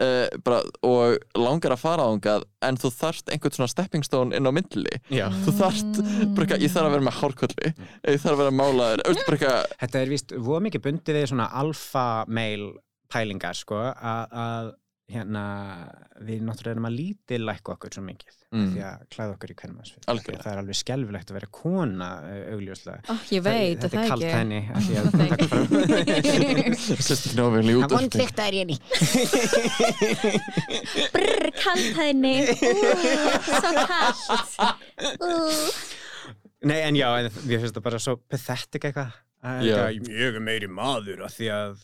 [0.00, 4.48] uh, bara, og langar að fara ángað en þú þarft einhvern svona stepping stone inn
[4.48, 5.26] á myndli Já.
[5.44, 6.00] þú þarft,
[6.36, 10.02] bara ég þarf að vera með hárkolli ég þarf að vera málaður, veist, bara þetta
[10.02, 12.66] er víst, voða mikið bundið við svona alfa mail
[13.12, 14.72] pælingar sko, að, að
[15.06, 15.42] hérna,
[16.26, 18.68] við náttúrulega erum að lítið lækka okkur svo mikið Mm.
[18.72, 20.42] því að klæða okkur í kvennmannsfið Algjörlega.
[20.44, 23.00] það er alveg skelfilegt að vera kona uh, augljóslega.
[23.10, 24.36] Oh, Ég veit, þetta það er kalt ekki.
[24.38, 25.66] henni af því að Það taka fram
[27.02, 28.76] sérst ekki náfélni út Það vondlíkta er ég ný
[31.16, 32.36] Brr, kalt henni
[33.50, 34.54] Svo kalt.
[36.66, 39.10] Nei, en já, en við finnst það bara svo pathetic eitthvað.
[39.66, 41.76] Ég er meiri maður af því að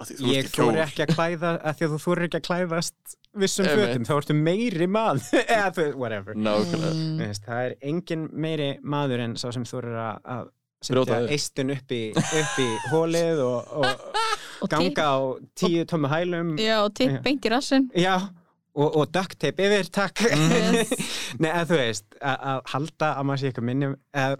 [0.00, 3.68] Ert ég þóri ekki að klæða af því að þú þóri ekki að klæðast vissum
[3.68, 5.42] fötum, þá ertu meiri maður.
[5.58, 6.38] Eða whatever.
[6.38, 6.94] Nákvæmlega.
[6.96, 7.36] Mm.
[7.44, 10.50] Það er engin meiri maður en sá sem þórir að, að
[10.88, 14.20] setja eistun upp í, upp í hólið og, og
[14.60, 15.16] Og ganga á
[15.56, 16.52] tíu tómu hælum.
[16.60, 16.92] Já, og
[17.24, 18.28] beint í rassin Já,
[18.76, 20.20] og, og duct tape yfir, takk.
[20.20, 20.92] Yes.
[21.42, 24.36] Nei, að þú veist, að, að halda að maður sé eitthvað minni að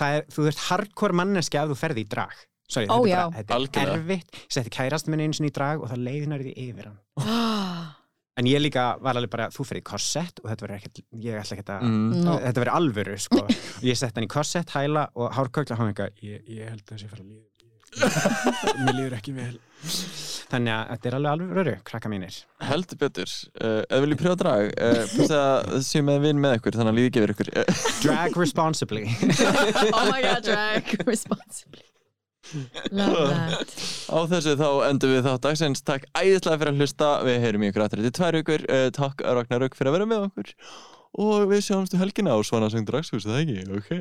[0.00, 3.46] það er, þú veist hardcore manneski að þú ferði í drag Sorry, Ó, þetta er,
[3.50, 4.36] bara, þetta er erfitt.
[4.44, 7.00] Ég setti kærast minni einu sinni í drag og það leiðinar því yfir hann.
[7.30, 7.96] Ah,
[8.40, 11.34] En ég líka var alveg bara, þú ferði í korsett og þetta verður ekkert, ég
[11.42, 12.12] ætla ekkert að Mm.
[12.46, 13.40] Þetta verður alvöru, sko.
[13.42, 16.80] Og ég sett hann í korsett, hæla og hárkökla og hann eitthvað, ég, ég held
[16.86, 17.48] að þessi fara að líða
[18.86, 19.58] mér líður ekki vel.
[20.50, 22.38] Þannig að þetta er alveg alvöru, krakka mínir.
[22.70, 26.42] Heldur betur, uh, ef við viljum prjóða drag uh, passa að það séu með vinn
[26.46, 29.04] með ykkur þannig að líði gefur ykkur uh, drag responsibly.
[29.98, 31.84] Oh my god, drag responsibly
[34.14, 35.84] Á þessu þá endum við þá dagsins.
[35.86, 37.10] Takk æðislega fyrir að hlusta.
[37.26, 40.10] Við heyrum í ykkur aftur eftir tvær ykkur uh, Takk Ragnar Rauk fyrir að vera
[40.10, 40.56] með okkur.
[41.20, 43.62] Og við sjáumstu helgina á Svona söng dragshús, það ekki?
[43.76, 43.94] Ok,